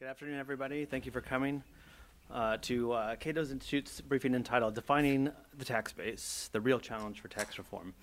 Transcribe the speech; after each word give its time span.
Good 0.00 0.06
afternoon, 0.06 0.38
everybody. 0.38 0.84
Thank 0.84 1.06
you 1.06 1.10
for 1.10 1.20
coming 1.20 1.60
uh, 2.30 2.58
to 2.62 2.92
uh, 2.92 3.16
Cato's 3.16 3.50
Institute's 3.50 4.00
briefing 4.00 4.32
entitled 4.32 4.76
Defining 4.76 5.32
the 5.58 5.64
Tax 5.64 5.92
Base, 5.92 6.48
the 6.52 6.60
Real 6.60 6.78
Challenge 6.78 7.20
for 7.20 7.26
Tax 7.26 7.58
Reform. 7.58 7.94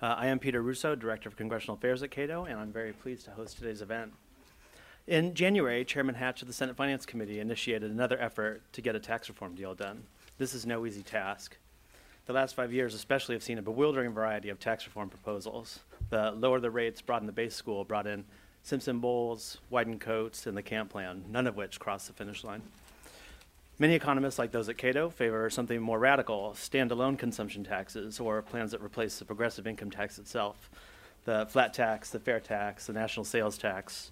Uh, 0.00 0.14
I 0.16 0.28
am 0.28 0.38
Peter 0.38 0.62
Russo, 0.62 0.94
Director 0.94 1.28
of 1.28 1.36
Congressional 1.36 1.76
Affairs 1.76 2.02
at 2.02 2.10
Cato, 2.10 2.46
and 2.46 2.58
I'm 2.58 2.72
very 2.72 2.94
pleased 2.94 3.26
to 3.26 3.32
host 3.32 3.58
today's 3.58 3.82
event. 3.82 4.14
In 5.06 5.34
January, 5.34 5.84
Chairman 5.84 6.14
Hatch 6.14 6.40
of 6.40 6.48
the 6.48 6.54
Senate 6.54 6.74
Finance 6.74 7.04
Committee 7.04 7.38
initiated 7.38 7.90
another 7.90 8.18
effort 8.18 8.62
to 8.72 8.80
get 8.80 8.96
a 8.96 9.00
tax 9.00 9.28
reform 9.28 9.54
deal 9.54 9.74
done. 9.74 10.04
This 10.38 10.54
is 10.54 10.64
no 10.64 10.86
easy 10.86 11.02
task. 11.02 11.58
The 12.24 12.32
last 12.32 12.56
five 12.56 12.72
years, 12.72 12.94
especially, 12.94 13.34
have 13.34 13.42
seen 13.42 13.58
a 13.58 13.62
bewildering 13.62 14.14
variety 14.14 14.48
of 14.48 14.58
tax 14.58 14.86
reform 14.86 15.10
proposals. 15.10 15.80
The 16.08 16.30
lower 16.30 16.60
the 16.60 16.70
rates, 16.70 17.02
broaden 17.02 17.26
the 17.26 17.32
base 17.32 17.54
school 17.54 17.84
brought 17.84 18.06
in 18.06 18.24
Simpson 18.62 19.00
Bowles, 19.00 19.58
Wyden 19.70 19.98
Coats, 19.98 20.46
and 20.46 20.56
the 20.56 20.62
Camp 20.62 20.90
Plan, 20.90 21.24
none 21.28 21.46
of 21.46 21.56
which 21.56 21.80
crossed 21.80 22.06
the 22.06 22.12
finish 22.12 22.44
line. 22.44 22.62
Many 23.78 23.94
economists, 23.94 24.38
like 24.38 24.52
those 24.52 24.68
at 24.68 24.78
Cato, 24.78 25.10
favor 25.10 25.50
something 25.50 25.80
more 25.80 25.98
radical 25.98 26.52
standalone 26.56 27.18
consumption 27.18 27.64
taxes 27.64 28.20
or 28.20 28.40
plans 28.40 28.70
that 28.70 28.80
replace 28.80 29.18
the 29.18 29.24
progressive 29.24 29.66
income 29.66 29.90
tax 29.90 30.18
itself. 30.18 30.70
The 31.24 31.46
flat 31.48 31.74
tax, 31.74 32.10
the 32.10 32.20
fair 32.20 32.38
tax, 32.38 32.86
the 32.86 32.92
national 32.92 33.24
sales 33.24 33.58
tax, 33.58 34.10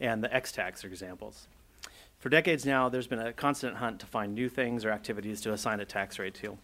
and 0.00 0.24
the 0.24 0.34
X 0.34 0.50
tax 0.50 0.84
are 0.84 0.88
examples. 0.88 1.46
For 2.18 2.28
decades 2.28 2.66
now, 2.66 2.88
there's 2.88 3.06
been 3.06 3.18
a 3.18 3.32
constant 3.32 3.76
hunt 3.76 4.00
to 4.00 4.06
find 4.06 4.34
new 4.34 4.48
things 4.48 4.84
or 4.84 4.90
activities 4.90 5.40
to 5.42 5.52
assign 5.52 5.80
a 5.80 5.84
tax 5.84 6.18
rate 6.18 6.34
to. 6.34 6.58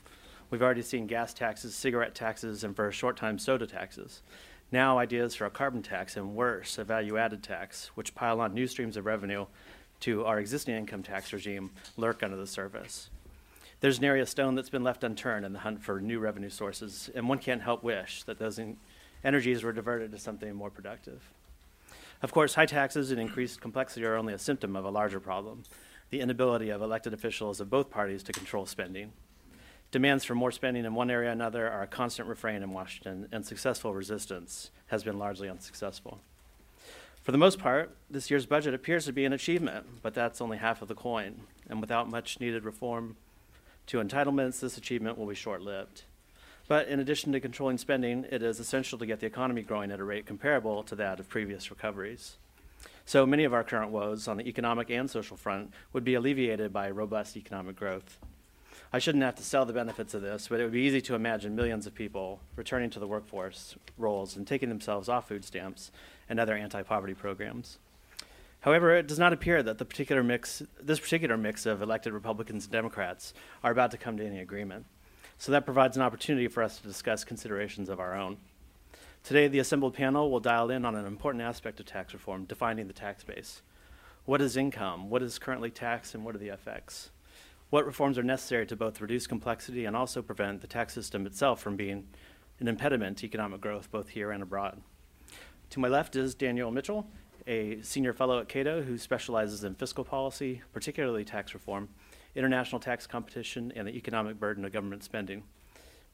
We've 0.51 0.63
already 0.63 0.83
seen 0.83 1.07
gas 1.07 1.35
taxes, 1.35 1.75
cigarette 1.75 2.15
taxes, 2.15 2.65
and 2.65 2.75
for 2.75 2.89
a 2.89 2.93
short 2.93 3.17
time, 3.17 3.39
soda 3.39 3.67
taxes. 3.67 4.23
Now, 4.71 4.99
ideas 4.99 5.35
for 5.35 5.47
a 5.47 5.51
carbon 5.51 5.83
tax 5.83 6.17
and 6.17 6.35
worse, 6.35 6.77
a 6.77 6.85
value 6.85 7.17
added 7.17 7.43
tax, 7.43 7.91
which 7.95 8.15
pile 8.15 8.41
on 8.41 8.53
new 8.53 8.67
streams 8.67 8.97
of 8.97 9.07
revenue 9.07 9.47
to 10.01 10.25
our 10.25 10.39
existing 10.39 10.75
income 10.75 11.03
tax 11.03 11.33
regime, 11.33 11.71
lurk 11.97 12.23
under 12.23 12.37
the 12.37 12.47
surface. 12.47 13.09
There's 13.81 14.01
nary 14.01 14.21
a 14.21 14.27
stone 14.27 14.57
that's 14.57 14.69
been 14.69 14.85
left 14.85 15.05
unturned 15.05 15.47
in 15.47 15.53
the 15.53 15.61
hunt 15.61 15.83
for 15.83 16.01
new 16.01 16.19
revenue 16.19 16.51
sources, 16.51 17.09
and 17.15 17.29
one 17.29 17.39
can't 17.39 17.63
help 17.63 17.83
wish 17.83 18.25
that 18.25 18.39
those 18.39 18.61
energies 19.25 19.63
were 19.63 19.73
diverted 19.73 20.13
to 20.13 20.19
something 20.19 20.55
more 20.55 20.71
productive. 20.71 21.23
Of 22.23 22.33
course, 22.33 22.55
high 22.55 22.67
taxes 22.67 23.11
and 23.11 23.21
increased 23.21 23.61
complexity 23.61 24.05
are 24.05 24.17
only 24.17 24.35
a 24.35 24.39
symptom 24.39 24.77
of 24.77 24.85
a 24.85 24.91
larger 24.91 25.21
problem 25.21 25.65
the 26.11 26.21
inability 26.21 26.71
of 26.71 26.81
elected 26.81 27.13
officials 27.13 27.61
of 27.61 27.69
both 27.69 27.91
parties 27.91 28.23
to 28.23 28.33
control 28.33 28.65
spending. 28.65 29.13
Demands 29.91 30.23
for 30.23 30.35
more 30.35 30.53
spending 30.53 30.85
in 30.85 30.95
one 30.95 31.11
area 31.11 31.31
or 31.31 31.33
another 31.33 31.67
are 31.67 31.83
a 31.83 31.87
constant 31.87 32.29
refrain 32.29 32.63
in 32.63 32.73
Washington, 32.73 33.27
and 33.33 33.47
successful 33.47 33.95
resistance 33.95 34.71
has 34.89 35.03
been 35.03 35.19
largely 35.19 35.49
unsuccessful. 35.49 36.21
For 37.23 37.33
the 37.33 37.39
most 37.39 37.59
part, 37.59 37.97
this 38.11 38.31
year's 38.31 38.45
budget 38.45 38.75
appears 38.75 39.07
to 39.07 39.13
be 39.13 39.25
an 39.25 39.33
achievement, 39.33 39.87
but 40.03 40.13
that's 40.13 40.43
only 40.43 40.59
half 40.59 40.83
of 40.83 40.89
the 40.89 40.95
coin. 40.95 41.41
And 41.71 41.81
without 41.81 42.11
much 42.11 42.39
needed 42.39 42.65
reform 42.65 43.17
to 43.87 43.99
entitlements, 43.99 44.61
this 44.61 44.77
achievement 44.77 45.17
will 45.17 45.27
be 45.27 45.35
short 45.35 45.63
lived. 45.63 46.03
But 46.69 46.89
in 46.89 47.01
addition 47.01 47.33
to 47.33 47.41
controlling 47.41 47.79
spending, 47.79 48.27
it 48.31 48.43
is 48.43 48.61
essential 48.61 48.99
to 48.99 49.07
get 49.07 49.21
the 49.21 49.27
economy 49.27 49.63
growing 49.63 49.91
at 49.91 50.01
a 50.01 50.05
rate 50.05 50.27
comparable 50.27 50.83
to 50.83 50.95
that 50.97 51.19
of 51.19 51.31
previous 51.31 51.71
recoveries. 51.71 52.37
So 53.07 53.25
many 53.25 53.45
of 53.45 53.55
our 53.55 53.65
current 53.65 53.91
woes 53.91 54.29
on 54.29 54.37
the 54.37 54.47
economic 54.47 54.91
and 54.91 55.09
social 55.09 55.39
front 55.39 55.73
would 55.95 56.05
be 56.05 56.13
alleviated 56.13 56.75
by 56.75 56.91
robust 56.91 57.39
economic 57.39 57.77
growth. 57.77 58.19
I 58.91 58.99
shouldn't 58.99 59.25
have 59.25 59.35
to 59.35 59.43
sell 59.43 59.67
the 59.67 59.75
benefits 59.75 60.15
of 60.15 60.23
this, 60.23 60.49
but 60.49 60.61
it 60.61 60.63
would 60.63 60.73
be 60.73 60.81
easy 60.81 61.03
to 61.03 61.15
imagine 61.15 61.55
millions 61.55 61.87
of 61.87 61.95
people 61.95 62.41
returning 62.57 62.89
to 62.91 62.99
the 62.99 63.07
workforce 63.07 63.77
roles 63.99 64.35
and 64.35 64.47
taking 64.47 64.71
themselves 64.71 65.11
off 65.11 65.29
food 65.29 65.45
stamps 65.45 65.91
and 66.29 66.41
other 66.41 66.55
anti-poverty 66.55 67.13
programs. 67.13 67.79
However, 68.63 68.97
it 68.97 69.07
does 69.07 69.19
not 69.19 69.35
appear 69.35 69.63
that 69.63 69.77
the 69.77 69.85
particular 69.85 70.23
mix, 70.23 70.63
this 70.81 70.99
particular 70.99 71.37
mix 71.37 71.67
of 71.67 71.83
elected 71.83 72.15
Republicans 72.15 72.65
and 72.65 72.73
Democrats 72.73 73.35
are 73.63 73.73
about 73.73 73.91
to 73.91 73.99
come 73.99 74.17
to 74.17 74.27
any 74.27 74.41
agreement. 74.41 74.87
So 75.37 75.53
that 75.53 75.67
provides 75.67 75.97
an 75.97 76.03
opportunity 76.03 76.49
for 76.49 76.63
us 76.63 76.79
to 76.79 76.89
discuss 76.89 77.25
considerations 77.25 77.89
of 77.89 78.01
our 78.01 78.15
own. 78.15 78.39
Today, 79.23 79.49
the 79.49 79.59
assembled 79.59 79.95
panel 79.95 80.31
will 80.31 80.41
dial 80.41 80.71
in 80.71 80.85
on 80.85 80.97
an 80.97 81.05
important 81.05 81.43
aspect 81.43 81.79
of 81.79 81.87
tax 81.87 82.15
reform, 82.15 82.45
defining 82.47 82.87
the 82.87 82.95
tax 82.95 83.23
base. 83.23 83.61
What 84.25 84.41
is 84.41 84.57
income? 84.57 85.11
What 85.11 85.23
is 85.23 85.39
currently 85.39 85.71
taxed, 85.71 86.15
and 86.15 86.25
what 86.25 86.35
are 86.35 86.39
the 86.39 86.49
effects? 86.49 87.11
What 87.71 87.85
reforms 87.85 88.17
are 88.17 88.23
necessary 88.23 88.67
to 88.67 88.77
both 88.77 89.01
reduce 89.01 89.27
complexity 89.27 89.85
and 89.85 89.95
also 89.95 90.23
prevent 90.23 90.61
the 90.61 90.67
tax 90.67 90.95
system 90.95 91.27
itself 91.27 91.61
from 91.61 91.77
being 91.77 92.09
an 92.61 92.69
impediment 92.69 93.19
to 93.19 93.27
economic 93.27 93.61
growth 93.61 93.91
both 93.91 94.09
here 94.09 94.31
and 94.31 94.43
abroad. 94.43 94.81
To 95.71 95.81
my 95.81 95.89
left 95.89 96.17
is 96.17 96.35
Daniel 96.35 96.71
Mitchell, 96.71 97.07
a 97.47 97.81
senior 97.83 98.15
fellow 98.15 98.41
at 98.41 98.49
Cato 98.49 98.83
who 98.83 98.97
specializes 98.97 99.65
in 99.65 99.75
fiscal 99.75 100.05
policy, 100.05 100.63
particularly 100.73 101.25
tax 101.25 101.53
reform, 101.53 101.91
international 102.35 102.81
tax 102.81 103.07
competition, 103.07 103.71
and 103.77 103.87
the 103.87 103.97
economic 103.97 104.41
burden 104.41 104.65
of 104.65 104.73
government 104.73 105.05
spending. 105.05 105.43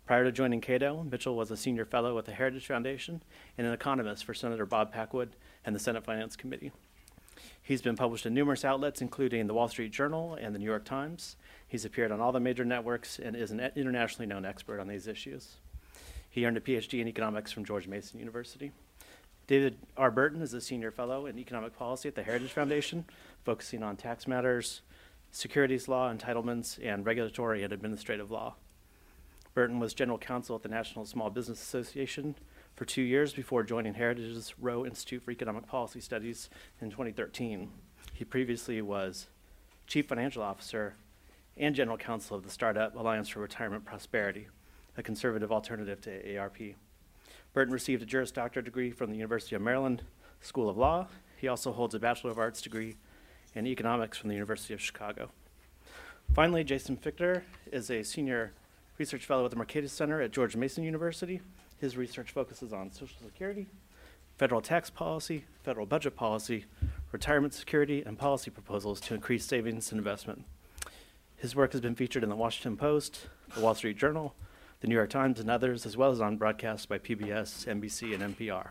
Prior 0.06 0.24
to 0.24 0.32
joining 0.32 0.60
Cato, 0.60 1.04
Mitchell 1.04 1.36
was 1.36 1.50
a 1.50 1.56
senior 1.56 1.84
fellow 1.84 2.18
at 2.18 2.24
the 2.24 2.32
Heritage 2.32 2.66
Foundation 2.66 3.22
and 3.56 3.66
an 3.66 3.72
economist 3.72 4.24
for 4.24 4.34
Senator 4.34 4.66
Bob 4.66 4.92
Packwood 4.92 5.36
and 5.64 5.74
the 5.74 5.80
Senate 5.80 6.04
Finance 6.04 6.36
Committee. 6.36 6.72
He's 7.62 7.82
been 7.82 7.96
published 7.96 8.26
in 8.26 8.34
numerous 8.34 8.64
outlets, 8.64 9.00
including 9.00 9.46
the 9.46 9.54
Wall 9.54 9.68
Street 9.68 9.92
Journal 9.92 10.34
and 10.34 10.54
the 10.54 10.58
New 10.58 10.66
York 10.66 10.84
Times. 10.84 11.36
He's 11.68 11.84
appeared 11.84 12.12
on 12.12 12.20
all 12.20 12.32
the 12.32 12.40
major 12.40 12.64
networks 12.64 13.18
and 13.18 13.34
is 13.34 13.50
an 13.50 13.60
internationally 13.74 14.26
known 14.26 14.44
expert 14.44 14.80
on 14.80 14.88
these 14.88 15.06
issues. 15.06 15.56
He 16.30 16.44
earned 16.46 16.56
a 16.56 16.60
PhD 16.60 17.00
in 17.00 17.08
economics 17.08 17.52
from 17.52 17.64
George 17.64 17.86
Mason 17.86 18.18
University. 18.18 18.72
David 19.46 19.78
R. 19.96 20.10
Burton 20.10 20.40
is 20.40 20.54
a 20.54 20.60
senior 20.60 20.90
fellow 20.90 21.26
in 21.26 21.38
economic 21.38 21.76
policy 21.76 22.08
at 22.08 22.14
the 22.14 22.22
Heritage 22.22 22.52
Foundation, 22.52 23.04
focusing 23.44 23.82
on 23.82 23.96
tax 23.96 24.26
matters, 24.26 24.80
securities 25.30 25.86
law, 25.86 26.12
entitlements, 26.12 26.78
and 26.82 27.04
regulatory 27.04 27.62
and 27.62 27.72
administrative 27.72 28.30
law. 28.30 28.54
Burton 29.52 29.78
was 29.78 29.94
general 29.94 30.18
counsel 30.18 30.56
at 30.56 30.62
the 30.62 30.68
National 30.68 31.04
Small 31.04 31.30
Business 31.30 31.62
Association 31.62 32.34
for 32.74 32.84
two 32.84 33.02
years 33.02 33.32
before 33.32 33.62
joining 33.62 33.94
Heritage's 33.94 34.54
Roe 34.58 34.84
Institute 34.84 35.22
for 35.22 35.30
Economic 35.30 35.66
Policy 35.66 36.00
Studies 36.00 36.50
in 36.80 36.90
2013. 36.90 37.70
He 38.12 38.24
previously 38.24 38.82
was 38.82 39.28
chief 39.86 40.08
financial 40.08 40.42
officer 40.42 40.94
and 41.56 41.74
general 41.74 41.96
counsel 41.96 42.36
of 42.36 42.42
the 42.42 42.50
startup 42.50 42.96
Alliance 42.96 43.28
for 43.28 43.40
Retirement 43.40 43.84
Prosperity, 43.84 44.48
a 44.96 45.02
conservative 45.02 45.52
alternative 45.52 46.00
to 46.02 46.10
AARP. 46.10 46.74
Burton 47.52 47.72
received 47.72 48.02
a 48.02 48.06
Juris 48.06 48.32
Doctor 48.32 48.60
degree 48.60 48.90
from 48.90 49.10
the 49.10 49.16
University 49.16 49.54
of 49.54 49.62
Maryland 49.62 50.02
School 50.40 50.68
of 50.68 50.76
Law. 50.76 51.06
He 51.36 51.48
also 51.48 51.72
holds 51.72 51.94
a 51.94 52.00
Bachelor 52.00 52.30
of 52.30 52.38
Arts 52.38 52.60
degree 52.60 52.96
in 53.54 53.66
economics 53.66 54.18
from 54.18 54.28
the 54.28 54.34
University 54.34 54.74
of 54.74 54.80
Chicago. 54.80 55.30
Finally, 56.34 56.64
Jason 56.64 56.96
Fichtner 56.96 57.42
is 57.70 57.90
a 57.90 58.02
senior 58.02 58.52
research 58.98 59.24
fellow 59.24 59.44
at 59.44 59.50
the 59.50 59.56
Mercatus 59.56 59.90
Center 59.90 60.20
at 60.20 60.32
George 60.32 60.56
Mason 60.56 60.82
University. 60.82 61.40
His 61.78 61.96
research 61.96 62.32
focuses 62.32 62.72
on 62.72 62.90
Social 62.90 63.18
Security, 63.24 63.66
federal 64.36 64.60
tax 64.60 64.90
policy, 64.90 65.44
federal 65.62 65.86
budget 65.86 66.16
policy, 66.16 66.64
retirement 67.12 67.54
security, 67.54 68.02
and 68.04 68.18
policy 68.18 68.50
proposals 68.50 69.00
to 69.02 69.14
increase 69.14 69.44
savings 69.44 69.92
and 69.92 69.98
investment. 69.98 70.44
His 71.44 71.54
work 71.54 71.72
has 71.72 71.82
been 71.82 71.94
featured 71.94 72.22
in 72.22 72.30
the 72.30 72.36
Washington 72.36 72.74
Post, 72.74 73.26
the 73.54 73.60
Wall 73.60 73.74
Street 73.74 73.98
Journal, 73.98 74.34
the 74.80 74.86
New 74.86 74.94
York 74.94 75.10
Times, 75.10 75.38
and 75.38 75.50
others, 75.50 75.84
as 75.84 75.94
well 75.94 76.10
as 76.10 76.18
on 76.18 76.38
broadcasts 76.38 76.86
by 76.86 76.96
PBS, 76.96 77.66
NBC, 77.66 78.14
and 78.14 78.34
NPR. 78.34 78.68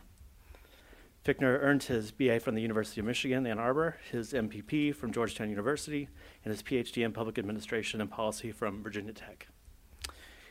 Fichtner 1.23 1.59
earned 1.61 1.83
his 1.83 2.09
BA 2.09 2.39
from 2.39 2.55
the 2.55 2.63
University 2.63 2.99
of 2.99 3.05
Michigan, 3.05 3.45
Ann 3.45 3.59
Arbor, 3.59 3.97
his 4.11 4.33
MPP 4.33 4.95
from 4.95 5.11
Georgetown 5.11 5.51
University, 5.51 6.09
and 6.43 6.51
his 6.51 6.63
PhD 6.63 7.05
in 7.05 7.13
Public 7.13 7.37
Administration 7.37 8.01
and 8.01 8.09
Policy 8.09 8.51
from 8.51 8.81
Virginia 8.81 9.13
Tech. 9.13 9.49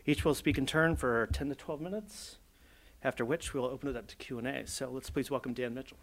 Each 0.07 0.25
will 0.25 0.37
speak 0.37 0.59
in 0.59 0.65
turn 0.65 0.95
for 0.95 1.27
10 1.33 1.49
to 1.49 1.57
12 1.57 1.81
minutes, 1.81 2.39
after 3.03 3.25
which 3.25 3.53
we'll 3.53 3.65
open 3.65 3.89
it 3.89 3.97
up 3.97 4.07
to 4.07 4.15
Q&A. 4.15 4.65
So 4.69 4.89
let's 4.93 5.11
please 5.11 5.29
welcome 5.29 5.55
Dan 5.55 5.75
Mitchell. 5.75 5.99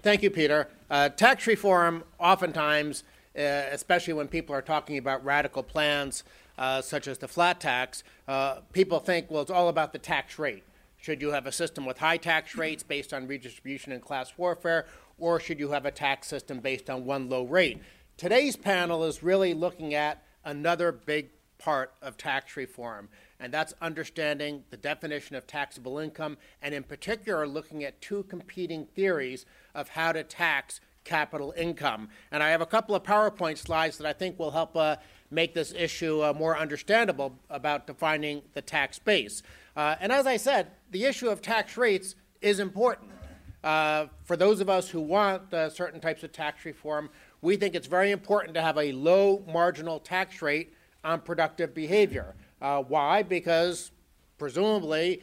Thank 0.00 0.22
you, 0.22 0.30
Peter. 0.30 0.68
Uh, 0.90 1.08
tax 1.08 1.46
reform, 1.46 2.04
oftentimes, 2.18 3.02
uh, 3.36 3.42
especially 3.72 4.14
when 4.14 4.28
people 4.28 4.54
are 4.54 4.62
talking 4.62 4.98
about 4.98 5.24
radical 5.24 5.62
plans 5.62 6.24
uh, 6.58 6.80
such 6.80 7.08
as 7.08 7.18
the 7.18 7.28
flat 7.28 7.60
tax, 7.60 8.02
uh, 8.28 8.60
people 8.72 8.98
think, 8.98 9.30
well, 9.30 9.42
it's 9.42 9.50
all 9.50 9.68
about 9.68 9.92
the 9.92 9.98
tax 9.98 10.38
rate. 10.38 10.64
Should 10.98 11.20
you 11.20 11.32
have 11.32 11.46
a 11.46 11.52
system 11.52 11.84
with 11.84 11.98
high 11.98 12.16
tax 12.16 12.56
rates 12.56 12.82
based 12.82 13.12
on 13.12 13.26
redistribution 13.26 13.92
and 13.92 14.02
class 14.02 14.32
warfare, 14.36 14.86
or 15.18 15.38
should 15.38 15.60
you 15.60 15.70
have 15.70 15.86
a 15.86 15.90
tax 15.90 16.28
system 16.28 16.60
based 16.60 16.88
on 16.88 17.04
one 17.04 17.28
low 17.28 17.44
rate? 17.44 17.80
Today's 18.16 18.56
panel 18.56 19.04
is 19.04 19.22
really 19.22 19.54
looking 19.54 19.94
at 19.94 20.22
another 20.44 20.92
big 20.92 21.30
part 21.58 21.92
of 22.00 22.16
tax 22.16 22.56
reform, 22.56 23.08
and 23.40 23.52
that's 23.52 23.74
understanding 23.80 24.64
the 24.70 24.76
definition 24.76 25.36
of 25.36 25.46
taxable 25.46 25.98
income, 25.98 26.38
and 26.62 26.74
in 26.74 26.82
particular, 26.82 27.46
looking 27.46 27.84
at 27.84 28.00
two 28.00 28.22
competing 28.24 28.86
theories 28.86 29.46
of 29.74 29.88
how 29.90 30.12
to 30.12 30.22
tax 30.22 30.80
capital 31.04 31.54
income. 31.56 32.08
And 32.30 32.42
I 32.42 32.50
have 32.50 32.60
a 32.60 32.66
couple 32.66 32.94
of 32.94 33.02
PowerPoint 33.02 33.58
slides 33.58 33.98
that 33.98 34.06
I 34.06 34.12
think 34.12 34.38
will 34.38 34.50
help 34.50 34.76
uh, 34.76 34.96
make 35.30 35.54
this 35.54 35.72
issue 35.72 36.22
uh, 36.22 36.32
more 36.32 36.58
understandable 36.58 37.38
about 37.48 37.86
defining 37.86 38.42
the 38.54 38.62
tax 38.62 38.98
base. 38.98 39.42
Uh, 39.76 39.96
and 40.00 40.12
as 40.12 40.26
I 40.26 40.36
said, 40.36 40.72
the 40.90 41.04
issue 41.04 41.28
of 41.28 41.40
tax 41.40 41.76
rates 41.76 42.14
is 42.40 42.60
important. 42.60 43.10
Uh, 43.64 44.06
for 44.24 44.36
those 44.36 44.60
of 44.60 44.68
us 44.68 44.88
who 44.88 45.00
want 45.00 45.52
uh, 45.52 45.68
certain 45.70 46.00
types 46.00 46.22
of 46.22 46.32
tax 46.32 46.64
reform, 46.64 47.10
we 47.40 47.56
think 47.56 47.74
it's 47.74 47.86
very 47.86 48.10
important 48.10 48.54
to 48.54 48.62
have 48.62 48.78
a 48.78 48.92
low 48.92 49.44
marginal 49.46 49.98
tax 49.98 50.40
rate 50.42 50.74
on 51.04 51.20
productive 51.20 51.74
behavior. 51.74 52.34
Uh, 52.60 52.82
why? 52.82 53.22
Because 53.22 53.90
presumably 54.38 55.20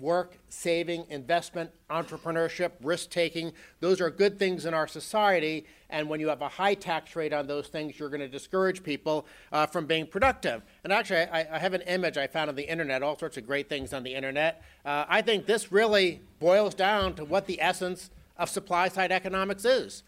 work, 0.00 0.38
saving, 0.48 1.04
investment, 1.10 1.70
entrepreneurship, 1.90 2.72
risk 2.82 3.10
taking. 3.10 3.52
Those 3.80 4.00
are 4.00 4.10
good 4.10 4.38
things 4.38 4.64
in 4.66 4.74
our 4.74 4.86
society. 4.86 5.66
And 5.90 6.08
when 6.08 6.20
you 6.20 6.28
have 6.28 6.42
a 6.42 6.48
high 6.48 6.74
tax 6.74 7.16
rate 7.16 7.32
on 7.32 7.46
those 7.46 7.68
things, 7.68 7.98
you're 7.98 8.08
going 8.08 8.20
to 8.20 8.28
discourage 8.28 8.82
people 8.82 9.26
uh, 9.52 9.66
from 9.66 9.86
being 9.86 10.06
productive. 10.06 10.62
And 10.84 10.92
actually, 10.92 11.22
I, 11.22 11.56
I, 11.56 11.58
have 11.58 11.74
an 11.74 11.80
image 11.82 12.16
I 12.16 12.26
found 12.26 12.48
on 12.48 12.56
the 12.56 12.70
internet, 12.70 13.02
all 13.02 13.18
sorts 13.18 13.36
of 13.36 13.46
great 13.46 13.68
things 13.68 13.92
on 13.92 14.02
the 14.02 14.14
internet. 14.14 14.62
Uh, 14.84 15.04
I 15.08 15.22
think 15.22 15.46
this 15.46 15.72
really 15.72 16.20
boils 16.38 16.74
down 16.74 17.14
to 17.14 17.24
what 17.24 17.46
the 17.46 17.60
essence 17.60 18.10
of 18.36 18.48
supply 18.48 18.88
side 18.88 19.10
economics 19.10 19.64
is. 19.64 20.02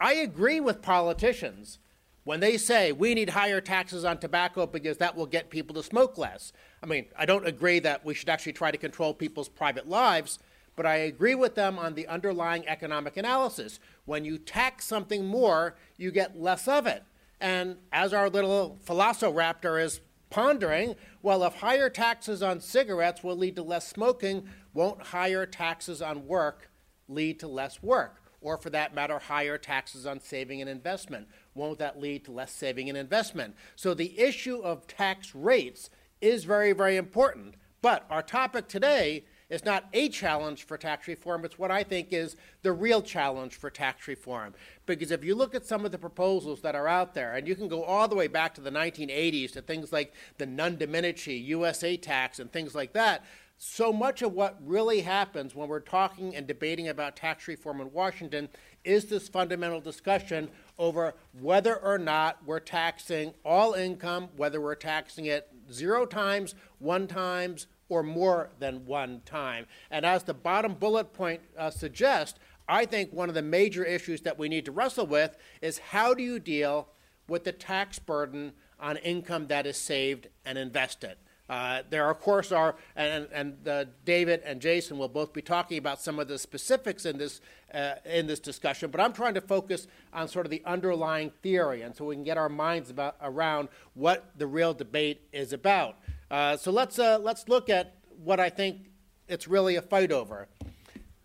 I 0.00 0.14
agree 0.14 0.60
with 0.60 0.82
politicians 0.82 1.78
when 2.28 2.40
they 2.40 2.58
say 2.58 2.92
we 2.92 3.14
need 3.14 3.30
higher 3.30 3.58
taxes 3.58 4.04
on 4.04 4.18
tobacco 4.18 4.66
because 4.66 4.98
that 4.98 5.16
will 5.16 5.24
get 5.24 5.48
people 5.48 5.74
to 5.74 5.82
smoke 5.82 6.18
less. 6.18 6.52
I 6.82 6.86
mean, 6.86 7.06
I 7.16 7.24
don't 7.24 7.46
agree 7.46 7.78
that 7.78 8.04
we 8.04 8.12
should 8.12 8.28
actually 8.28 8.52
try 8.52 8.70
to 8.70 8.76
control 8.76 9.14
people's 9.14 9.48
private 9.48 9.88
lives, 9.88 10.38
but 10.76 10.84
I 10.84 10.96
agree 10.96 11.34
with 11.34 11.54
them 11.54 11.78
on 11.78 11.94
the 11.94 12.06
underlying 12.06 12.68
economic 12.68 13.16
analysis. 13.16 13.80
When 14.04 14.26
you 14.26 14.36
tax 14.36 14.84
something 14.84 15.24
more, 15.24 15.76
you 15.96 16.10
get 16.10 16.38
less 16.38 16.68
of 16.68 16.86
it. 16.86 17.02
And 17.40 17.78
as 17.94 18.12
our 18.12 18.28
little 18.28 18.78
Velociraptor 18.84 19.82
is 19.82 20.02
pondering, 20.28 20.96
well, 21.22 21.42
if 21.44 21.54
higher 21.54 21.88
taxes 21.88 22.42
on 22.42 22.60
cigarettes 22.60 23.24
will 23.24 23.38
lead 23.38 23.56
to 23.56 23.62
less 23.62 23.88
smoking, 23.88 24.46
won't 24.74 25.00
higher 25.00 25.46
taxes 25.46 26.02
on 26.02 26.26
work 26.26 26.68
lead 27.08 27.40
to 27.40 27.48
less 27.48 27.82
work? 27.82 28.20
Or, 28.40 28.56
for 28.56 28.70
that 28.70 28.94
matter, 28.94 29.18
higher 29.18 29.58
taxes 29.58 30.06
on 30.06 30.20
saving 30.20 30.60
and 30.60 30.70
investment? 30.70 31.26
Won't 31.58 31.78
that 31.80 32.00
lead 32.00 32.24
to 32.24 32.32
less 32.32 32.52
saving 32.52 32.88
and 32.88 32.96
investment? 32.96 33.54
So 33.76 33.92
the 33.92 34.18
issue 34.18 34.60
of 34.60 34.86
tax 34.86 35.34
rates 35.34 35.90
is 36.20 36.44
very, 36.44 36.72
very 36.72 36.96
important. 36.96 37.56
But 37.82 38.06
our 38.10 38.22
topic 38.22 38.68
today 38.68 39.24
is 39.50 39.64
not 39.64 39.86
a 39.92 40.08
challenge 40.08 40.64
for 40.64 40.76
tax 40.76 41.08
reform, 41.08 41.44
it's 41.44 41.58
what 41.58 41.70
I 41.70 41.82
think 41.82 42.12
is 42.12 42.36
the 42.62 42.72
real 42.72 43.00
challenge 43.00 43.56
for 43.56 43.70
tax 43.70 44.06
reform. 44.06 44.54
Because 44.84 45.10
if 45.10 45.24
you 45.24 45.34
look 45.34 45.54
at 45.54 45.64
some 45.64 45.86
of 45.86 45.92
the 45.92 45.98
proposals 45.98 46.60
that 46.62 46.74
are 46.74 46.88
out 46.88 47.14
there, 47.14 47.34
and 47.34 47.48
you 47.48 47.54
can 47.54 47.68
go 47.68 47.82
all 47.82 48.08
the 48.08 48.14
way 48.14 48.26
back 48.26 48.54
to 48.54 48.60
the 48.60 48.70
1980s 48.70 49.52
to 49.52 49.62
things 49.62 49.92
like 49.92 50.12
the 50.36 50.44
Nunn-Domenici, 50.46 51.42
USA 51.46 51.96
tax, 51.96 52.38
and 52.38 52.52
things 52.52 52.74
like 52.74 52.92
that, 52.92 53.24
so 53.56 53.92
much 53.92 54.22
of 54.22 54.32
what 54.34 54.56
really 54.64 55.00
happens 55.00 55.54
when 55.54 55.68
we're 55.68 55.80
talking 55.80 56.36
and 56.36 56.46
debating 56.46 56.88
about 56.88 57.16
tax 57.16 57.48
reform 57.48 57.80
in 57.80 57.92
Washington 57.92 58.48
is 58.84 59.06
this 59.06 59.28
fundamental 59.28 59.80
discussion 59.80 60.48
over 60.78 61.14
whether 61.38 61.76
or 61.76 61.98
not 61.98 62.38
we're 62.46 62.60
taxing 62.60 63.34
all 63.44 63.74
income, 63.74 64.28
whether 64.36 64.60
we're 64.60 64.74
taxing 64.74 65.26
it 65.26 65.48
zero 65.72 66.06
times, 66.06 66.54
one 66.78 67.06
times, 67.06 67.66
or 67.88 68.02
more 68.02 68.50
than 68.58 68.86
one 68.86 69.22
time. 69.24 69.66
And 69.90 70.04
as 70.04 70.24
the 70.24 70.34
bottom 70.34 70.74
bullet 70.74 71.12
point 71.12 71.40
uh, 71.56 71.70
suggests, 71.70 72.38
I 72.68 72.84
think 72.84 73.12
one 73.12 73.28
of 73.28 73.34
the 73.34 73.42
major 73.42 73.84
issues 73.84 74.20
that 74.22 74.38
we 74.38 74.48
need 74.48 74.66
to 74.66 74.72
wrestle 74.72 75.06
with 75.06 75.36
is 75.62 75.78
how 75.78 76.14
do 76.14 76.22
you 76.22 76.38
deal 76.38 76.88
with 77.26 77.44
the 77.44 77.52
tax 77.52 77.98
burden 77.98 78.52
on 78.78 78.96
income 78.98 79.46
that 79.46 79.66
is 79.66 79.76
saved 79.76 80.28
and 80.44 80.58
invested? 80.58 81.16
Uh, 81.48 81.82
there, 81.88 82.10
of 82.10 82.20
course, 82.20 82.52
are, 82.52 82.76
and, 82.94 83.26
and 83.32 83.66
uh, 83.66 83.86
David 84.04 84.42
and 84.44 84.60
Jason 84.60 84.98
will 84.98 85.08
both 85.08 85.32
be 85.32 85.40
talking 85.40 85.78
about 85.78 86.00
some 86.00 86.18
of 86.18 86.28
the 86.28 86.38
specifics 86.38 87.06
in 87.06 87.16
this, 87.16 87.40
uh, 87.74 87.94
in 88.04 88.26
this 88.26 88.40
discussion, 88.40 88.90
but 88.90 89.00
I'm 89.00 89.12
trying 89.12 89.34
to 89.34 89.40
focus 89.40 89.86
on 90.12 90.28
sort 90.28 90.46
of 90.46 90.50
the 90.50 90.62
underlying 90.64 91.30
theory, 91.42 91.82
and 91.82 91.94
so 91.94 92.04
we 92.04 92.14
can 92.14 92.24
get 92.24 92.38
our 92.38 92.48
minds 92.48 92.90
about, 92.90 93.16
around 93.20 93.68
what 93.94 94.30
the 94.36 94.46
real 94.46 94.74
debate 94.74 95.20
is 95.32 95.52
about. 95.52 95.96
Uh, 96.30 96.56
so 96.56 96.70
let's, 96.70 96.98
uh, 96.98 97.18
let's 97.18 97.48
look 97.48 97.68
at 97.70 97.94
what 98.22 98.40
I 98.40 98.50
think 98.50 98.90
it's 99.28 99.46
really 99.46 99.76
a 99.76 99.82
fight 99.82 100.12
over. 100.12 100.48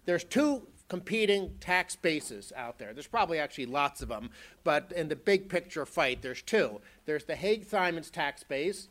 There's 0.05 0.23
two 0.23 0.67
competing 0.89 1.55
tax 1.59 1.95
bases 1.95 2.51
out 2.55 2.77
there. 2.77 2.93
There's 2.93 3.07
probably 3.07 3.39
actually 3.39 3.65
lots 3.65 4.01
of 4.01 4.09
them, 4.09 4.29
but 4.63 4.91
in 4.95 5.07
the 5.07 5.15
big 5.15 5.49
picture 5.49 5.85
fight, 5.85 6.21
there's 6.21 6.41
two. 6.41 6.81
There's 7.05 7.23
the 7.23 7.35
Haig-Simons 7.35 8.09
tax 8.09 8.43
base, 8.43 8.89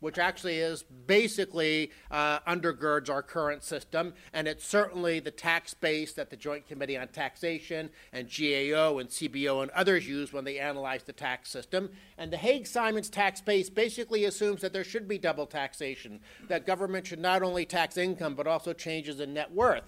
which 0.00 0.18
actually 0.18 0.58
is 0.58 0.82
basically 1.06 1.90
uh, 2.10 2.40
undergirds 2.40 3.08
our 3.08 3.22
current 3.22 3.62
system, 3.62 4.14
and 4.32 4.46
it's 4.46 4.66
certainly 4.66 5.20
the 5.20 5.30
tax 5.30 5.74
base 5.74 6.12
that 6.12 6.30
the 6.30 6.36
Joint 6.36 6.66
Committee 6.66 6.96
on 6.96 7.08
Taxation 7.08 7.90
and 8.12 8.28
GAO 8.28 8.98
and 8.98 9.08
CBO 9.08 9.62
and 9.62 9.70
others 9.72 10.06
use 10.06 10.32
when 10.32 10.44
they 10.44 10.58
analyze 10.58 11.04
the 11.04 11.12
tax 11.12 11.50
system. 11.50 11.90
And 12.18 12.32
the 12.32 12.36
Haig 12.36 12.66
Simons 12.66 13.08
tax 13.08 13.40
base 13.40 13.70
basically 13.70 14.24
assumes 14.24 14.60
that 14.60 14.72
there 14.72 14.84
should 14.84 15.08
be 15.08 15.18
double 15.18 15.46
taxation, 15.46 16.20
that 16.48 16.66
government 16.66 17.06
should 17.06 17.20
not 17.20 17.42
only 17.42 17.64
tax 17.64 17.96
income 17.96 18.34
but 18.34 18.46
also 18.46 18.72
changes 18.72 19.20
in 19.20 19.34
net 19.34 19.52
worth. 19.52 19.84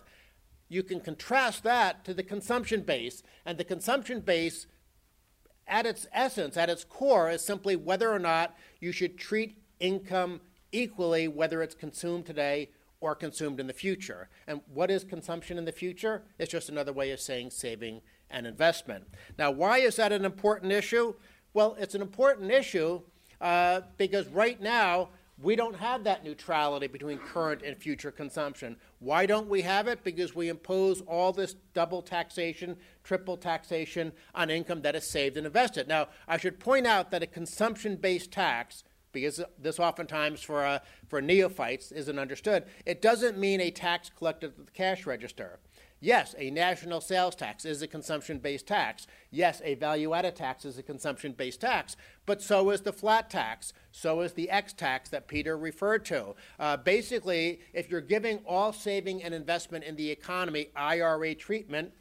You 0.69 0.83
can 0.83 1.01
contrast 1.01 1.63
that 1.65 2.05
to 2.05 2.15
the 2.15 2.23
consumption 2.23 2.83
base, 2.83 3.23
and 3.47 3.57
the 3.57 3.65
consumption 3.65 4.21
base 4.21 4.67
at 5.67 5.87
its 5.87 6.07
essence, 6.13 6.57
at 6.57 6.71
its 6.71 6.85
core, 6.85 7.31
is 7.31 7.45
simply 7.45 7.77
whether 7.77 8.11
or 8.11 8.19
not 8.19 8.57
you 8.81 8.93
should 8.93 9.19
treat 9.19 9.59
income 9.81 10.41
equally, 10.73 11.29
whether 11.29 11.63
it's 11.63 11.75
consumed 11.75 12.27
today 12.27 12.71
or 13.01 13.15
consumed 13.15 13.61
in 13.61 13.67
the 13.67 13.73
future. 13.73 14.29
And 14.47 14.61
what 14.73 14.91
is 14.91 15.05
consumption 15.05 15.59
in 15.59 15.65
the 15.65 15.73
future? 15.73 16.23
It's 16.39 16.51
just 16.51 16.69
another 16.69 16.93
way 16.93 17.11
of 17.11 17.21
saying 17.21 17.51
saving 17.51 18.03
and 18.31 18.47
investment. 18.47 19.05
Now, 19.39 19.51
why 19.51 19.79
is 19.79 19.97
that 19.97 20.13
an 20.13 20.25
important 20.25 20.73
issue? 20.73 21.15
Well, 21.55 21.77
it's 21.79 21.95
an 21.95 22.03
important 22.03 22.51
issue 22.51 23.03
uh, 23.41 23.83
because 23.97 24.29
right 24.29 24.61
now 24.61 25.11
we 25.41 25.55
don't 25.55 25.77
have 25.77 26.03
that 26.05 26.25
neutrality 26.25 26.89
between 26.89 27.19
current 27.19 27.63
and 27.63 27.77
future 27.77 28.11
consumption. 28.11 28.77
Why 28.99 29.25
don't 29.25 29.49
we 29.49 29.63
have 29.63 29.87
it? 29.87 30.03
Because 30.03 30.35
we 30.35 30.49
impose 30.49 31.01
all 31.03 31.33
this 31.33 31.55
double 31.75 32.03
taxation, 32.03 32.77
triple 33.05 33.37
taxation 33.37 34.13
on 34.35 34.51
income 34.51 34.83
that 34.83 34.97
is 34.97 35.05
saved 35.05 35.37
and 35.37 35.47
invested. 35.47 35.87
Now, 35.87 36.09
I 36.27 36.39
should 36.39 36.59
point 36.59 36.89
out 36.89 37.13
that 37.13 37.23
a 37.23 37.27
consumption 37.27 37.95
based 37.97 38.33
tax 38.33 38.83
because 39.13 39.43
this 39.59 39.79
oftentimes 39.79 40.43
for, 40.43 40.65
uh, 40.65 40.79
for 41.09 41.21
neophytes 41.21 41.93
isn't 41.93 42.19
understood. 42.19 42.65
It 42.87 43.03
doesn't 43.03 43.39
mean 43.39 43.61
a 43.61 43.71
tax 43.71 44.11
collected 44.17 44.53
at 44.59 44.67
the 44.67 44.73
cash 44.73 45.07
register. 45.07 45.59
Yes, 46.01 46.37
a 46.39 46.51
national 46.51 47.01
sales 47.01 47.35
tax 47.35 47.65
is 47.65 47.83
a 47.83 47.89
consumption 47.89 48.39
based 48.39 48.69
tax. 48.69 49.09
Yes, 49.33 49.61
a 49.65 49.75
value 49.75 50.15
added 50.15 50.37
tax 50.37 50.65
is 50.65 50.79
a 50.79 50.83
consumption 50.83 51.33
based 51.33 51.61
tax. 51.61 51.97
But 52.25 52.41
so 52.41 52.71
is 52.71 52.83
the 52.83 52.93
flat 52.93 53.31
tax. 53.31 53.73
So 53.91 54.21
is 54.21 54.33
the 54.33 54.49
X 54.49 54.73
tax 54.73 55.09
that 55.11 55.27
Peter 55.27 55.59
referred 55.59 56.05
to. 56.07 56.37
Uh, 56.61 56.77
basically, 56.77 57.61
if 57.73 57.91
you're 57.91 58.01
giving 58.01 58.39
all 58.47 58.73
saving 58.73 59.25
and 59.25 59.35
investment 59.35 59.83
in 59.83 59.97
the 59.97 60.09
economy 60.09 60.69
IRA 60.77 61.35
treatment, 61.35 61.93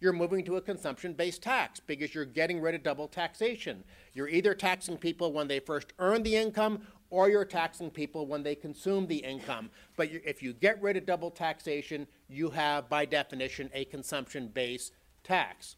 you're 0.00 0.12
moving 0.12 0.44
to 0.44 0.56
a 0.56 0.60
consumption 0.60 1.14
based 1.14 1.42
tax 1.42 1.80
because 1.80 2.14
you're 2.14 2.24
getting 2.24 2.60
rid 2.60 2.74
of 2.74 2.82
double 2.82 3.08
taxation. 3.08 3.82
You're 4.12 4.28
either 4.28 4.54
taxing 4.54 4.98
people 4.98 5.32
when 5.32 5.48
they 5.48 5.60
first 5.60 5.92
earn 5.98 6.22
the 6.22 6.36
income 6.36 6.82
or 7.08 7.30
you're 7.30 7.44
taxing 7.44 7.90
people 7.90 8.26
when 8.26 8.42
they 8.42 8.54
consume 8.54 9.06
the 9.06 9.18
income. 9.18 9.70
But 9.96 10.08
if 10.12 10.42
you 10.42 10.52
get 10.52 10.82
rid 10.82 10.96
of 10.96 11.06
double 11.06 11.30
taxation, 11.30 12.06
you 12.28 12.50
have, 12.50 12.88
by 12.88 13.04
definition, 13.04 13.70
a 13.72 13.84
consumption 13.86 14.48
based 14.48 14.92
tax. 15.22 15.76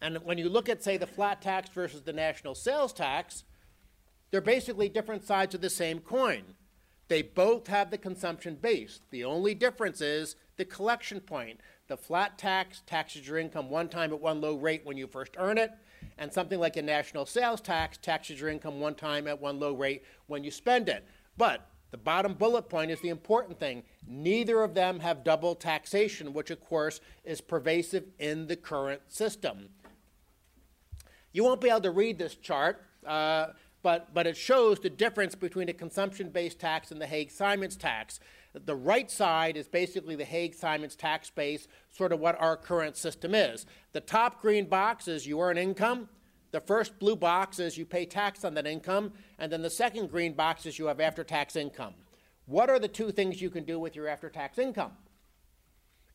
And 0.00 0.18
when 0.18 0.38
you 0.38 0.48
look 0.48 0.68
at, 0.68 0.84
say, 0.84 0.96
the 0.96 1.06
flat 1.06 1.40
tax 1.40 1.70
versus 1.70 2.02
the 2.02 2.12
national 2.12 2.54
sales 2.54 2.92
tax, 2.92 3.44
they're 4.30 4.40
basically 4.40 4.88
different 4.88 5.24
sides 5.24 5.54
of 5.54 5.60
the 5.60 5.70
same 5.70 6.00
coin. 6.00 6.42
They 7.08 7.22
both 7.22 7.68
have 7.68 7.90
the 7.90 7.98
consumption 7.98 8.56
base. 8.56 9.00
The 9.10 9.24
only 9.24 9.54
difference 9.54 10.00
is 10.00 10.36
the 10.56 10.64
collection 10.64 11.20
point. 11.20 11.60
The 11.88 11.96
flat 11.96 12.36
tax 12.36 12.82
taxes 12.86 13.28
your 13.28 13.38
income 13.38 13.70
one 13.70 13.88
time 13.88 14.12
at 14.12 14.20
one 14.20 14.40
low 14.40 14.56
rate 14.56 14.82
when 14.84 14.96
you 14.96 15.06
first 15.06 15.36
earn 15.38 15.56
it, 15.56 15.70
and 16.18 16.32
something 16.32 16.58
like 16.58 16.76
a 16.76 16.82
national 16.82 17.26
sales 17.26 17.60
tax 17.60 17.96
taxes 17.96 18.40
your 18.40 18.48
income 18.48 18.80
one 18.80 18.96
time 18.96 19.28
at 19.28 19.40
one 19.40 19.60
low 19.60 19.72
rate 19.72 20.02
when 20.26 20.42
you 20.42 20.50
spend 20.50 20.88
it. 20.88 21.06
But 21.36 21.68
the 21.92 21.96
bottom 21.96 22.34
bullet 22.34 22.68
point 22.68 22.90
is 22.90 23.00
the 23.00 23.08
important 23.10 23.60
thing. 23.60 23.84
Neither 24.06 24.62
of 24.62 24.74
them 24.74 24.98
have 25.00 25.22
double 25.22 25.54
taxation, 25.54 26.32
which 26.32 26.50
of 26.50 26.60
course 26.60 27.00
is 27.24 27.40
pervasive 27.40 28.04
in 28.18 28.48
the 28.48 28.56
current 28.56 29.02
system. 29.06 29.68
You 31.32 31.44
won't 31.44 31.60
be 31.60 31.68
able 31.68 31.82
to 31.82 31.90
read 31.92 32.18
this 32.18 32.34
chart, 32.34 32.82
uh, 33.06 33.48
but, 33.82 34.12
but 34.12 34.26
it 34.26 34.36
shows 34.36 34.80
the 34.80 34.90
difference 34.90 35.36
between 35.36 35.68
a 35.68 35.72
consumption 35.72 36.30
based 36.30 36.58
tax 36.58 36.90
and 36.90 37.00
the 37.00 37.06
Haig 37.06 37.30
Simons 37.30 37.76
tax. 37.76 38.18
The 38.64 38.74
right 38.74 39.10
side 39.10 39.56
is 39.56 39.68
basically 39.68 40.16
the 40.16 40.24
Haig-Simons 40.24 40.96
tax 40.96 41.28
base, 41.30 41.68
sort 41.90 42.12
of 42.12 42.20
what 42.20 42.40
our 42.40 42.56
current 42.56 42.96
system 42.96 43.34
is. 43.34 43.66
The 43.92 44.00
top 44.00 44.40
green 44.40 44.66
box 44.66 45.08
is 45.08 45.26
you 45.26 45.40
earn 45.40 45.58
income. 45.58 46.08
The 46.52 46.60
first 46.60 46.98
blue 46.98 47.16
box 47.16 47.58
is 47.58 47.76
you 47.76 47.84
pay 47.84 48.06
tax 48.06 48.44
on 48.44 48.54
that 48.54 48.66
income. 48.66 49.12
And 49.38 49.52
then 49.52 49.62
the 49.62 49.68
second 49.68 50.10
green 50.10 50.32
box 50.32 50.64
is 50.64 50.78
you 50.78 50.86
have 50.86 51.00
after-tax 51.00 51.56
income. 51.56 51.94
What 52.46 52.70
are 52.70 52.78
the 52.78 52.88
two 52.88 53.10
things 53.10 53.42
you 53.42 53.50
can 53.50 53.64
do 53.64 53.78
with 53.78 53.94
your 53.94 54.08
after-tax 54.08 54.56
income? 54.58 54.92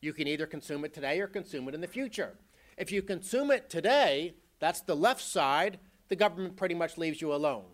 You 0.00 0.12
can 0.12 0.26
either 0.26 0.46
consume 0.46 0.84
it 0.84 0.92
today 0.92 1.20
or 1.20 1.28
consume 1.28 1.68
it 1.68 1.74
in 1.74 1.80
the 1.80 1.86
future. 1.86 2.34
If 2.76 2.90
you 2.90 3.02
consume 3.02 3.52
it 3.52 3.70
today, 3.70 4.34
that's 4.58 4.80
the 4.80 4.96
left 4.96 5.20
side, 5.20 5.78
the 6.08 6.16
government 6.16 6.56
pretty 6.56 6.74
much 6.74 6.98
leaves 6.98 7.20
you 7.20 7.32
alone. 7.32 7.64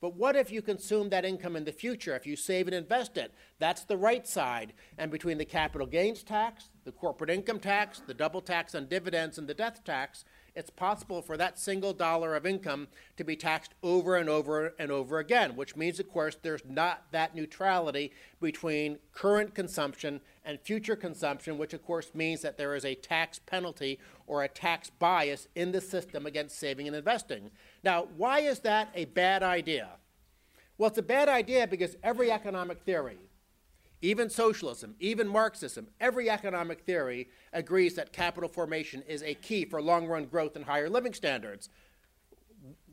But 0.00 0.14
what 0.14 0.36
if 0.36 0.52
you 0.52 0.62
consume 0.62 1.08
that 1.10 1.24
income 1.24 1.56
in 1.56 1.64
the 1.64 1.72
future? 1.72 2.14
If 2.14 2.26
you 2.26 2.36
save 2.36 2.68
and 2.68 2.74
invest 2.74 3.16
it, 3.16 3.32
that's 3.58 3.84
the 3.84 3.96
right 3.96 4.26
side. 4.26 4.72
And 4.96 5.10
between 5.10 5.38
the 5.38 5.44
capital 5.44 5.86
gains 5.86 6.22
tax, 6.22 6.70
the 6.84 6.92
corporate 6.92 7.30
income 7.30 7.58
tax, 7.58 8.00
the 8.06 8.14
double 8.14 8.40
tax 8.40 8.74
on 8.74 8.86
dividends, 8.86 9.38
and 9.38 9.48
the 9.48 9.54
death 9.54 9.82
tax, 9.84 10.24
it's 10.54 10.70
possible 10.70 11.22
for 11.22 11.36
that 11.36 11.58
single 11.58 11.92
dollar 11.92 12.34
of 12.34 12.46
income 12.46 12.88
to 13.16 13.24
be 13.24 13.36
taxed 13.36 13.74
over 13.82 14.16
and 14.16 14.28
over 14.28 14.74
and 14.78 14.90
over 14.90 15.18
again, 15.18 15.54
which 15.54 15.76
means, 15.76 16.00
of 16.00 16.08
course, 16.08 16.36
there's 16.42 16.64
not 16.68 17.04
that 17.12 17.34
neutrality 17.34 18.12
between 18.40 18.98
current 19.12 19.54
consumption 19.54 20.20
and 20.44 20.60
future 20.60 20.96
consumption, 20.96 21.58
which, 21.58 21.74
of 21.74 21.84
course, 21.84 22.12
means 22.14 22.40
that 22.42 22.56
there 22.56 22.74
is 22.74 22.84
a 22.84 22.94
tax 22.96 23.38
penalty 23.38 23.98
or 24.26 24.42
a 24.42 24.48
tax 24.48 24.90
bias 24.90 25.46
in 25.54 25.70
the 25.72 25.80
system 25.80 26.26
against 26.26 26.58
saving 26.58 26.86
and 26.86 26.96
investing. 26.96 27.50
Now, 27.82 28.08
why 28.16 28.40
is 28.40 28.60
that 28.60 28.90
a 28.94 29.06
bad 29.06 29.42
idea? 29.42 29.90
Well, 30.76 30.88
it's 30.88 30.98
a 30.98 31.02
bad 31.02 31.28
idea 31.28 31.66
because 31.66 31.96
every 32.02 32.30
economic 32.30 32.80
theory, 32.82 33.18
even 34.00 34.30
socialism, 34.30 34.94
even 35.00 35.26
Marxism, 35.26 35.88
every 36.00 36.30
economic 36.30 36.82
theory 36.82 37.28
agrees 37.52 37.94
that 37.94 38.12
capital 38.12 38.48
formation 38.48 39.02
is 39.08 39.22
a 39.22 39.34
key 39.34 39.64
for 39.64 39.82
long 39.82 40.06
run 40.06 40.26
growth 40.26 40.54
and 40.54 40.64
higher 40.64 40.88
living 40.88 41.14
standards. 41.14 41.68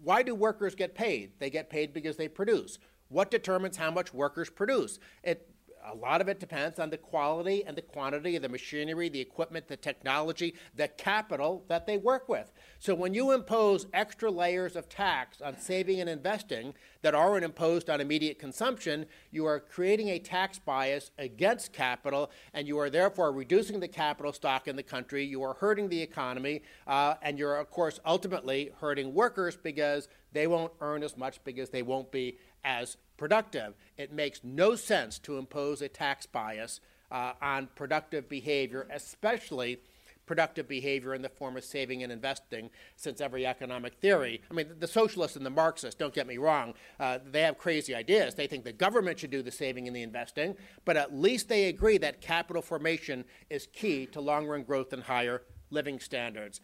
Why 0.03 0.23
do 0.23 0.33
workers 0.33 0.75
get 0.75 0.95
paid? 0.95 1.33
They 1.39 1.49
get 1.49 1.69
paid 1.69 1.93
because 1.93 2.17
they 2.17 2.27
produce. 2.27 2.79
What 3.09 3.29
determines 3.29 3.77
how 3.77 3.91
much 3.91 4.13
workers 4.13 4.49
produce? 4.49 4.99
It 5.23 5.47
a 5.87 5.95
lot 5.95 6.21
of 6.21 6.27
it 6.27 6.39
depends 6.39 6.79
on 6.79 6.89
the 6.89 6.97
quality 6.97 7.63
and 7.65 7.77
the 7.77 7.81
quantity 7.81 8.35
of 8.35 8.41
the 8.41 8.49
machinery, 8.49 9.09
the 9.09 9.19
equipment, 9.19 9.67
the 9.67 9.77
technology, 9.77 10.55
the 10.75 10.87
capital 10.87 11.63
that 11.67 11.85
they 11.85 11.97
work 11.97 12.27
with. 12.27 12.51
So 12.79 12.95
when 12.95 13.13
you 13.13 13.31
impose 13.31 13.87
extra 13.93 14.31
layers 14.31 14.75
of 14.75 14.89
tax 14.89 15.41
on 15.41 15.57
saving 15.59 15.99
and 16.01 16.09
investing 16.09 16.73
that 17.01 17.15
aren't 17.15 17.45
imposed 17.45 17.89
on 17.89 18.01
immediate 18.01 18.39
consumption, 18.39 19.05
you 19.31 19.45
are 19.45 19.59
creating 19.59 20.09
a 20.09 20.19
tax 20.19 20.59
bias 20.59 21.11
against 21.17 21.73
capital, 21.73 22.31
and 22.53 22.67
you 22.67 22.79
are 22.79 22.89
therefore 22.89 23.31
reducing 23.31 23.79
the 23.79 23.87
capital 23.87 24.33
stock 24.33 24.67
in 24.67 24.75
the 24.75 24.83
country. 24.83 25.23
You 25.23 25.43
are 25.43 25.53
hurting 25.53 25.89
the 25.89 26.01
economy, 26.01 26.63
uh, 26.87 27.15
and 27.21 27.37
you're, 27.37 27.57
of 27.57 27.69
course, 27.69 27.99
ultimately 28.05 28.71
hurting 28.79 29.13
workers 29.13 29.55
because 29.55 30.07
they 30.31 30.47
won't 30.47 30.73
earn 30.81 31.03
as 31.03 31.15
much 31.15 31.43
because 31.43 31.69
they 31.69 31.81
won't 31.81 32.11
be 32.11 32.37
as 32.63 32.97
productive. 33.17 33.75
It 33.97 34.11
makes 34.11 34.41
no 34.43 34.75
sense 34.75 35.19
to 35.19 35.37
impose 35.37 35.81
a 35.81 35.87
tax 35.87 36.25
bias 36.25 36.79
uh, 37.11 37.33
on 37.41 37.69
productive 37.75 38.27
behavior, 38.27 38.87
especially 38.91 39.79
productive 40.25 40.67
behavior 40.67 41.13
in 41.13 41.21
the 41.21 41.29
form 41.29 41.57
of 41.57 41.63
saving 41.63 42.03
and 42.03 42.11
investing, 42.11 42.69
since 42.95 43.21
every 43.21 43.45
economic 43.45 43.93
theory, 43.95 44.41
I 44.49 44.53
mean, 44.53 44.67
the 44.79 44.87
socialists 44.87 45.37
and 45.37 45.45
the 45.45 45.51
Marxists, 45.51 45.95
don't 45.95 46.13
get 46.13 46.27
me 46.27 46.37
wrong, 46.37 46.73
uh, 46.99 47.19
they 47.31 47.41
have 47.41 47.57
crazy 47.57 47.93
ideas. 47.93 48.35
They 48.35 48.47
think 48.47 48.63
the 48.63 48.73
government 48.73 49.19
should 49.19 49.31
do 49.31 49.41
the 49.41 49.51
saving 49.51 49.87
and 49.87 49.95
the 49.95 50.01
investing, 50.01 50.55
but 50.83 50.97
at 50.97 51.15
least 51.15 51.47
they 51.47 51.65
agree 51.65 51.97
that 51.99 52.21
capital 52.21 52.61
formation 52.61 53.25
is 53.49 53.67
key 53.67 54.05
to 54.07 54.21
long 54.21 54.47
run 54.47 54.63
growth 54.63 54.93
and 54.93 55.03
higher 55.03 55.43
living 55.69 55.99
standards. 55.99 56.61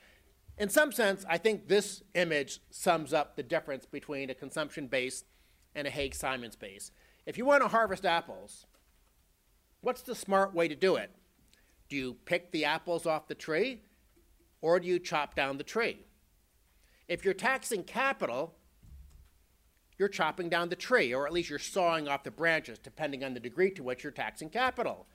In 0.58 0.70
some 0.70 0.92
sense, 0.92 1.26
I 1.30 1.38
think 1.38 1.68
this 1.68 2.04
image 2.14 2.60
sums 2.70 3.14
up 3.14 3.36
the 3.36 3.44
difference 3.44 3.86
between 3.86 4.30
a 4.30 4.36
consumption 4.36 4.88
based 4.88 5.26
and 5.76 5.88
a 5.88 5.92
Haig 5.92 6.16
Simons 6.16 6.56
base. 6.56 6.92
If 7.26 7.38
you 7.38 7.46
want 7.46 7.64
to 7.64 7.70
harvest 7.70 8.06
apples, 8.06 8.66
what's 9.82 10.02
the 10.02 10.16
smart 10.16 10.54
way 10.54 10.68
to 10.68 10.76
do 10.76 10.96
it? 10.96 11.12
Do 11.90 11.96
you 11.96 12.18
pick 12.26 12.52
the 12.52 12.66
apples 12.66 13.06
off 13.06 13.28
the 13.28 13.36
tree 13.36 13.82
or 14.62 14.80
do 14.80 14.88
you 14.88 15.00
chop 15.00 15.36
down 15.36 15.58
the 15.58 15.64
tree? 15.64 16.06
If 17.08 17.26
you're 17.26 17.34
taxing 17.34 17.84
capital, 17.84 18.56
you're 19.98 20.08
chopping 20.08 20.50
down 20.50 20.70
the 20.70 20.76
tree, 20.76 21.14
or 21.14 21.28
at 21.28 21.34
least 21.34 21.50
you're 21.50 21.60
sawing 21.60 22.08
off 22.08 22.24
the 22.24 22.32
branches, 22.32 22.80
depending 22.80 23.24
on 23.24 23.36
the 23.36 23.40
degree 23.40 23.70
to 23.72 23.84
which 23.84 24.04
you're 24.04 24.12
taxing 24.12 24.50
capital. 24.50 25.06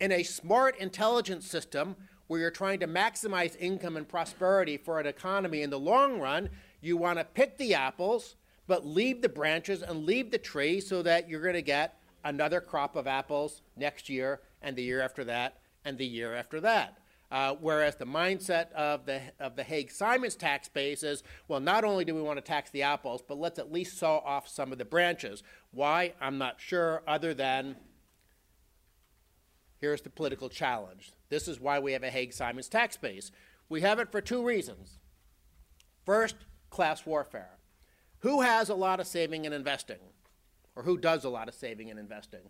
In 0.00 0.10
a 0.10 0.22
smart, 0.22 0.78
intelligent 0.78 1.42
system 1.42 1.96
where 2.28 2.40
you're 2.40 2.50
trying 2.50 2.80
to 2.80 2.86
maximize 2.86 3.56
income 3.58 3.96
and 3.96 4.08
prosperity 4.08 4.78
for 4.78 4.98
an 4.98 5.06
economy 5.06 5.60
in 5.60 5.68
the 5.68 5.78
long 5.78 6.18
run, 6.18 6.48
you 6.80 6.96
want 6.96 7.18
to 7.18 7.24
pick 7.24 7.58
the 7.58 7.74
apples 7.74 8.36
but 8.66 8.86
leave 8.86 9.22
the 9.22 9.28
branches 9.28 9.82
and 9.82 10.04
leave 10.04 10.30
the 10.30 10.38
tree 10.38 10.80
so 10.80 11.02
that 11.02 11.28
you're 11.28 11.42
going 11.42 11.54
to 11.54 11.62
get 11.62 11.98
another 12.24 12.60
crop 12.60 12.96
of 12.96 13.06
apples 13.06 13.62
next 13.76 14.08
year 14.08 14.40
and 14.60 14.76
the 14.76 14.82
year 14.82 15.00
after 15.00 15.24
that 15.24 15.58
and 15.84 15.98
the 15.98 16.06
year 16.06 16.34
after 16.34 16.60
that. 16.60 16.98
Uh, 17.30 17.54
whereas 17.60 17.96
the 17.96 18.04
mindset 18.04 18.70
of 18.72 19.06
the 19.06 19.18
of 19.40 19.56
the 19.56 19.62
Haig 19.62 19.90
Simons 19.90 20.36
tax 20.36 20.68
base 20.68 21.02
is, 21.02 21.22
well, 21.48 21.60
not 21.60 21.82
only 21.82 22.04
do 22.04 22.14
we 22.14 22.20
want 22.20 22.36
to 22.36 22.42
tax 22.42 22.70
the 22.70 22.82
apples, 22.82 23.22
but 23.26 23.38
let's 23.38 23.58
at 23.58 23.72
least 23.72 23.98
saw 23.98 24.18
off 24.18 24.46
some 24.46 24.70
of 24.70 24.76
the 24.76 24.84
branches. 24.84 25.42
Why? 25.70 26.12
I'm 26.20 26.36
not 26.36 26.60
sure. 26.60 27.02
Other 27.08 27.32
than 27.32 27.76
here's 29.80 30.02
the 30.02 30.10
political 30.10 30.50
challenge. 30.50 31.12
This 31.30 31.48
is 31.48 31.58
why 31.58 31.78
we 31.78 31.92
have 31.92 32.02
a 32.02 32.10
Haig 32.10 32.34
Simons 32.34 32.68
tax 32.68 32.98
base. 32.98 33.30
We 33.70 33.80
have 33.80 33.98
it 33.98 34.12
for 34.12 34.20
two 34.20 34.44
reasons. 34.44 34.98
First, 36.04 36.36
class 36.68 37.06
warfare. 37.06 37.56
Who 38.22 38.40
has 38.40 38.68
a 38.68 38.74
lot 38.74 39.00
of 39.00 39.06
saving 39.06 39.46
and 39.46 39.54
investing? 39.54 39.98
Or 40.76 40.84
who 40.84 40.96
does 40.96 41.24
a 41.24 41.28
lot 41.28 41.48
of 41.48 41.54
saving 41.54 41.90
and 41.90 41.98
investing? 41.98 42.40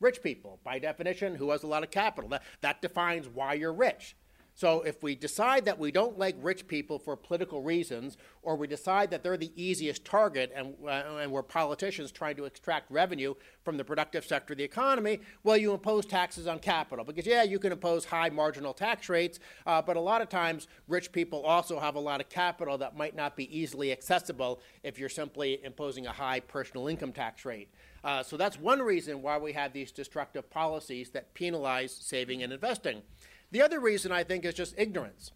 Rich 0.00 0.22
people, 0.22 0.58
by 0.64 0.78
definition, 0.78 1.34
who 1.34 1.50
has 1.50 1.62
a 1.62 1.66
lot 1.66 1.82
of 1.82 1.90
capital. 1.90 2.30
That, 2.30 2.42
that 2.62 2.80
defines 2.80 3.28
why 3.28 3.54
you're 3.54 3.72
rich. 3.72 4.16
So 4.58 4.82
if 4.82 5.04
we 5.04 5.14
decide 5.14 5.66
that 5.66 5.78
we 5.78 5.92
don't 5.92 6.18
like 6.18 6.34
rich 6.42 6.66
people 6.66 6.98
for 6.98 7.14
political 7.14 7.62
reasons, 7.62 8.16
or 8.42 8.56
we 8.56 8.66
decide 8.66 9.08
that 9.12 9.22
they're 9.22 9.36
the 9.36 9.52
easiest 9.54 10.04
target 10.04 10.50
and, 10.52 10.74
uh, 10.84 11.18
and 11.20 11.30
we're 11.30 11.44
politicians 11.44 12.10
trying 12.10 12.34
to 12.34 12.44
extract 12.44 12.90
revenue 12.90 13.34
from 13.62 13.76
the 13.76 13.84
productive 13.84 14.24
sector 14.24 14.54
of 14.54 14.58
the 14.58 14.64
economy, 14.64 15.20
well, 15.44 15.56
you 15.56 15.72
impose 15.72 16.06
taxes 16.06 16.48
on 16.48 16.58
capital. 16.58 17.04
Because, 17.04 17.24
yeah, 17.24 17.44
you 17.44 17.60
can 17.60 17.70
impose 17.70 18.04
high 18.04 18.30
marginal 18.30 18.74
tax 18.74 19.08
rates, 19.08 19.38
uh, 19.64 19.80
but 19.80 19.96
a 19.96 20.00
lot 20.00 20.22
of 20.22 20.28
times 20.28 20.66
rich 20.88 21.12
people 21.12 21.44
also 21.44 21.78
have 21.78 21.94
a 21.94 22.00
lot 22.00 22.20
of 22.20 22.28
capital 22.28 22.76
that 22.78 22.96
might 22.96 23.14
not 23.14 23.36
be 23.36 23.56
easily 23.56 23.92
accessible 23.92 24.60
if 24.82 24.98
you're 24.98 25.08
simply 25.08 25.60
imposing 25.62 26.08
a 26.08 26.12
high 26.12 26.40
personal 26.40 26.88
income 26.88 27.12
tax 27.12 27.44
rate. 27.44 27.68
Uh, 28.02 28.24
so 28.24 28.36
that's 28.36 28.58
one 28.58 28.80
reason 28.80 29.22
why 29.22 29.38
we 29.38 29.52
have 29.52 29.72
these 29.72 29.92
destructive 29.92 30.50
policies 30.50 31.10
that 31.10 31.32
penalize 31.34 31.92
saving 31.92 32.42
and 32.42 32.52
investing. 32.52 33.02
The 33.50 33.62
other 33.62 33.80
reason 33.80 34.12
I 34.12 34.24
think 34.24 34.44
is 34.44 34.54
just 34.54 34.74
ignorance. 34.76 35.32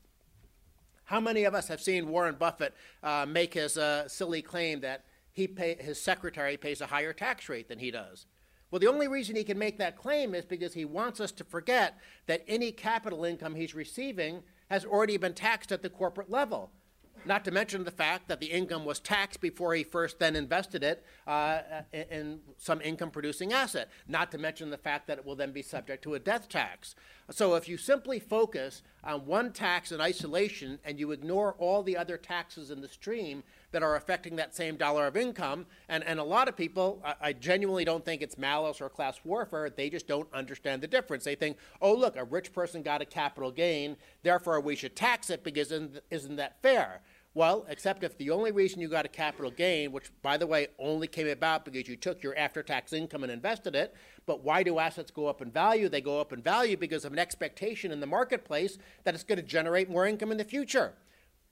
How 1.04 1.20
many 1.20 1.44
of 1.44 1.54
us 1.54 1.68
have 1.68 1.80
seen 1.80 2.08
Warren 2.08 2.36
Buffett 2.38 2.74
uh, 3.02 3.26
make 3.28 3.54
his 3.54 3.76
uh, 3.76 4.08
silly 4.08 4.42
claim 4.42 4.80
that 4.80 5.04
he 5.32 5.48
pay, 5.48 5.74
his 5.74 6.00
secretary 6.00 6.56
pays 6.56 6.80
a 6.80 6.86
higher 6.86 7.12
tax 7.12 7.48
rate 7.48 7.68
than 7.68 7.78
he 7.78 7.90
does? 7.90 8.26
Well, 8.70 8.80
the 8.80 8.86
only 8.86 9.08
reason 9.08 9.36
he 9.36 9.44
can 9.44 9.58
make 9.58 9.78
that 9.78 9.98
claim 9.98 10.34
is 10.34 10.44
because 10.44 10.72
he 10.72 10.84
wants 10.84 11.20
us 11.20 11.32
to 11.32 11.44
forget 11.44 11.98
that 12.26 12.44
any 12.48 12.72
capital 12.72 13.24
income 13.24 13.54
he's 13.54 13.74
receiving 13.74 14.42
has 14.70 14.84
already 14.84 15.18
been 15.18 15.34
taxed 15.34 15.72
at 15.72 15.82
the 15.82 15.90
corporate 15.90 16.30
level. 16.30 16.70
Not 17.24 17.44
to 17.44 17.50
mention 17.50 17.84
the 17.84 17.90
fact 17.90 18.28
that 18.28 18.40
the 18.40 18.46
income 18.46 18.84
was 18.84 18.98
taxed 18.98 19.40
before 19.40 19.74
he 19.74 19.84
first 19.84 20.18
then 20.18 20.34
invested 20.34 20.82
it 20.82 21.04
uh, 21.26 21.60
in 21.92 22.40
some 22.56 22.80
income 22.80 23.10
producing 23.10 23.52
asset. 23.52 23.90
Not 24.08 24.32
to 24.32 24.38
mention 24.38 24.70
the 24.70 24.78
fact 24.78 25.06
that 25.06 25.18
it 25.18 25.24
will 25.24 25.36
then 25.36 25.52
be 25.52 25.62
subject 25.62 26.02
to 26.04 26.14
a 26.14 26.18
death 26.18 26.48
tax. 26.48 26.96
So 27.30 27.54
if 27.54 27.68
you 27.68 27.76
simply 27.76 28.18
focus 28.18 28.82
on 29.04 29.26
one 29.26 29.52
tax 29.52 29.92
in 29.92 30.00
isolation 30.00 30.78
and 30.84 30.98
you 30.98 31.12
ignore 31.12 31.54
all 31.58 31.82
the 31.82 31.96
other 31.96 32.16
taxes 32.16 32.70
in 32.70 32.80
the 32.80 32.88
stream 32.88 33.42
that 33.70 33.82
are 33.82 33.96
affecting 33.96 34.36
that 34.36 34.54
same 34.54 34.76
dollar 34.76 35.06
of 35.06 35.16
income, 35.16 35.66
and, 35.88 36.04
and 36.04 36.18
a 36.18 36.24
lot 36.24 36.48
of 36.48 36.56
people, 36.56 37.00
I, 37.04 37.14
I 37.20 37.32
genuinely 37.32 37.84
don't 37.84 38.04
think 38.04 38.22
it's 38.22 38.36
malice 38.36 38.80
or 38.80 38.88
class 38.88 39.20
warfare, 39.24 39.70
they 39.70 39.88
just 39.88 40.06
don't 40.06 40.28
understand 40.32 40.82
the 40.82 40.88
difference. 40.88 41.24
They 41.24 41.34
think, 41.34 41.56
oh, 41.80 41.94
look, 41.94 42.16
a 42.16 42.24
rich 42.24 42.52
person 42.52 42.82
got 42.82 43.00
a 43.00 43.06
capital 43.06 43.50
gain, 43.50 43.96
therefore 44.22 44.60
we 44.60 44.76
should 44.76 44.94
tax 44.94 45.30
it 45.30 45.42
because 45.42 45.72
isn't, 45.72 46.00
isn't 46.10 46.36
that 46.36 46.60
fair? 46.60 47.00
Well, 47.34 47.64
except 47.68 48.04
if 48.04 48.18
the 48.18 48.30
only 48.30 48.52
reason 48.52 48.82
you 48.82 48.88
got 48.88 49.06
a 49.06 49.08
capital 49.08 49.50
gain, 49.50 49.90
which 49.90 50.10
by 50.20 50.36
the 50.36 50.46
way 50.46 50.68
only 50.78 51.06
came 51.06 51.28
about 51.28 51.64
because 51.64 51.88
you 51.88 51.96
took 51.96 52.22
your 52.22 52.36
after 52.36 52.62
tax 52.62 52.92
income 52.92 53.22
and 53.22 53.32
invested 53.32 53.74
it, 53.74 53.94
but 54.26 54.44
why 54.44 54.62
do 54.62 54.78
assets 54.78 55.10
go 55.10 55.26
up 55.26 55.40
in 55.40 55.50
value? 55.50 55.88
They 55.88 56.02
go 56.02 56.20
up 56.20 56.32
in 56.32 56.42
value 56.42 56.76
because 56.76 57.06
of 57.06 57.12
an 57.12 57.18
expectation 57.18 57.90
in 57.90 58.00
the 58.00 58.06
marketplace 58.06 58.76
that 59.04 59.14
it's 59.14 59.24
going 59.24 59.38
to 59.38 59.42
generate 59.42 59.88
more 59.88 60.06
income 60.06 60.30
in 60.30 60.36
the 60.36 60.44
future. 60.44 60.92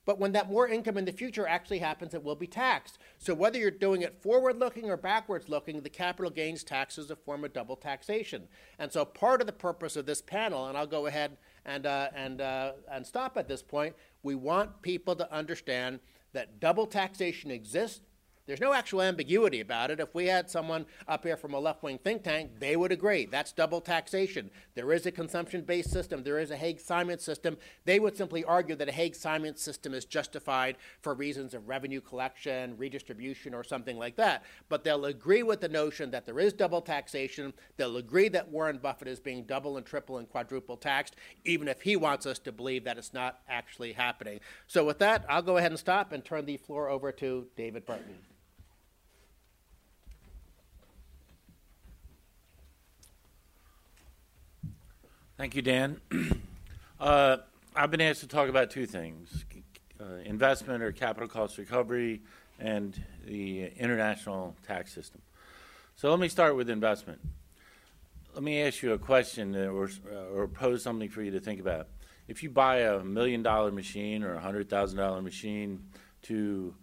But 0.05 0.19
when 0.19 0.31
that 0.31 0.49
more 0.49 0.67
income 0.67 0.97
in 0.97 1.05
the 1.05 1.11
future 1.11 1.47
actually 1.47 1.79
happens, 1.79 2.13
it 2.13 2.23
will 2.23 2.35
be 2.35 2.47
taxed. 2.47 2.97
So 3.17 3.33
whether 3.33 3.57
you're 3.57 3.71
doing 3.71 4.01
it 4.01 4.21
forward 4.21 4.57
looking 4.57 4.89
or 4.89 4.97
backwards 4.97 5.49
looking, 5.49 5.81
the 5.81 5.89
capital 5.89 6.31
gains 6.31 6.63
tax 6.63 6.97
is 6.97 7.11
a 7.11 7.15
form 7.15 7.43
of 7.43 7.53
double 7.53 7.75
taxation. 7.75 8.47
And 8.79 8.91
so 8.91 9.05
part 9.05 9.41
of 9.41 9.47
the 9.47 9.53
purpose 9.53 9.95
of 9.95 10.07
this 10.07 10.21
panel, 10.21 10.67
and 10.67 10.77
I'll 10.77 10.87
go 10.87 11.05
ahead 11.05 11.37
and, 11.65 11.85
uh, 11.85 12.09
and, 12.15 12.41
uh, 12.41 12.73
and 12.91 13.05
stop 13.05 13.37
at 13.37 13.47
this 13.47 13.61
point, 13.61 13.95
we 14.23 14.35
want 14.35 14.81
people 14.81 15.15
to 15.15 15.31
understand 15.33 15.99
that 16.33 16.59
double 16.59 16.87
taxation 16.87 17.51
exists 17.51 18.01
There's 18.47 18.59
no 18.59 18.73
actual 18.73 19.01
ambiguity 19.01 19.61
about 19.61 19.91
it. 19.91 19.99
If 19.99 20.15
we 20.15 20.25
had 20.25 20.49
someone 20.49 20.85
up 21.07 21.23
here 21.23 21.37
from 21.37 21.53
a 21.53 21.59
left 21.59 21.83
wing 21.83 21.99
think 21.99 22.23
tank, 22.23 22.51
they 22.59 22.75
would 22.75 22.91
agree. 22.91 23.25
That's 23.25 23.51
double 23.51 23.81
taxation. 23.81 24.49
There 24.73 24.91
is 24.91 25.05
a 25.05 25.11
consumption 25.11 25.61
based 25.61 25.91
system, 25.91 26.23
there 26.23 26.39
is 26.39 26.51
a 26.51 26.57
Haig 26.57 26.79
Simon 26.79 27.19
system. 27.19 27.57
They 27.85 27.99
would 27.99 28.17
simply 28.17 28.43
argue 28.43 28.75
that 28.75 28.89
a 28.89 28.91
Haig 28.91 29.15
Simon 29.15 29.55
system 29.55 29.93
is 29.93 30.05
justified 30.05 30.77
for 31.01 31.13
reasons 31.13 31.53
of 31.53 31.69
revenue 31.69 32.01
collection, 32.01 32.75
redistribution, 32.77 33.53
or 33.53 33.63
something 33.63 33.97
like 33.97 34.15
that. 34.15 34.43
But 34.69 34.83
they'll 34.83 35.05
agree 35.05 35.43
with 35.43 35.61
the 35.61 35.69
notion 35.69 36.11
that 36.11 36.25
there 36.25 36.39
is 36.39 36.53
double 36.53 36.81
taxation. 36.81 37.53
They'll 37.77 37.97
agree 37.97 38.29
that 38.29 38.49
Warren 38.49 38.79
Buffett 38.79 39.07
is 39.07 39.19
being 39.19 39.43
double 39.43 39.77
and 39.77 39.85
triple 39.85 40.17
and 40.17 40.29
quadruple 40.29 40.77
taxed, 40.77 41.15
even 41.45 41.67
if 41.67 41.81
he 41.81 41.95
wants 41.95 42.25
us 42.25 42.39
to 42.39 42.51
believe 42.51 42.83
that 42.85 42.97
it's 42.97 43.13
not 43.13 43.39
actually 43.47 43.93
happening. 43.93 44.39
So, 44.67 44.83
with 44.83 44.99
that, 44.99 45.25
I'll 45.29 45.41
go 45.41 45.57
ahead 45.57 45.71
and 45.71 45.79
stop 45.79 46.11
and 46.11 46.25
turn 46.25 46.45
the 46.45 46.57
floor 46.57 46.89
over 46.89 47.11
to 47.13 47.47
David 47.55 47.85
Burton. 47.85 48.15
Thank 55.41 55.55
you, 55.55 55.63
Dan. 55.63 55.99
uh, 56.99 57.37
I've 57.75 57.89
been 57.89 57.99
asked 57.99 58.19
to 58.19 58.27
talk 58.27 58.47
about 58.47 58.69
two 58.69 58.85
things 58.85 59.43
uh, 59.99 60.17
investment 60.23 60.83
or 60.83 60.91
capital 60.91 61.27
cost 61.27 61.57
recovery 61.57 62.21
and 62.59 63.03
the 63.25 63.71
international 63.75 64.55
tax 64.67 64.93
system. 64.93 65.19
So 65.95 66.11
let 66.11 66.19
me 66.19 66.27
start 66.27 66.55
with 66.55 66.69
investment. 66.69 67.21
Let 68.35 68.43
me 68.43 68.61
ask 68.61 68.83
you 68.83 68.93
a 68.93 68.99
question 68.99 69.55
or, 69.55 69.85
uh, 69.85 70.15
or 70.31 70.47
pose 70.47 70.83
something 70.83 71.09
for 71.09 71.23
you 71.23 71.31
to 71.31 71.39
think 71.39 71.59
about. 71.59 71.87
If 72.27 72.43
you 72.43 72.51
buy 72.51 72.81
a 72.81 73.03
million 73.03 73.41
dollar 73.41 73.71
machine 73.71 74.21
or 74.21 74.35
a 74.35 74.39
hundred 74.39 74.69
thousand 74.69 74.99
dollar 74.99 75.23
machine 75.23 75.87
to 76.21 76.75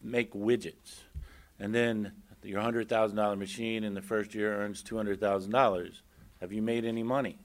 make 0.00 0.32
widgets, 0.32 1.00
and 1.58 1.74
then 1.74 2.12
your 2.42 2.62
hundred 2.62 2.88
thousand 2.88 3.18
dollar 3.18 3.36
machine 3.36 3.84
in 3.84 3.92
the 3.92 4.00
first 4.00 4.34
year 4.34 4.56
earns 4.56 4.82
two 4.82 4.96
hundred 4.96 5.20
thousand 5.20 5.50
dollars, 5.50 6.00
have 6.40 6.50
you 6.50 6.62
made 6.62 6.86
any 6.86 7.02
money? 7.02 7.36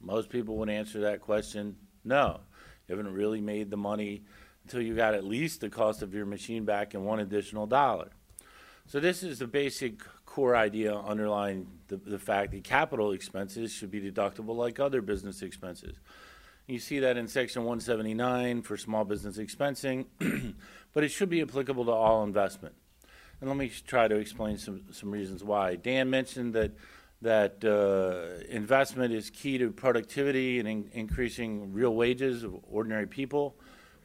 Most 0.00 0.28
people 0.28 0.56
would 0.56 0.70
answer 0.70 1.00
that 1.00 1.20
question 1.20 1.76
no. 2.04 2.40
You 2.88 2.96
haven't 2.96 3.12
really 3.12 3.40
made 3.40 3.70
the 3.70 3.76
money 3.76 4.22
until 4.64 4.82
you 4.82 4.94
got 4.94 5.14
at 5.14 5.24
least 5.24 5.60
the 5.60 5.68
cost 5.68 6.02
of 6.02 6.14
your 6.14 6.26
machine 6.26 6.64
back 6.64 6.94
and 6.94 7.04
one 7.04 7.20
additional 7.20 7.66
dollar. 7.66 8.08
So, 8.86 8.98
this 8.98 9.22
is 9.22 9.38
the 9.38 9.46
basic 9.46 10.00
core 10.26 10.56
idea 10.56 10.94
underlying 10.94 11.66
the, 11.88 11.96
the 11.96 12.18
fact 12.18 12.52
that 12.52 12.64
capital 12.64 13.12
expenses 13.12 13.72
should 13.72 13.90
be 13.90 14.00
deductible 14.00 14.56
like 14.56 14.80
other 14.80 15.02
business 15.02 15.42
expenses. 15.42 15.96
You 16.66 16.78
see 16.78 17.00
that 17.00 17.16
in 17.16 17.26
Section 17.26 17.62
179 17.62 18.62
for 18.62 18.76
small 18.76 19.04
business 19.04 19.38
expensing, 19.38 20.06
but 20.92 21.04
it 21.04 21.08
should 21.08 21.28
be 21.28 21.42
applicable 21.42 21.84
to 21.84 21.90
all 21.90 22.22
investment. 22.22 22.74
And 23.40 23.48
let 23.48 23.56
me 23.56 23.72
try 23.86 24.06
to 24.06 24.16
explain 24.16 24.58
some, 24.58 24.82
some 24.92 25.10
reasons 25.10 25.42
why. 25.42 25.76
Dan 25.76 26.10
mentioned 26.10 26.54
that 26.54 26.72
that 27.22 27.64
uh, 27.64 28.44
investment 28.48 29.12
is 29.12 29.30
key 29.30 29.58
to 29.58 29.70
productivity 29.70 30.58
and 30.58 30.68
in- 30.68 30.90
increasing 30.92 31.72
real 31.72 31.94
wages 31.94 32.42
of 32.42 32.54
ordinary 32.70 33.06
people. 33.06 33.56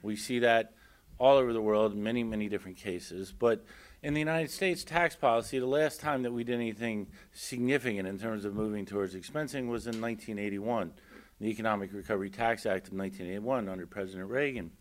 We 0.01 0.15
see 0.15 0.39
that 0.39 0.73
all 1.17 1.37
over 1.37 1.53
the 1.53 1.61
world 1.61 1.95
many, 1.95 2.23
many 2.23 2.49
different 2.49 2.77
cases. 2.77 3.31
But 3.31 3.63
in 4.03 4.13
the 4.13 4.19
United 4.19 4.51
States 4.51 4.83
tax 4.83 5.15
policy, 5.15 5.59
the 5.59 5.65
last 5.65 6.01
time 6.01 6.23
that 6.23 6.33
we 6.33 6.43
did 6.43 6.55
anything 6.55 7.07
significant 7.31 8.07
in 8.07 8.19
terms 8.19 8.43
of 8.43 8.53
moving 8.53 8.85
towards 8.85 9.15
expensing 9.15 9.67
was 9.69 9.87
in 9.87 10.01
1981, 10.01 10.91
the 11.39 11.47
Economic 11.47 11.93
Recovery 11.93 12.29
Tax 12.29 12.65
Act 12.65 12.87
of 12.87 12.93
1981 12.93 13.69
under 13.69 13.87
President 13.87 14.29
Reagan. 14.29 14.71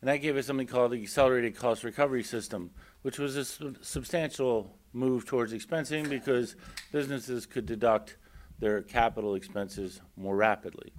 And 0.00 0.08
that 0.08 0.18
gave 0.18 0.36
us 0.36 0.46
something 0.46 0.68
called 0.68 0.92
the 0.92 1.02
Accelerated 1.02 1.56
Cost 1.56 1.82
Recovery 1.82 2.22
System, 2.22 2.70
which 3.02 3.18
was 3.18 3.36
a 3.36 3.44
su- 3.44 3.74
substantial 3.80 4.77
move 4.92 5.26
towards 5.26 5.52
expensing 5.52 6.08
because 6.08 6.56
businesses 6.92 7.46
could 7.46 7.66
deduct 7.66 8.16
their 8.58 8.82
capital 8.82 9.34
expenses 9.34 10.00
more 10.16 10.36
rapidly. 10.36 10.92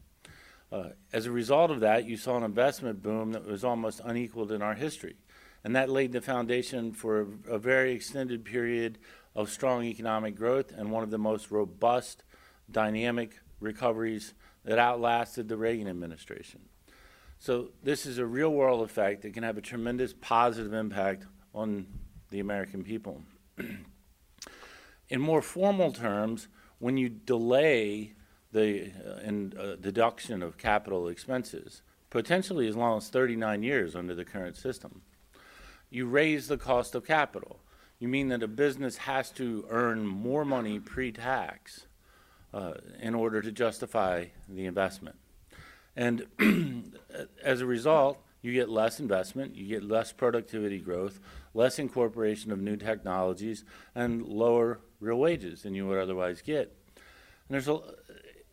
Uh, 0.72 0.89
as 1.12 1.25
a 1.25 1.31
result 1.31 1.72
of 1.72 1.79
that, 1.79 2.05
you 2.05 2.15
saw 2.15 2.38
an 2.38 2.43
investment 2.43 3.01
boom 3.01 3.31
that 3.31 3.46
was 3.46 3.63
almost 3.63 4.01
unequaled 4.03 4.51
in 4.51 4.61
our 4.61 4.75
history. 4.75 5.16
And 5.64 5.75
that 5.75 5.90
laid 5.90 6.11
the 6.11 6.22
foundation 6.22 6.94
for 6.94 7.22
a, 7.22 7.55
a 7.55 7.57
very 7.57 7.92
extended 7.92 8.46
period 8.46 8.98
of 9.35 9.50
strong 9.50 9.83
economic 9.83 10.35
growth 10.35 10.72
and 10.72 10.92
one 10.92 11.03
of 11.03 11.09
the 11.09 11.18
most 11.18 11.51
robust, 11.51 12.24
dynamic 12.72 13.40
recoveries 13.59 14.33
that 14.64 14.79
outlasted 14.79 15.48
the 15.48 15.57
Reagan 15.57 15.87
administration. 15.87 16.61
So, 17.40 17.70
this 17.83 18.05
is 18.05 18.18
a 18.18 18.25
real 18.25 18.50
world 18.50 18.83
effect 18.83 19.22
that 19.22 19.33
can 19.33 19.44
have 19.44 19.57
a 19.57 19.61
tremendous 19.61 20.14
positive 20.14 20.74
impact 20.74 21.25
on 21.55 21.87
the 22.29 22.42
American 22.42 22.83
people. 22.83 23.22
in 25.09 25.22
more 25.22 25.41
formal 25.41 25.91
terms, 25.91 26.48
when 26.79 26.98
you 26.98 27.09
delay 27.09 28.13
the 28.51 28.91
uh, 29.05 29.19
in, 29.22 29.53
uh, 29.59 29.75
deduction 29.75 30.41
of 30.41 30.57
capital 30.57 31.07
expenses, 31.07 31.81
potentially 32.09 32.67
as 32.67 32.75
long 32.75 32.98
as 32.98 33.09
39 33.09 33.63
years 33.63 33.95
under 33.95 34.15
the 34.15 34.25
current 34.25 34.55
system, 34.55 35.01
you 35.89 36.05
raise 36.05 36.48
the 36.48 36.57
cost 36.57 36.95
of 36.95 37.05
capital. 37.05 37.59
You 38.00 38.07
mean 38.07 38.29
that 38.29 38.43
a 38.43 38.48
business 38.48 38.98
has 38.98 39.29
to 39.31 39.65
earn 39.69 40.05
more 40.07 40.45
money 40.45 40.79
pre 40.79 41.11
tax 41.11 41.87
uh, 42.53 42.74
in 43.00 43.13
order 43.13 43.41
to 43.41 43.51
justify 43.51 44.25
the 44.48 44.65
investment. 44.65 45.17
And 45.95 46.27
as 47.43 47.61
a 47.61 47.65
result, 47.65 48.19
you 48.42 48.54
get 48.54 48.70
less 48.70 49.00
investment, 49.00 49.56
you 49.56 49.68
get 49.68 49.84
less 49.84 50.12
productivity 50.12 50.80
growth, 50.80 51.20
less 51.54 51.80
incorporation 51.80 52.52
of 52.52 52.60
new 52.60 52.78
technologies, 52.78 53.66
and 53.94 54.25
lower 54.25 54.80
real 55.00 55.18
wages 55.18 55.64
than 55.64 55.75
you 55.75 55.88
would 55.88 56.00
otherwise 56.00 56.42
get. 56.42 56.74
And 56.96 57.56
there's 57.56 57.68
a, 57.68 57.80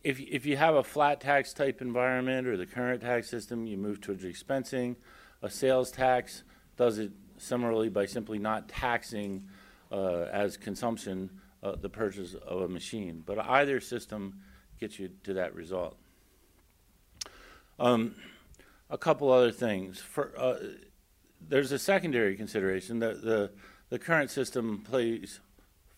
if, 0.03 0.19
if 0.19 0.45
you 0.45 0.57
have 0.57 0.75
a 0.75 0.83
flat 0.83 1.21
tax 1.21 1.53
type 1.53 1.81
environment 1.81 2.47
or 2.47 2.57
the 2.57 2.65
current 2.65 3.01
tax 3.01 3.29
system, 3.29 3.65
you 3.65 3.77
move 3.77 4.01
towards 4.01 4.23
expensing. 4.23 4.95
A 5.41 5.49
sales 5.49 5.91
tax 5.91 6.43
does 6.75 6.97
it 6.97 7.11
similarly 7.37 7.89
by 7.89 8.05
simply 8.05 8.39
not 8.39 8.67
taxing 8.67 9.47
uh, 9.91 10.23
as 10.31 10.57
consumption 10.57 11.29
uh, 11.63 11.75
the 11.79 11.89
purchase 11.89 12.33
of 12.35 12.61
a 12.61 12.67
machine. 12.67 13.23
But 13.25 13.39
either 13.39 13.79
system 13.79 14.41
gets 14.79 14.99
you 14.99 15.09
to 15.23 15.33
that 15.35 15.55
result. 15.55 15.97
Um, 17.79 18.15
a 18.89 18.97
couple 18.97 19.31
other 19.31 19.51
things. 19.51 19.99
For, 19.99 20.31
uh, 20.37 20.55
there's 21.41 21.71
a 21.71 21.79
secondary 21.79 22.35
consideration 22.35 22.99
that 22.99 23.21
the, 23.21 23.51
the 23.89 23.99
current 23.99 24.31
system 24.31 24.83
plays 24.83 25.39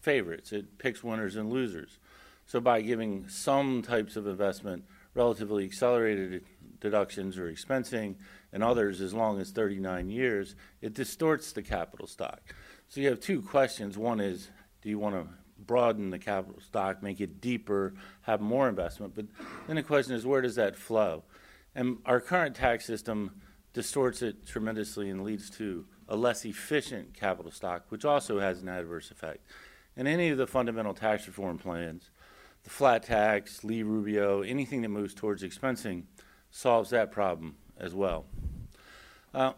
favorites, 0.01 0.51
it 0.51 0.77
picks 0.77 1.03
winners 1.03 1.35
and 1.35 1.51
losers. 1.51 1.97
So 2.45 2.59
by 2.59 2.81
giving 2.81 3.27
some 3.27 3.81
types 3.81 4.15
of 4.15 4.27
investment 4.27 4.85
relatively 5.13 5.65
accelerated 5.65 6.45
deductions 6.79 7.37
or 7.37 7.51
expensing, 7.51 8.15
and 8.51 8.63
others 8.63 9.01
as 9.01 9.13
long 9.13 9.39
as 9.39 9.51
39 9.51 10.09
years, 10.09 10.55
it 10.81 10.93
distorts 10.93 11.51
the 11.51 11.61
capital 11.61 12.07
stock. 12.07 12.41
So 12.87 13.01
you 13.01 13.09
have 13.09 13.19
two 13.19 13.41
questions. 13.41 13.97
One 13.97 14.19
is, 14.19 14.49
do 14.81 14.89
you 14.89 14.97
want 14.97 15.15
to 15.15 15.27
broaden 15.59 16.09
the 16.09 16.19
capital 16.19 16.61
stock, 16.61 17.03
make 17.03 17.21
it 17.21 17.41
deeper, 17.41 17.93
have 18.21 18.41
more 18.41 18.67
investment? 18.67 19.13
But 19.15 19.25
then 19.67 19.75
the 19.75 19.83
question 19.83 20.15
is, 20.15 20.25
where 20.25 20.41
does 20.41 20.55
that 20.55 20.75
flow? 20.75 21.23
And 21.79 21.99
our 22.05 22.19
current 22.19 22.57
tax 22.57 22.85
system 22.85 23.39
distorts 23.71 24.21
it 24.21 24.45
tremendously 24.45 25.09
and 25.09 25.23
leads 25.23 25.49
to 25.51 25.85
a 26.09 26.15
less 26.17 26.43
efficient 26.43 27.13
capital 27.13 27.53
stock, 27.53 27.85
which 27.87 28.03
also 28.03 28.41
has 28.41 28.61
an 28.61 28.67
adverse 28.67 29.11
effect. 29.11 29.45
And 29.95 30.05
any 30.05 30.27
of 30.27 30.37
the 30.37 30.45
fundamental 30.45 30.93
tax 30.93 31.25
reform 31.25 31.57
plans, 31.57 32.09
the 32.65 32.69
flat 32.69 33.03
tax, 33.03 33.63
Lee 33.63 33.81
Rubio, 33.81 34.41
anything 34.41 34.81
that 34.81 34.89
moves 34.89 35.13
towards 35.13 35.41
expensing 35.41 36.03
solves 36.51 36.89
that 36.89 37.13
problem 37.13 37.55
as 37.79 37.95
well. 37.95 38.25
Uh, 39.33 39.53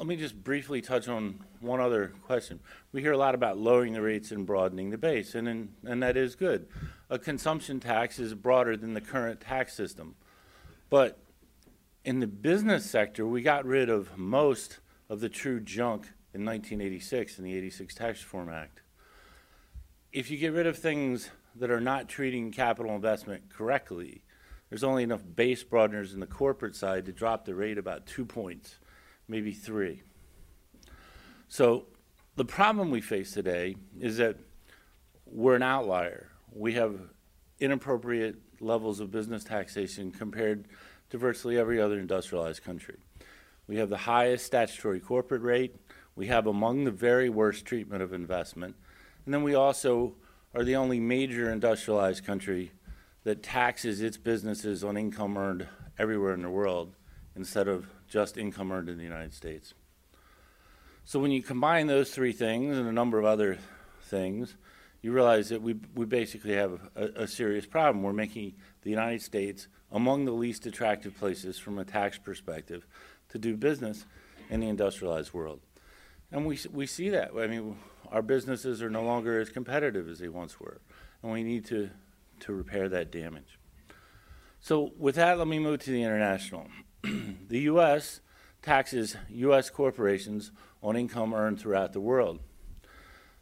let 0.00 0.08
me 0.08 0.16
just 0.16 0.42
briefly 0.42 0.80
touch 0.80 1.06
on 1.06 1.38
one 1.60 1.78
other 1.78 2.14
question. 2.26 2.58
We 2.90 3.00
hear 3.00 3.12
a 3.12 3.16
lot 3.16 3.36
about 3.36 3.58
lowering 3.58 3.92
the 3.92 4.02
rates 4.02 4.32
and 4.32 4.44
broadening 4.44 4.90
the 4.90 4.98
base, 4.98 5.36
and, 5.36 5.46
in, 5.46 5.68
and 5.84 6.02
that 6.02 6.16
is 6.16 6.34
good. 6.34 6.66
A 7.10 7.18
consumption 7.20 7.78
tax 7.78 8.18
is 8.18 8.34
broader 8.34 8.76
than 8.76 8.94
the 8.94 9.00
current 9.00 9.40
tax 9.40 9.72
system. 9.72 10.16
But 10.90 11.20
in 12.04 12.20
the 12.20 12.26
business 12.26 12.88
sector, 12.88 13.26
we 13.26 13.40
got 13.40 13.64
rid 13.64 13.88
of 13.88 14.18
most 14.18 14.80
of 15.08 15.20
the 15.20 15.28
true 15.28 15.58
junk 15.58 16.02
in 16.34 16.44
1986 16.44 17.38
in 17.38 17.44
the 17.44 17.56
86 17.56 17.94
Tax 17.94 18.22
Reform 18.22 18.50
Act. 18.50 18.82
If 20.12 20.30
you 20.30 20.36
get 20.36 20.52
rid 20.52 20.66
of 20.66 20.76
things 20.76 21.30
that 21.56 21.70
are 21.70 21.80
not 21.80 22.08
treating 22.08 22.52
capital 22.52 22.94
investment 22.94 23.48
correctly, 23.48 24.22
there's 24.68 24.84
only 24.84 25.02
enough 25.02 25.22
base 25.34 25.62
broadeners 25.62 26.12
in 26.12 26.20
the 26.20 26.26
corporate 26.26 26.76
side 26.76 27.06
to 27.06 27.12
drop 27.12 27.44
the 27.44 27.54
rate 27.54 27.78
about 27.78 28.06
two 28.06 28.24
points, 28.24 28.76
maybe 29.26 29.52
three. 29.52 30.02
So 31.48 31.86
the 32.36 32.44
problem 32.44 32.90
we 32.90 33.00
face 33.00 33.32
today 33.32 33.76
is 33.98 34.18
that 34.18 34.36
we're 35.26 35.56
an 35.56 35.62
outlier. 35.62 36.28
We 36.52 36.74
have 36.74 37.00
inappropriate 37.60 38.36
levels 38.60 39.00
of 39.00 39.10
business 39.10 39.44
taxation 39.44 40.10
compared 40.10 40.66
to 41.10 41.18
virtually 41.18 41.58
every 41.58 41.80
other 41.80 41.98
industrialized 41.98 42.62
country. 42.64 42.96
We 43.66 43.76
have 43.76 43.88
the 43.88 43.96
highest 43.96 44.46
statutory 44.46 45.00
corporate 45.00 45.42
rate. 45.42 45.76
We 46.16 46.26
have 46.26 46.46
among 46.46 46.84
the 46.84 46.90
very 46.90 47.28
worst 47.28 47.64
treatment 47.64 48.02
of 48.02 48.12
investment. 48.12 48.76
And 49.24 49.32
then 49.32 49.42
we 49.42 49.54
also 49.54 50.14
are 50.54 50.64
the 50.64 50.76
only 50.76 51.00
major 51.00 51.50
industrialized 51.50 52.24
country 52.24 52.72
that 53.24 53.42
taxes 53.42 54.00
its 54.00 54.16
businesses 54.16 54.84
on 54.84 54.96
income 54.96 55.36
earned 55.36 55.66
everywhere 55.98 56.34
in 56.34 56.42
the 56.42 56.50
world 56.50 56.94
instead 57.34 57.68
of 57.68 57.86
just 58.06 58.36
income 58.36 58.70
earned 58.70 58.88
in 58.88 58.98
the 58.98 59.02
United 59.02 59.32
States. 59.34 59.74
So 61.04 61.18
when 61.18 61.30
you 61.30 61.42
combine 61.42 61.86
those 61.86 62.10
three 62.10 62.32
things 62.32 62.78
and 62.78 62.88
a 62.88 62.92
number 62.92 63.18
of 63.18 63.24
other 63.24 63.58
things, 64.02 64.56
you 65.04 65.12
realize 65.12 65.50
that 65.50 65.60
we, 65.60 65.76
we 65.94 66.06
basically 66.06 66.54
have 66.54 66.80
a, 66.96 67.24
a 67.24 67.28
serious 67.28 67.66
problem. 67.66 68.02
We're 68.02 68.14
making 68.14 68.54
the 68.80 68.88
United 68.88 69.20
States 69.20 69.68
among 69.92 70.24
the 70.24 70.32
least 70.32 70.64
attractive 70.64 71.14
places 71.18 71.58
from 71.58 71.78
a 71.78 71.84
tax 71.84 72.16
perspective 72.16 72.86
to 73.28 73.36
do 73.36 73.54
business 73.54 74.06
in 74.48 74.60
the 74.60 74.68
industrialized 74.68 75.34
world. 75.34 75.60
And 76.32 76.46
we, 76.46 76.58
we 76.72 76.86
see 76.86 77.10
that. 77.10 77.32
I 77.38 77.46
mean, 77.46 77.76
our 78.10 78.22
businesses 78.22 78.82
are 78.82 78.88
no 78.88 79.02
longer 79.02 79.38
as 79.38 79.50
competitive 79.50 80.08
as 80.08 80.20
they 80.20 80.28
once 80.28 80.58
were, 80.58 80.80
and 81.22 81.30
we 81.30 81.42
need 81.42 81.66
to, 81.66 81.90
to 82.40 82.54
repair 82.54 82.88
that 82.88 83.12
damage. 83.12 83.58
So, 84.60 84.94
with 84.98 85.16
that, 85.16 85.36
let 85.36 85.46
me 85.46 85.58
move 85.58 85.80
to 85.80 85.90
the 85.90 86.02
international. 86.02 86.68
the 87.02 87.60
U.S. 87.60 88.20
taxes 88.62 89.18
U.S. 89.28 89.68
corporations 89.68 90.50
on 90.82 90.96
income 90.96 91.34
earned 91.34 91.60
throughout 91.60 91.92
the 91.92 92.00
world. 92.00 92.40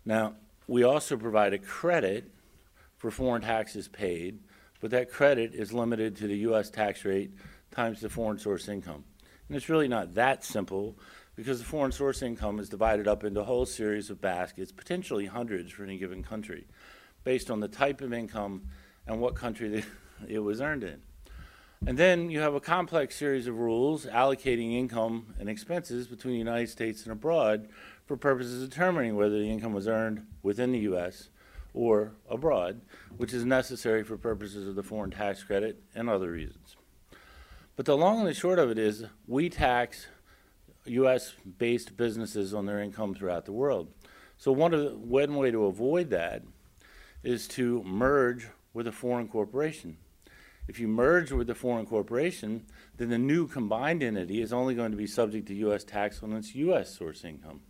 Now, 0.05 0.35
we 0.67 0.83
also 0.83 1.17
provide 1.17 1.53
a 1.53 1.59
credit 1.59 2.31
for 2.97 3.11
foreign 3.11 3.43
taxes 3.43 3.89
paid, 3.89 4.39
but 4.81 4.91
that 4.91 5.11
credit 5.11 5.55
is 5.55 5.73
limited 5.73 6.17
to 6.17 6.27
the 6.27 6.37
U.S. 6.39 6.71
tax 6.71 7.05
rate 7.05 7.33
times 7.71 8.01
the 8.01 8.09
foreign 8.09 8.39
source 8.39 8.69
income. 8.69 9.05
And 9.49 9.57
it's 9.57 9.69
really 9.69 9.89
not 9.89 10.15
that 10.15 10.45
simple 10.45 10.97
because 11.35 11.59
the 11.59 11.65
foreign 11.65 11.93
source 11.93 12.23
income 12.23 12.59
is 12.59 12.69
divided 12.69 13.09
up 13.09 13.25
into 13.25 13.41
a 13.41 13.45
whole 13.45 13.67
series 13.67 14.11
of 14.11 14.21
baskets, 14.21 14.71
potentially 14.71 15.27
hundreds 15.27 15.73
for 15.73 15.83
any 15.83 15.99
given 15.99 16.23
country, 16.23 16.67
based 17.25 17.51
on 17.51 17.61
the 17.61 17.69
type 17.69 18.01
of 18.01 18.13
income 18.13 18.63
and 19.07 19.21
what 19.21 19.35
country 19.35 19.83
it 20.29 20.39
was 20.39 20.61
earned 20.61 20.85
in. 20.85 21.01
And 21.85 21.99
then 21.99 22.31
you 22.31 22.39
have 22.41 22.55
a 22.55 22.61
complex 22.61 23.17
series 23.17 23.49
of 23.49 23.59
rules 23.59 24.07
allocating 24.07 24.75
income 24.75 25.35
and 25.41 25.49
expenses 25.49 26.07
between 26.07 26.35
the 26.35 26.39
United 26.39 26.69
States 26.69 27.03
and 27.03 27.13
abroad 27.13 27.69
for 28.13 28.19
purposes 28.19 28.63
of 28.63 28.69
determining 28.69 29.17
whether 29.17 29.39
the 29.39 29.49
income 29.49 29.73
was 29.73 29.89
earned 29.89 30.27
within 30.43 30.73
the 30.73 30.81
U.S. 30.81 31.31
or 31.73 32.13
abroad, 32.29 32.83
which 33.17 33.33
is 33.33 33.43
necessary 33.43 34.05
for 34.05 34.19
purposes 34.19 34.69
of 34.69 34.75
the 34.75 34.83
foreign 34.83 35.11
tax 35.11 35.43
credit 35.43 35.83
and 35.95 36.11
other 36.11 36.31
reasons. 36.31 36.77
But 37.75 37.87
the 37.87 37.97
long 37.97 38.19
and 38.19 38.29
the 38.29 38.35
short 38.35 38.59
of 38.59 38.71
it 38.71 38.79
is 38.79 39.07
we 39.27 39.49
tax 39.49 40.09
U.S. 40.85 41.33
based 41.57 41.97
businesses 41.97 42.53
on 42.53 42.67
their 42.67 42.83
income 42.83 43.15
throughout 43.15 43.47
the 43.47 43.53
world. 43.53 43.89
So 44.37 44.53
one, 44.53 44.73
the, 44.73 44.91
one 44.91 45.35
way 45.37 45.51
to 45.51 45.65
avoid 45.65 46.11
that 46.11 46.43
is 47.23 47.49
to 47.49 47.83
merge 47.83 48.49
with 48.75 48.87
a 48.87 48.93
foreign 48.93 49.27
corporation. 49.27 49.97
If 50.69 50.79
you 50.79 50.87
merge 50.87 51.33
with 51.33 51.49
a 51.49 51.55
foreign 51.55 51.87
corporation, 51.87 52.67
then 52.99 53.09
the 53.09 53.17
new 53.17 53.47
combined 53.47 54.03
entity 54.03 54.43
is 54.43 54.53
only 54.53 54.75
going 54.75 54.91
to 54.91 54.99
be 54.99 55.07
subject 55.07 55.49
to 55.49 55.55
U.S. 55.55 55.83
tax 55.83 56.23
on 56.23 56.35
its 56.35 56.55
U.S. 56.55 56.95
source 56.95 57.25
income. 57.25 57.63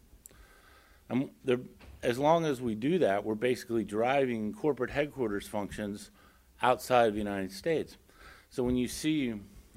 And 1.13 1.31
as 2.03 2.19
long 2.19 2.47
as 2.47 2.61
we 2.61 2.75
do 2.75 2.99
that, 2.99 3.25
we're 3.25 3.35
basically 3.35 3.85
driving 3.85 4.55
corporate 4.55 4.91
headquarters 4.91 5.47
functions 5.47 6.11
outside 6.63 7.09
of 7.09 7.13
the 7.13 7.19
United 7.19 7.53
States. 7.53 7.99
So 8.49 8.63
when 8.63 8.77
you 8.77 8.89
see 8.89 9.35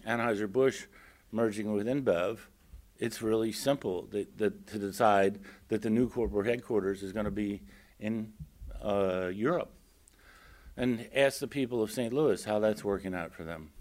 Anheuser-Busch 0.08 0.86
merging 1.32 1.74
with 1.74 1.88
InBev, 1.88 2.40
it's 2.98 3.22
really 3.22 3.52
simple 3.52 4.08
that, 4.12 4.38
that, 4.38 4.68
to 4.68 4.80
decide 4.80 5.40
that 5.68 5.82
the 5.82 5.90
new 5.90 6.08
corporate 6.10 6.48
headquarters 6.48 7.04
is 7.04 7.12
going 7.12 7.26
to 7.26 7.32
be 7.32 7.62
in 8.00 8.32
uh, 8.82 9.30
Europe 9.34 9.72
and 10.78 11.08
ask 11.14 11.40
the 11.40 11.48
people 11.48 11.84
of 11.84 11.92
St. 11.92 12.14
Louis 12.14 12.46
how 12.46 12.60
that's 12.60 12.84
working 12.84 13.14
out 13.14 13.34
for 13.34 13.44
them. 13.44 13.72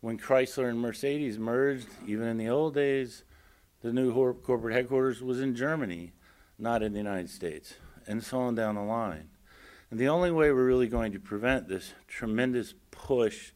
When 0.00 0.18
Chrysler 0.18 0.68
and 0.68 0.78
Mercedes 0.78 1.38
merged, 1.38 1.88
even 2.06 2.26
in 2.26 2.36
the 2.36 2.48
old 2.48 2.74
days, 2.74 3.24
the 3.80 3.92
new 3.92 4.12
corporate 4.34 4.74
headquarters 4.74 5.22
was 5.22 5.40
in 5.40 5.54
Germany, 5.54 6.12
not 6.60 6.82
in 6.82 6.92
the 6.92 6.98
United 6.98 7.30
States, 7.30 7.74
and 8.06 8.22
so 8.22 8.40
on 8.40 8.54
down 8.54 8.74
the 8.74 8.82
line. 8.82 9.28
And 9.90 9.98
the 9.98 10.08
only 10.08 10.30
way 10.30 10.52
we're 10.52 10.66
really 10.66 10.88
going 10.88 11.12
to 11.12 11.20
prevent 11.20 11.68
this 11.68 11.92
tremendous 12.06 12.74
push 12.90 13.52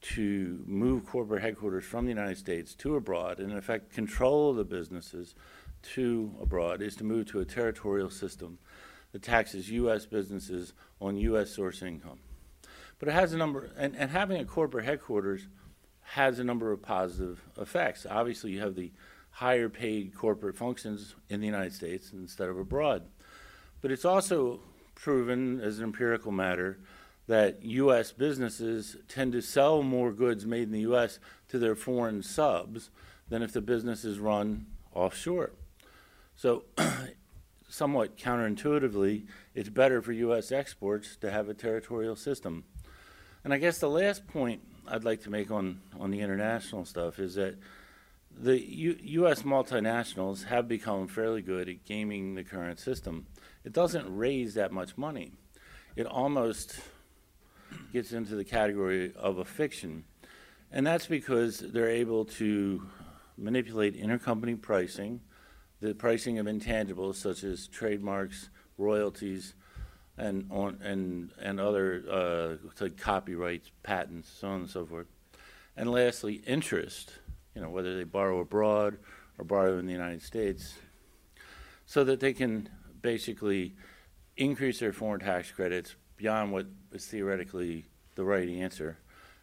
to 0.00 0.62
move 0.66 1.06
corporate 1.06 1.42
headquarters 1.42 1.84
from 1.84 2.04
the 2.04 2.10
United 2.10 2.38
States 2.38 2.74
to 2.74 2.96
abroad 2.96 3.38
and, 3.38 3.50
in 3.50 3.58
effect, 3.58 3.92
control 3.92 4.52
the 4.52 4.64
businesses 4.64 5.34
to 5.82 6.34
abroad 6.40 6.82
is 6.82 6.96
to 6.96 7.04
move 7.04 7.26
to 7.26 7.40
a 7.40 7.44
territorial 7.44 8.10
system 8.10 8.58
that 9.12 9.22
taxes 9.22 9.70
U.S. 9.70 10.06
businesses 10.06 10.72
on 11.00 11.16
U.S. 11.16 11.50
source 11.50 11.82
income. 11.82 12.20
But 12.98 13.08
it 13.08 13.12
has 13.12 13.32
a 13.32 13.38
number, 13.38 13.70
and, 13.76 13.96
and 13.96 14.10
having 14.10 14.40
a 14.40 14.44
corporate 14.44 14.84
headquarters 14.84 15.48
has 16.02 16.38
a 16.38 16.44
number 16.44 16.72
of 16.72 16.82
positive 16.82 17.42
effects. 17.58 18.06
Obviously, 18.08 18.52
you 18.52 18.60
have 18.60 18.74
the 18.74 18.92
higher 19.40 19.70
paid 19.70 20.14
corporate 20.14 20.54
functions 20.54 21.14
in 21.30 21.40
the 21.40 21.46
United 21.46 21.72
States 21.72 22.12
instead 22.12 22.50
of 22.50 22.58
abroad. 22.58 23.02
But 23.80 23.90
it's 23.90 24.04
also 24.04 24.60
proven 24.94 25.62
as 25.62 25.78
an 25.78 25.84
empirical 25.84 26.30
matter 26.30 26.78
that 27.26 27.64
U.S. 27.64 28.12
businesses 28.12 28.98
tend 29.08 29.32
to 29.32 29.40
sell 29.40 29.82
more 29.82 30.12
goods 30.12 30.44
made 30.44 30.64
in 30.64 30.72
the 30.72 30.80
U.S. 30.80 31.18
to 31.48 31.58
their 31.58 31.74
foreign 31.74 32.22
subs 32.22 32.90
than 33.30 33.42
if 33.42 33.50
the 33.50 33.62
business 33.62 34.04
is 34.04 34.18
run 34.18 34.66
offshore. 34.92 35.52
So 36.36 36.64
somewhat 37.66 38.18
counterintuitively, 38.18 39.24
it's 39.54 39.70
better 39.70 40.02
for 40.02 40.12
U.S. 40.12 40.52
exports 40.52 41.16
to 41.16 41.30
have 41.30 41.48
a 41.48 41.54
territorial 41.54 42.14
system. 42.14 42.64
And 43.42 43.54
I 43.54 43.56
guess 43.56 43.78
the 43.78 43.88
last 43.88 44.26
point 44.26 44.60
I'd 44.86 45.04
like 45.04 45.22
to 45.22 45.30
make 45.30 45.50
on, 45.50 45.80
on 45.98 46.10
the 46.10 46.20
international 46.20 46.84
stuff 46.84 47.18
is 47.18 47.36
that 47.36 47.56
the 48.42 48.58
U- 48.60 48.98
U.S. 49.02 49.42
multinationals 49.42 50.44
have 50.44 50.68
become 50.68 51.08
fairly 51.08 51.42
good 51.42 51.68
at 51.68 51.84
gaming 51.84 52.34
the 52.34 52.44
current 52.44 52.78
system. 52.78 53.26
It 53.64 53.72
doesn't 53.72 54.16
raise 54.16 54.54
that 54.54 54.72
much 54.72 54.96
money. 54.96 55.32
It 55.96 56.06
almost 56.06 56.80
gets 57.92 58.12
into 58.12 58.34
the 58.34 58.44
category 58.44 59.12
of 59.14 59.38
a 59.38 59.44
fiction. 59.44 60.04
And 60.72 60.86
that's 60.86 61.06
because 61.06 61.58
they're 61.58 61.90
able 61.90 62.24
to 62.26 62.86
manipulate 63.36 64.00
intercompany 64.00 64.60
pricing 64.60 65.20
the 65.80 65.94
pricing 65.94 66.38
of 66.38 66.46
intangibles 66.46 67.16
such 67.16 67.42
as 67.42 67.66
trademarks, 67.66 68.50
royalties, 68.78 69.54
and 70.16 70.46
on 70.50 70.78
and 70.82 71.32
and 71.40 71.58
other 71.58 72.04
uh, 72.10 72.86
copyrights, 72.98 73.70
patents, 73.82 74.28
so 74.28 74.48
on 74.48 74.60
and 74.60 74.70
so 74.70 74.84
forth. 74.84 75.06
And 75.76 75.90
lastly, 75.90 76.42
interest. 76.46 77.12
You 77.54 77.62
know, 77.62 77.70
whether 77.70 77.96
they 77.96 78.04
borrow 78.04 78.40
abroad 78.40 78.98
or 79.38 79.44
borrow 79.44 79.78
in 79.78 79.86
the 79.86 79.92
United 79.92 80.22
States, 80.22 80.74
so 81.86 82.04
that 82.04 82.20
they 82.20 82.32
can 82.32 82.68
basically 83.02 83.74
increase 84.36 84.78
their 84.78 84.92
foreign 84.92 85.20
tax 85.20 85.50
credits 85.50 85.96
beyond 86.16 86.52
what 86.52 86.66
is 86.92 87.06
theoretically 87.06 87.86
the 88.14 88.24
right 88.24 88.48
answer, 88.48 88.98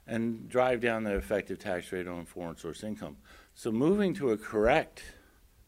and 0.06 0.48
drive 0.48 0.80
down 0.80 1.04
the 1.04 1.16
effective 1.16 1.60
tax 1.60 1.92
rate 1.92 2.08
on 2.08 2.26
foreign 2.26 2.56
source 2.56 2.84
income. 2.84 3.18
So 3.54 3.72
moving 3.72 4.14
to 4.16 4.32
a 4.32 4.38
correct 4.38 5.04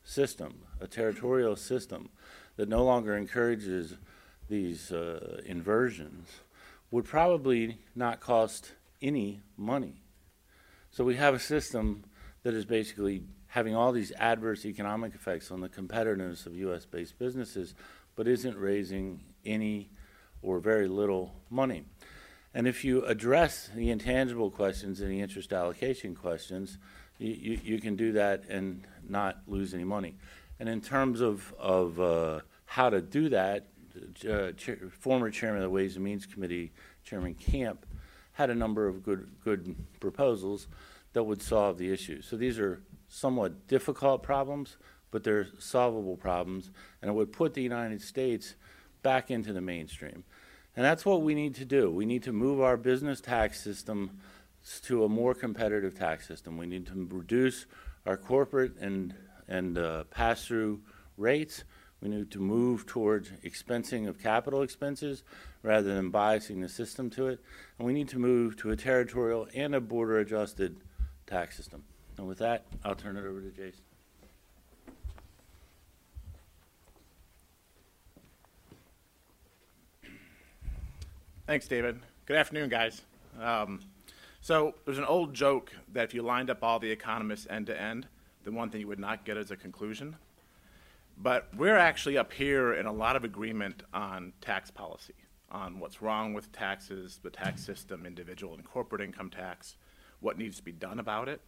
system, 0.03 0.61
a 0.79 0.87
territorial 0.87 1.55
system 1.55 2.09
that 2.55 2.69
no 2.69 2.83
longer 2.83 3.17
encourages 3.17 3.95
these 4.47 4.91
uh, 4.91 5.41
inversions, 5.45 6.27
would 6.91 7.05
probably 7.05 7.79
not 7.95 8.19
cost 8.19 8.73
any 9.01 9.41
money. 9.57 10.01
So 10.91 11.03
we 11.03 11.15
have 11.15 11.33
a 11.33 11.39
system 11.39 12.03
that 12.49 12.55
is 12.55 12.65
basically 12.65 13.21
having 13.45 13.75
all 13.75 13.91
these 13.91 14.11
adverse 14.13 14.65
economic 14.65 15.13
effects 15.13 15.51
on 15.51 15.61
the 15.61 15.69
competitiveness 15.69 16.47
of 16.47 16.55
U.S. 16.55 16.83
based 16.83 17.19
businesses, 17.19 17.75
but 18.15 18.27
isn't 18.27 18.57
raising 18.57 19.21
any 19.45 19.91
or 20.41 20.59
very 20.59 20.87
little 20.87 21.35
money. 21.51 21.83
And 22.55 22.67
if 22.67 22.83
you 22.83 23.05
address 23.05 23.69
the 23.75 23.91
intangible 23.91 24.49
questions 24.49 24.99
and 24.99 25.11
the 25.11 25.21
interest 25.21 25.53
allocation 25.53 26.15
questions, 26.15 26.79
you, 27.19 27.59
you, 27.63 27.79
can 27.79 27.95
do 27.95 28.13
that 28.13 28.45
and 28.49 28.83
not 29.07 29.43
lose 29.45 29.75
any 29.75 29.83
money. 29.83 30.15
And 30.59 30.67
in 30.67 30.81
terms 30.81 31.21
of, 31.21 31.53
of 31.59 31.99
uh, 31.99 32.39
how 32.65 32.89
to 32.89 32.99
do 32.99 33.29
that, 33.29 33.67
uh, 34.27 34.53
chair, 34.53 34.79
former 34.89 35.29
chairman 35.29 35.61
of 35.61 35.65
the 35.65 35.69
Ways 35.69 35.97
and 35.97 36.03
Means 36.03 36.25
Committee, 36.25 36.71
Chairman 37.03 37.35
Camp, 37.35 37.85
had 38.31 38.49
a 38.49 38.55
number 38.55 38.87
of 38.87 39.03
good, 39.03 39.29
good 39.43 39.75
proposals 39.99 40.67
that 41.13 41.23
would 41.23 41.41
solve 41.41 41.77
the 41.77 41.91
issue. 41.91 42.21
So 42.21 42.37
these 42.37 42.59
are 42.59 42.81
somewhat 43.07 43.67
difficult 43.67 44.23
problems, 44.23 44.77
but 45.11 45.23
they're 45.23 45.47
solvable 45.57 46.15
problems, 46.15 46.69
and 47.01 47.09
it 47.09 47.13
would 47.13 47.33
put 47.33 47.53
the 47.53 47.63
United 47.63 48.01
States 48.01 48.55
back 49.01 49.31
into 49.31 49.53
the 49.53 49.61
mainstream. 49.61 50.23
And 50.75 50.85
that's 50.85 51.05
what 51.05 51.23
we 51.23 51.33
need 51.33 51.55
to 51.55 51.65
do. 51.65 51.91
We 51.91 52.05
need 52.05 52.23
to 52.23 52.31
move 52.31 52.61
our 52.61 52.77
business 52.77 53.19
tax 53.21 53.61
system 53.61 54.19
to 54.83 55.03
a 55.03 55.09
more 55.09 55.33
competitive 55.33 55.97
tax 55.97 56.27
system. 56.27 56.57
We 56.57 56.67
need 56.67 56.87
to 56.87 57.07
reduce 57.09 57.65
our 58.05 58.17
corporate 58.17 58.77
and, 58.79 59.13
and 59.47 59.77
uh, 59.77 60.03
pass 60.05 60.45
through 60.45 60.81
rates. 61.17 61.63
We 62.01 62.09
need 62.09 62.31
to 62.31 62.39
move 62.39 62.85
towards 62.85 63.29
expensing 63.43 64.07
of 64.07 64.21
capital 64.21 64.61
expenses 64.61 65.23
rather 65.63 65.93
than 65.93 66.11
biasing 66.11 66.61
the 66.61 66.69
system 66.69 67.09
to 67.11 67.27
it. 67.27 67.39
And 67.77 67.85
we 67.85 67.93
need 67.93 68.09
to 68.09 68.19
move 68.19 68.55
to 68.57 68.71
a 68.71 68.75
territorial 68.75 69.47
and 69.53 69.75
a 69.75 69.81
border 69.81 70.19
adjusted 70.19 70.77
tax 71.29 71.55
system. 71.55 71.83
And 72.17 72.27
with 72.27 72.39
that, 72.39 72.65
I'll 72.83 72.95
turn 72.95 73.15
it 73.15 73.25
over 73.25 73.39
to 73.39 73.51
Jason. 73.51 73.83
Thanks, 81.47 81.67
David. 81.67 81.99
Good 82.25 82.35
afternoon, 82.35 82.69
guys. 82.69 83.01
Um, 83.41 83.79
so 84.41 84.75
there's 84.85 84.97
an 84.97 85.05
old 85.05 85.33
joke 85.33 85.71
that 85.93 86.03
if 86.03 86.13
you 86.13 86.21
lined 86.21 86.49
up 86.49 86.63
all 86.63 86.79
the 86.79 86.91
economists 86.91 87.47
end 87.49 87.67
to 87.67 87.81
end, 87.81 88.07
the 88.43 88.51
one 88.51 88.69
thing 88.69 88.81
you 88.81 88.87
would 88.87 88.99
not 88.99 89.25
get 89.25 89.37
is 89.37 89.49
a 89.49 89.55
conclusion. 89.55 90.15
But 91.17 91.47
we're 91.55 91.77
actually 91.77 92.17
up 92.17 92.31
here 92.31 92.73
in 92.73 92.85
a 92.85 92.93
lot 92.93 93.15
of 93.15 93.23
agreement 93.23 93.83
on 93.93 94.33
tax 94.41 94.71
policy, 94.71 95.15
on 95.51 95.79
what's 95.79 96.01
wrong 96.01 96.33
with 96.33 96.51
taxes, 96.51 97.19
the 97.21 97.29
tax 97.29 97.63
system, 97.63 98.05
individual 98.05 98.53
and 98.53 98.63
corporate 98.63 99.01
income 99.01 99.29
tax, 99.29 99.75
what 100.19 100.37
needs 100.37 100.57
to 100.57 100.63
be 100.63 100.71
done 100.71 100.99
about 100.99 101.29
it. 101.29 101.41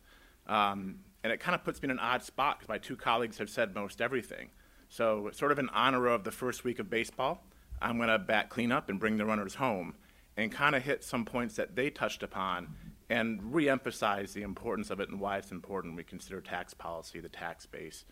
Um, 0.48 1.00
and 1.24 1.32
it 1.32 1.40
kind 1.40 1.56
of 1.56 1.64
puts 1.64 1.82
me 1.82 1.88
in 1.88 1.92
an 1.92 2.00
odd 2.00 2.24
spot 2.24 2.60
because 2.60 2.70
my 2.70 2.78
two 2.78 2.96
colleagues 2.96 3.38
have 3.38 3.50
said 3.50 3.76
most 3.76 4.02
everything. 4.02 4.50
So, 4.90 5.30
sort 5.32 5.52
of 5.52 5.60
in 5.60 5.70
honor 5.70 6.08
of 6.08 6.24
the 6.24 6.32
first 6.32 6.64
week 6.64 6.80
of 6.80 6.90
baseball, 6.90 7.44
I'm 7.82 7.98
going 7.98 8.10
to 8.10 8.20
bat 8.20 8.50
cleanup 8.50 8.90
and 8.90 9.00
bring 9.00 9.18
the 9.18 9.26
runners 9.26 9.56
home 9.56 9.96
and 10.36 10.52
kind 10.52 10.76
of 10.76 10.84
hit 10.84 11.04
some 11.04 11.26
points 11.26 11.56
that 11.56 11.76
they 11.76 11.90
touched 11.90 12.24
upon 12.24 12.76
and 13.10 13.42
reemphasize 13.42 14.34
the 14.34 14.42
importance 14.42 14.90
of 14.90 15.00
it 15.00 15.10
and 15.10 15.20
why 15.20 15.38
it's 15.38 15.52
important 15.52 15.96
we 15.96 16.04
consider 16.04 16.40
tax 16.42 16.74
policy, 16.74 17.20
the 17.20 17.30
tax 17.30 17.66
base, 17.66 18.06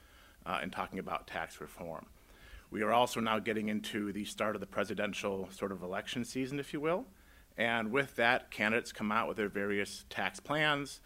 uh, 0.46 0.60
and 0.62 0.72
talking 0.72 1.00
about 1.00 1.28
tax 1.28 1.62
reform. 1.62 2.06
We 2.72 2.82
are 2.84 2.92
also 2.92 3.20
now 3.20 3.40
getting 3.40 3.70
into 3.70 4.12
the 4.12 4.26
start 4.26 4.56
of 4.56 4.62
the 4.62 4.68
presidential 4.68 5.50
sort 5.52 5.72
of 5.72 5.82
election 5.82 6.24
season, 6.24 6.60
if 6.60 6.74
you 6.74 6.80
will. 6.80 7.06
And 7.60 7.92
with 7.92 8.16
that, 8.16 8.52
candidates 8.52 8.94
come 8.94 9.12
out 9.12 9.28
with 9.28 9.36
their 9.36 9.50
various 9.50 10.06
tax 10.10 10.40
plans, 10.40 11.02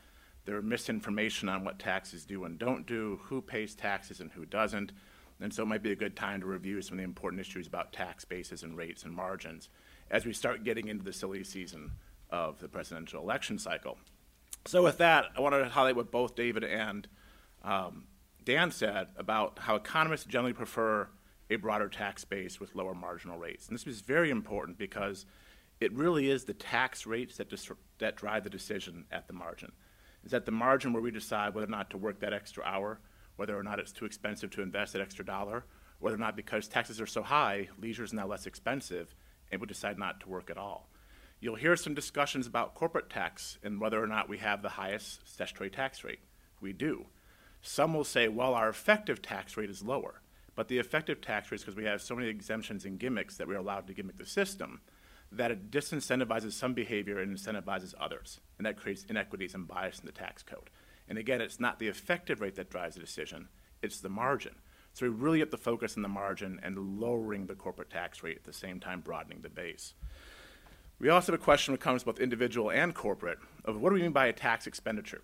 their 0.46 0.62
misinformation 0.62 1.50
on 1.50 1.66
what 1.66 1.80
taxes 1.80 2.26
do 2.26 2.44
and 2.44 2.60
don't 2.60 2.86
do, 2.86 3.20
who 3.24 3.42
pays 3.42 3.74
taxes 3.74 4.20
and 4.20 4.32
who 4.32 4.46
doesn't. 4.46 4.92
And 5.42 5.52
so 5.52 5.64
it 5.64 5.66
might 5.66 5.82
be 5.82 5.92
a 5.92 5.96
good 5.96 6.16
time 6.16 6.42
to 6.42 6.46
review 6.46 6.80
some 6.84 6.94
of 6.94 6.98
the 7.00 7.06
important 7.06 7.42
issues 7.42 7.66
about 7.66 7.92
tax 7.92 8.24
bases 8.24 8.62
and 8.62 8.78
rates 8.78 9.02
and 9.02 9.12
margins 9.12 9.70
as 10.12 10.28
we 10.28 10.32
start 10.32 10.64
getting 10.64 10.90
into 10.90 11.04
the 11.04 11.12
silly 11.12 11.44
season 11.44 11.92
of 12.30 12.60
the 12.60 12.68
presidential 12.68 13.20
election 13.20 13.58
cycle. 13.58 13.98
So, 14.66 14.84
with 14.84 15.00
that, 15.00 15.26
I 15.36 15.42
wanted 15.42 15.64
to 15.64 15.70
highlight 15.70 15.96
what 15.96 16.12
both 16.12 16.36
David 16.36 16.64
and 16.64 17.08
um, 17.64 18.06
Dan 18.46 18.70
said 18.70 19.08
about 19.18 19.58
how 19.60 19.76
economists 19.76 20.26
generally 20.26 20.54
prefer 20.54 21.10
a 21.50 21.56
broader 21.56 21.90
tax 21.90 22.24
base 22.24 22.60
with 22.60 22.76
lower 22.76 22.94
marginal 22.94 23.40
rates. 23.40 23.68
And 23.68 23.76
this 23.76 23.88
is 23.88 24.02
very 24.02 24.30
important 24.30 24.78
because 24.78 25.26
it 25.84 25.94
really 25.94 26.30
is 26.30 26.46
the 26.46 26.54
tax 26.54 27.06
rates 27.06 27.38
that, 27.38 27.54
that 28.00 28.16
drive 28.16 28.44
the 28.44 28.50
decision 28.50 29.06
at 29.12 29.28
the 29.28 29.34
margin. 29.34 29.72
It's 30.24 30.34
at 30.34 30.46
the 30.46 30.52
margin 30.52 30.94
where 30.94 31.04
we 31.04 31.12
decide 31.12 31.54
whether 31.54 31.68
or 31.68 31.70
not 31.70 31.90
to 31.92 31.98
work 31.98 32.20
that 32.22 32.34
extra 32.34 32.64
hour, 32.64 33.00
whether 33.36 33.58
or 33.58 33.64
not 33.64 33.80
it's 33.80 33.92
too 33.92 34.06
expensive 34.06 34.50
to 34.52 34.62
invest 34.62 34.94
that 34.94 35.02
extra 35.02 35.26
dollar, 35.26 35.66
whether 36.00 36.16
or 36.16 36.20
not 36.20 36.36
because 36.36 36.68
taxes 36.68 37.02
are 37.02 37.06
so 37.06 37.22
high, 37.22 37.70
leisure 37.80 38.04
is 38.04 38.14
now 38.14 38.28
less 38.28 38.46
expensive, 38.46 39.14
and 39.52 39.60
we 39.60 39.68
decide 39.68 39.98
not 39.98 40.20
to 40.22 40.30
work 40.30 40.50
at 40.50 40.58
all. 40.58 40.90
You'll 41.40 41.56
hear 41.56 41.76
some 41.76 41.94
discussions 41.94 42.48
about 42.48 42.74
corporate 42.74 43.10
tax 43.10 43.58
and 43.64 43.82
whether 43.82 44.02
or 44.02 44.08
not 44.08 44.30
we 44.30 44.38
have 44.38 44.62
the 44.62 44.70
highest 44.70 45.28
statutory 45.28 45.70
tax 45.70 46.04
rate. 46.04 46.20
We 46.62 46.72
do. 46.72 47.08
Some 47.62 47.94
will 47.94 48.06
say, 48.06 48.30
well, 48.30 48.54
our 48.54 48.70
effective 48.70 49.22
tax 49.22 49.58
rate 49.58 49.70
is 49.70 49.84
lower. 49.84 50.22
But 50.56 50.68
the 50.68 50.78
effective 50.78 51.20
tax 51.20 51.52
rate 51.52 51.58
is 51.58 51.64
because 51.64 51.76
we 51.76 51.86
have 51.86 52.02
so 52.02 52.16
many 52.16 52.30
exemptions 52.30 52.86
and 52.86 53.00
gimmicks 53.00 53.38
that 53.38 53.48
we're 53.48 53.58
allowed 53.58 53.88
to 53.88 53.94
gimmick 53.94 54.18
the 54.18 54.26
system 54.26 54.82
that 55.38 55.52
it 55.52 55.72
disincentivizes 55.72 56.54
some 56.54 56.74
behavior 56.74 57.20
and 57.20 57.36
incentivizes 57.36 57.94
others. 58.00 58.40
And 58.58 58.66
that 58.66 58.78
creates 58.78 59.06
inequities 59.10 59.54
and 59.54 59.68
bias 59.68 60.00
in 60.00 60.06
the 60.06 60.12
tax 60.12 60.44
code. 60.44 60.70
And 61.08 61.18
again, 61.18 61.42
it's 61.42 61.60
not 61.60 61.80
the 61.80 61.88
effective 61.88 62.42
rate 62.42 62.56
that 62.56 62.70
drives 62.70 62.96
the 62.96 63.02
decision, 63.02 63.50
it's 63.82 64.00
the 64.00 64.10
margin. 64.10 64.56
So 64.94 65.08
we 65.08 65.10
really 65.10 65.40
have 65.40 65.50
to 65.50 65.58
focus 65.58 65.96
on 65.98 66.04
the 66.04 66.10
margin 66.10 66.60
and 66.62 67.00
lowering 67.00 67.48
the 67.48 67.56
corporate 67.56 67.90
tax 67.90 68.22
rate 68.22 68.38
at 68.38 68.44
the 68.44 68.54
same 68.54 68.80
time 68.80 69.02
broadening 69.02 69.42
the 69.42 69.50
base. 69.50 69.96
We 71.00 71.10
also 71.10 71.32
have 71.32 71.42
a 71.42 71.44
question 71.44 71.74
that 71.74 71.82
comes 71.82 72.04
both 72.04 72.20
individual 72.20 72.70
and 72.70 72.94
corporate 72.94 73.40
of 73.66 73.80
what 73.80 73.90
do 73.90 73.96
we 73.96 74.04
mean 74.04 74.12
by 74.12 74.28
a 74.28 74.34
tax 74.34 74.68
expenditure? 74.68 75.22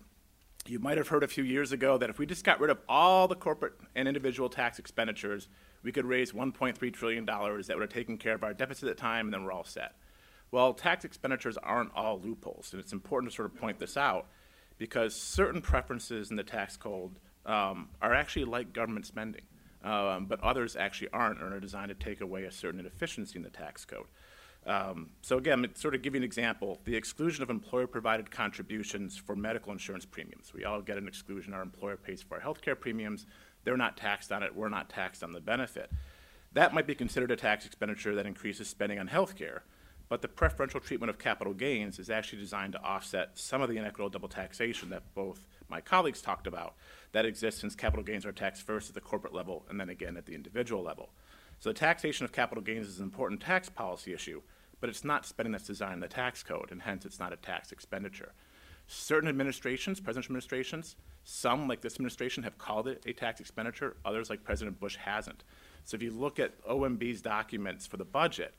You 0.66 0.78
might 0.78 0.98
have 0.98 1.08
heard 1.08 1.22
a 1.22 1.28
few 1.28 1.44
years 1.44 1.72
ago 1.72 1.96
that 1.98 2.10
if 2.10 2.18
we 2.18 2.26
just 2.26 2.44
got 2.44 2.60
rid 2.60 2.70
of 2.70 2.80
all 2.88 3.28
the 3.28 3.36
corporate 3.36 3.74
and 3.94 4.06
individual 4.06 4.48
tax 4.48 4.78
expenditures, 4.78 5.48
we 5.82 5.92
could 5.92 6.04
raise 6.04 6.32
$1.3 6.32 6.92
trillion 6.92 7.24
that 7.24 7.40
would 7.40 7.80
have 7.80 7.88
taken 7.88 8.18
care 8.18 8.34
of 8.34 8.44
our 8.44 8.52
deficit 8.54 8.88
at 8.88 8.96
the 8.96 9.00
time, 9.00 9.26
and 9.26 9.34
then 9.34 9.44
we're 9.44 9.52
all 9.52 9.64
set. 9.64 9.94
Well, 10.50 10.74
tax 10.74 11.04
expenditures 11.04 11.56
aren't 11.58 11.92
all 11.94 12.20
loopholes, 12.20 12.72
and 12.72 12.80
it's 12.80 12.92
important 12.92 13.30
to 13.30 13.36
sort 13.36 13.52
of 13.52 13.58
point 13.58 13.78
this 13.78 13.96
out 13.96 14.26
because 14.78 15.14
certain 15.14 15.60
preferences 15.60 16.30
in 16.30 16.36
the 16.36 16.42
tax 16.42 16.76
code 16.76 17.16
um, 17.46 17.88
are 18.02 18.14
actually 18.14 18.44
like 18.44 18.72
government 18.72 19.06
spending, 19.06 19.42
um, 19.84 20.26
but 20.26 20.40
others 20.40 20.76
actually 20.76 21.08
aren't 21.12 21.40
and 21.40 21.52
are 21.52 21.60
designed 21.60 21.88
to 21.88 21.94
take 21.94 22.20
away 22.20 22.44
a 22.44 22.50
certain 22.50 22.80
inefficiency 22.80 23.38
in 23.38 23.42
the 23.42 23.50
tax 23.50 23.84
code. 23.84 24.06
Um, 24.66 25.10
so 25.22 25.38
again, 25.38 25.66
sort 25.74 25.94
of 25.94 26.02
give 26.02 26.14
you 26.14 26.18
an 26.18 26.24
example, 26.24 26.80
the 26.84 26.94
exclusion 26.94 27.42
of 27.42 27.48
employer-provided 27.50 28.30
contributions 28.30 29.16
for 29.16 29.34
medical 29.34 29.72
insurance 29.72 30.04
premiums. 30.04 30.52
We 30.52 30.64
all 30.64 30.82
get 30.82 30.98
an 30.98 31.08
exclusion. 31.08 31.54
Our 31.54 31.62
employer 31.62 31.96
pays 31.96 32.22
for 32.22 32.34
our 32.34 32.40
health 32.40 32.60
care 32.60 32.76
premiums. 32.76 33.26
They're 33.64 33.76
not 33.76 33.96
taxed 33.96 34.32
on 34.32 34.42
it. 34.42 34.54
We're 34.54 34.68
not 34.68 34.88
taxed 34.88 35.22
on 35.22 35.32
the 35.32 35.40
benefit. 35.40 35.90
That 36.52 36.74
might 36.74 36.86
be 36.86 36.94
considered 36.94 37.30
a 37.30 37.36
tax 37.36 37.64
expenditure 37.66 38.14
that 38.14 38.26
increases 38.26 38.68
spending 38.68 38.98
on 38.98 39.06
health 39.06 39.36
care, 39.36 39.62
but 40.08 40.22
the 40.22 40.28
preferential 40.28 40.80
treatment 40.80 41.10
of 41.10 41.18
capital 41.18 41.54
gains 41.54 41.98
is 41.98 42.10
actually 42.10 42.40
designed 42.40 42.72
to 42.72 42.82
offset 42.82 43.38
some 43.38 43.62
of 43.62 43.68
the 43.68 43.76
inequitable 43.76 44.10
double 44.10 44.28
taxation 44.28 44.90
that 44.90 45.14
both 45.14 45.46
my 45.68 45.80
colleagues 45.80 46.20
talked 46.20 46.48
about 46.48 46.74
that 47.12 47.24
exists 47.24 47.60
since 47.60 47.76
capital 47.76 48.04
gains 48.04 48.26
are 48.26 48.32
taxed 48.32 48.62
first 48.62 48.88
at 48.88 48.94
the 48.94 49.00
corporate 49.00 49.34
level 49.34 49.64
and 49.70 49.78
then 49.78 49.88
again 49.88 50.16
at 50.16 50.26
the 50.26 50.34
individual 50.34 50.82
level. 50.82 51.10
So 51.60 51.70
the 51.70 51.74
taxation 51.74 52.24
of 52.24 52.32
capital 52.32 52.64
gains 52.64 52.88
is 52.88 52.98
an 52.98 53.04
important 53.04 53.40
tax 53.40 53.68
policy 53.68 54.12
issue, 54.12 54.42
but 54.80 54.90
it's 54.90 55.04
not 55.04 55.26
spending 55.26 55.52
that's 55.52 55.66
designed 55.66 55.94
in 55.94 56.00
the 56.00 56.08
tax 56.08 56.42
code, 56.42 56.72
and 56.72 56.82
hence 56.82 57.04
it's 57.04 57.20
not 57.20 57.32
a 57.32 57.36
tax 57.36 57.70
expenditure. 57.70 58.32
Certain 58.92 59.28
administrations, 59.28 60.00
presidential 60.00 60.32
administrations, 60.32 60.96
some 61.22 61.68
like 61.68 61.80
this 61.80 61.94
administration 61.94 62.42
have 62.42 62.58
called 62.58 62.88
it 62.88 63.00
a 63.06 63.12
tax 63.12 63.38
expenditure, 63.38 63.96
others 64.04 64.28
like 64.28 64.42
President 64.42 64.80
Bush 64.80 64.96
hasn't. 64.96 65.44
So 65.84 65.94
if 65.94 66.02
you 66.02 66.10
look 66.10 66.40
at 66.40 66.60
OMB's 66.64 67.22
documents 67.22 67.86
for 67.86 67.98
the 67.98 68.04
budget, 68.04 68.52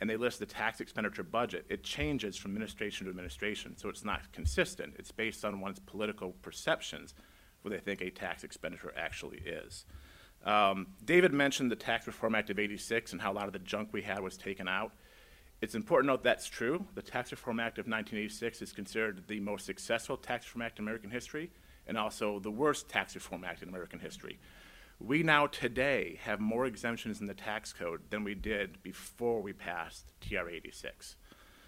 and 0.00 0.10
they 0.10 0.16
list 0.16 0.40
the 0.40 0.46
tax 0.46 0.80
expenditure 0.80 1.22
budget, 1.22 1.66
it 1.68 1.84
changes 1.84 2.36
from 2.36 2.50
administration 2.50 3.06
to 3.06 3.10
administration, 3.10 3.76
so 3.76 3.88
it's 3.88 4.04
not 4.04 4.32
consistent. 4.32 4.94
It's 4.98 5.12
based 5.12 5.44
on 5.44 5.60
one's 5.60 5.78
political 5.78 6.32
perceptions 6.42 7.14
where 7.62 7.70
they 7.70 7.78
think 7.78 8.00
a 8.00 8.10
tax 8.10 8.42
expenditure 8.42 8.92
actually 8.96 9.38
is. 9.38 9.84
Um, 10.44 10.88
David 11.04 11.32
mentioned 11.32 11.70
the 11.70 11.76
Tax 11.76 12.08
Reform 12.08 12.34
Act 12.34 12.50
of 12.50 12.58
86 12.58 13.12
and 13.12 13.20
how 13.20 13.30
a 13.30 13.34
lot 13.34 13.46
of 13.46 13.52
the 13.52 13.60
junk 13.60 13.90
we 13.92 14.02
had 14.02 14.18
was 14.18 14.36
taken 14.36 14.66
out. 14.66 14.90
It's 15.62 15.74
important 15.74 16.08
to 16.08 16.12
note 16.12 16.22
that's 16.22 16.48
true. 16.48 16.84
The 16.94 17.02
Tax 17.02 17.30
Reform 17.30 17.60
Act 17.60 17.78
of 17.78 17.86
1986 17.86 18.60
is 18.60 18.72
considered 18.72 19.24
the 19.26 19.40
most 19.40 19.64
successful 19.64 20.18
Tax 20.18 20.46
Reform 20.46 20.62
Act 20.62 20.78
in 20.78 20.84
American 20.84 21.10
history 21.10 21.50
and 21.86 21.96
also 21.96 22.38
the 22.38 22.50
worst 22.50 22.90
Tax 22.90 23.14
Reform 23.14 23.42
Act 23.42 23.62
in 23.62 23.70
American 23.70 23.98
history. 23.98 24.38
We 24.98 25.22
now 25.22 25.46
today 25.46 26.18
have 26.22 26.40
more 26.40 26.66
exemptions 26.66 27.20
in 27.22 27.26
the 27.26 27.34
tax 27.34 27.72
code 27.72 28.02
than 28.10 28.22
we 28.22 28.34
did 28.34 28.82
before 28.82 29.40
we 29.40 29.54
passed 29.54 30.12
TR 30.20 30.48
86. 30.48 31.16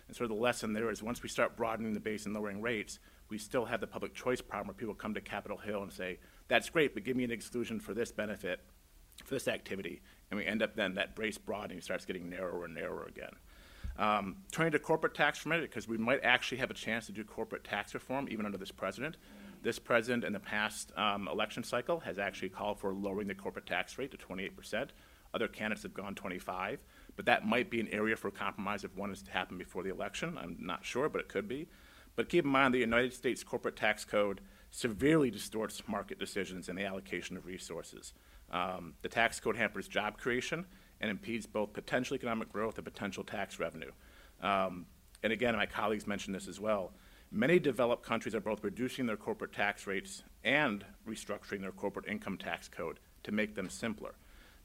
And 0.06 0.16
so 0.16 0.26
the 0.26 0.34
lesson 0.34 0.74
there 0.74 0.90
is 0.90 1.02
once 1.02 1.22
we 1.22 1.28
start 1.30 1.56
broadening 1.56 1.94
the 1.94 2.00
base 2.00 2.26
and 2.26 2.34
lowering 2.34 2.60
rates, 2.60 2.98
we 3.30 3.38
still 3.38 3.64
have 3.64 3.80
the 3.80 3.86
public 3.86 4.14
choice 4.14 4.42
problem 4.42 4.68
where 4.68 4.74
people 4.74 4.94
come 4.94 5.14
to 5.14 5.20
Capitol 5.22 5.58
Hill 5.58 5.82
and 5.82 5.92
say, 5.92 6.18
that's 6.48 6.68
great, 6.68 6.92
but 6.92 7.04
give 7.04 7.16
me 7.16 7.24
an 7.24 7.30
exclusion 7.30 7.80
for 7.80 7.94
this 7.94 8.12
benefit, 8.12 8.60
for 9.24 9.34
this 9.34 9.48
activity. 9.48 10.02
And 10.30 10.38
we 10.38 10.44
end 10.44 10.62
up 10.62 10.76
then 10.76 10.94
that 10.94 11.14
brace 11.14 11.38
broadening 11.38 11.80
starts 11.80 12.04
getting 12.04 12.28
narrower 12.28 12.66
and 12.66 12.74
narrower 12.74 13.06
again. 13.06 13.32
Um, 13.98 14.36
turning 14.52 14.70
to 14.72 14.78
corporate 14.78 15.14
tax 15.14 15.40
for 15.40 15.48
a 15.48 15.50
minute, 15.50 15.68
because 15.68 15.88
we 15.88 15.98
might 15.98 16.20
actually 16.22 16.58
have 16.58 16.70
a 16.70 16.74
chance 16.74 17.06
to 17.06 17.12
do 17.12 17.24
corporate 17.24 17.64
tax 17.64 17.94
reform 17.94 18.28
even 18.30 18.46
under 18.46 18.56
this 18.56 18.70
president. 18.70 19.16
This 19.62 19.80
president 19.80 20.22
in 20.22 20.32
the 20.32 20.40
past 20.40 20.92
um, 20.96 21.26
election 21.26 21.64
cycle 21.64 21.98
has 22.00 22.16
actually 22.18 22.50
called 22.50 22.78
for 22.78 22.92
lowering 22.92 23.26
the 23.26 23.34
corporate 23.34 23.66
tax 23.66 23.98
rate 23.98 24.12
to 24.12 24.16
28%. 24.16 24.90
Other 25.34 25.48
candidates 25.48 25.82
have 25.82 25.94
gone 25.94 26.14
25, 26.14 26.78
but 27.16 27.26
that 27.26 27.44
might 27.44 27.70
be 27.70 27.80
an 27.80 27.88
area 27.88 28.14
for 28.14 28.30
compromise 28.30 28.84
if 28.84 28.96
one 28.96 29.10
is 29.10 29.20
to 29.22 29.32
happen 29.32 29.58
before 29.58 29.82
the 29.82 29.90
election. 29.90 30.38
I'm 30.40 30.56
not 30.60 30.84
sure, 30.84 31.08
but 31.08 31.20
it 31.20 31.28
could 31.28 31.48
be. 31.48 31.66
But 32.14 32.28
keep 32.28 32.44
in 32.44 32.50
mind 32.50 32.74
the 32.74 32.78
United 32.78 33.12
States 33.12 33.42
corporate 33.42 33.76
tax 33.76 34.04
code 34.04 34.40
severely 34.70 35.30
distorts 35.30 35.82
market 35.88 36.18
decisions 36.18 36.68
and 36.68 36.78
the 36.78 36.84
allocation 36.84 37.36
of 37.36 37.46
resources. 37.46 38.12
Um, 38.50 38.94
the 39.02 39.08
tax 39.08 39.40
code 39.40 39.56
hampers 39.56 39.88
job 39.88 40.18
creation 40.18 40.66
and 41.00 41.10
impedes 41.10 41.46
both 41.46 41.72
potential 41.72 42.14
economic 42.16 42.50
growth 42.52 42.76
and 42.76 42.84
potential 42.84 43.24
tax 43.24 43.58
revenue. 43.58 43.90
Um, 44.42 44.86
and 45.22 45.32
again, 45.32 45.56
my 45.56 45.66
colleagues 45.66 46.06
mentioned 46.06 46.34
this 46.34 46.48
as 46.48 46.60
well. 46.60 46.92
Many 47.30 47.58
developed 47.58 48.04
countries 48.04 48.34
are 48.34 48.40
both 48.40 48.64
reducing 48.64 49.06
their 49.06 49.16
corporate 49.16 49.52
tax 49.52 49.86
rates 49.86 50.22
and 50.44 50.84
restructuring 51.06 51.60
their 51.60 51.72
corporate 51.72 52.06
income 52.08 52.38
tax 52.38 52.68
code 52.68 53.00
to 53.24 53.32
make 53.32 53.54
them 53.54 53.68
simpler. 53.68 54.14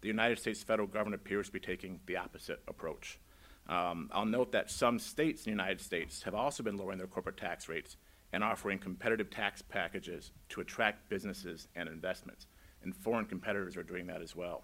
the 0.02 0.08
United 0.10 0.38
States 0.38 0.62
federal 0.62 0.88
government 0.88 1.22
appears 1.22 1.48
to 1.48 1.54
be 1.54 1.60
taking 1.60 2.00
the 2.08 2.18
opposite 2.18 2.62
approach. 2.68 3.20
Um, 3.68 4.10
I'll 4.12 4.26
note 4.26 4.52
that 4.52 4.70
some 4.70 5.00
states 5.00 5.46
in 5.46 5.52
the 5.52 5.62
United 5.62 5.80
States 5.80 6.24
have 6.24 6.36
also 6.36 6.62
been 6.62 6.76
lowering 6.76 6.98
their 6.98 7.08
corporate 7.08 7.38
tax 7.38 7.70
rates 7.70 7.96
and 8.34 8.44
offering 8.44 8.80
competitive 8.80 9.30
tax 9.30 9.62
packages 9.62 10.32
to 10.50 10.60
attract 10.60 11.08
businesses 11.10 11.70
and 11.76 11.88
investments. 11.88 12.48
And 12.84 12.94
foreign 12.94 13.26
competitors 13.26 13.78
are 13.78 13.84
doing 13.84 14.08
that 14.08 14.22
as 14.22 14.36
well. 14.36 14.64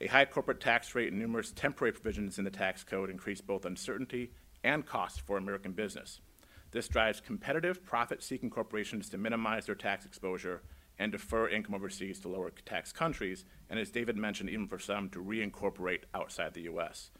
A 0.00 0.08
high 0.08 0.24
corporate 0.24 0.60
tax 0.60 0.94
rate 0.94 1.12
and 1.12 1.20
numerous 1.20 1.52
temporary 1.52 1.92
provisions 1.92 2.38
in 2.38 2.44
the 2.44 2.50
tax 2.50 2.82
code 2.82 3.10
increase 3.10 3.40
both 3.40 3.64
uncertainty 3.64 4.32
and 4.64 4.84
cost 4.84 5.20
for 5.20 5.36
American 5.36 5.72
business. 5.72 6.20
This 6.72 6.88
drives 6.88 7.20
competitive, 7.20 7.84
profit 7.84 8.22
seeking 8.22 8.50
corporations 8.50 9.08
to 9.10 9.18
minimize 9.18 9.66
their 9.66 9.76
tax 9.76 10.04
exposure 10.04 10.62
and 10.98 11.12
defer 11.12 11.48
income 11.48 11.74
overseas 11.74 12.18
to 12.20 12.28
lower 12.28 12.50
tax 12.50 12.92
countries, 12.92 13.44
and 13.70 13.78
as 13.78 13.90
David 13.90 14.16
mentioned, 14.16 14.50
even 14.50 14.66
for 14.66 14.78
some 14.78 15.08
to 15.10 15.22
reincorporate 15.22 16.02
outside 16.14 16.54
the 16.54 16.62
U.S. 16.62 17.10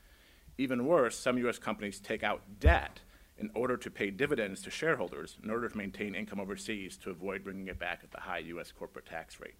Even 0.58 0.86
worse, 0.86 1.16
some 1.16 1.38
U.S. 1.38 1.58
companies 1.58 2.00
take 2.00 2.24
out 2.24 2.42
debt 2.58 3.00
in 3.38 3.50
order 3.54 3.76
to 3.76 3.90
pay 3.90 4.10
dividends 4.10 4.62
to 4.62 4.70
shareholders 4.70 5.36
in 5.42 5.50
order 5.50 5.68
to 5.68 5.76
maintain 5.76 6.14
income 6.14 6.40
overseas 6.40 6.96
to 6.96 7.10
avoid 7.10 7.42
bringing 7.42 7.66
it 7.68 7.78
back 7.78 8.00
at 8.02 8.10
the 8.12 8.20
high 8.20 8.38
U.S. 8.38 8.72
corporate 8.72 9.06
tax 9.06 9.40
rate. 9.40 9.56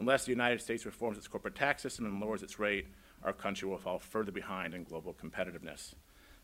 Unless 0.00 0.24
the 0.24 0.30
United 0.30 0.62
States 0.62 0.86
reforms 0.86 1.18
its 1.18 1.28
corporate 1.28 1.54
tax 1.54 1.82
system 1.82 2.06
and 2.06 2.18
lowers 2.20 2.42
its 2.42 2.58
rate, 2.58 2.86
our 3.22 3.34
country 3.34 3.68
will 3.68 3.76
fall 3.76 3.98
further 3.98 4.32
behind 4.32 4.72
in 4.72 4.82
global 4.82 5.12
competitiveness. 5.12 5.92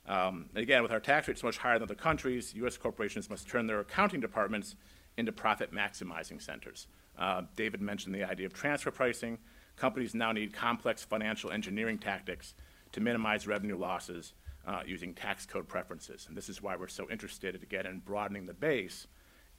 Um, 0.06 0.50
again, 0.54 0.82
with 0.82 0.92
our 0.92 1.00
tax 1.00 1.26
rates 1.26 1.42
much 1.42 1.56
higher 1.56 1.78
than 1.78 1.84
other 1.84 1.94
countries, 1.94 2.52
U.S. 2.56 2.76
corporations 2.76 3.30
must 3.30 3.48
turn 3.48 3.66
their 3.66 3.80
accounting 3.80 4.20
departments 4.20 4.76
into 5.16 5.32
profit 5.32 5.72
maximizing 5.72 6.40
centers. 6.40 6.86
Uh, 7.18 7.42
David 7.56 7.80
mentioned 7.80 8.14
the 8.14 8.24
idea 8.24 8.44
of 8.44 8.52
transfer 8.52 8.90
pricing. 8.90 9.38
Companies 9.76 10.14
now 10.14 10.32
need 10.32 10.52
complex 10.52 11.02
financial 11.02 11.50
engineering 11.50 11.96
tactics 11.96 12.52
to 12.92 13.00
minimize 13.00 13.46
revenue 13.46 13.78
losses 13.78 14.34
uh, 14.66 14.82
using 14.84 15.14
tax 15.14 15.46
code 15.46 15.66
preferences. 15.66 16.26
And 16.28 16.36
this 16.36 16.50
is 16.50 16.60
why 16.60 16.76
we're 16.76 16.88
so 16.88 17.08
interested, 17.10 17.54
again, 17.54 17.86
in 17.86 18.00
broadening 18.00 18.44
the 18.44 18.54
base 18.54 19.06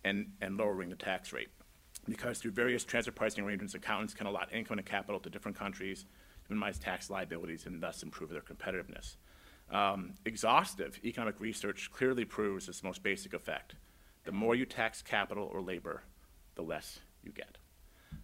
and, 0.03 0.33
and 0.39 0.55
lowering 0.55 0.91
the 0.91 0.95
tax 0.95 1.33
rate. 1.33 1.49
Because 2.07 2.39
through 2.39 2.51
various 2.51 2.83
transfer 2.83 3.11
pricing 3.11 3.43
arrangements, 3.43 3.75
accountants 3.75 4.13
can 4.13 4.27
allot 4.27 4.53
income 4.53 4.77
and 4.77 4.87
capital 4.87 5.19
to 5.19 5.29
different 5.29 5.57
countries 5.57 6.05
to 6.45 6.51
minimize 6.53 6.79
tax 6.79 7.09
liabilities 7.09 7.65
and 7.65 7.81
thus 7.81 8.03
improve 8.03 8.29
their 8.29 8.41
competitiveness. 8.41 9.15
Um, 9.69 10.13
exhaustive 10.25 10.99
economic 11.03 11.39
research 11.39 11.91
clearly 11.91 12.23
proves 12.23 12.67
this 12.67 12.83
most 12.83 13.03
basic 13.03 13.33
effect. 13.33 13.75
The 14.23 14.31
more 14.31 14.55
you 14.55 14.65
tax 14.65 15.01
capital 15.01 15.49
or 15.53 15.61
labor, 15.61 16.03
the 16.55 16.61
less 16.61 16.99
you 17.23 17.31
get. 17.31 17.57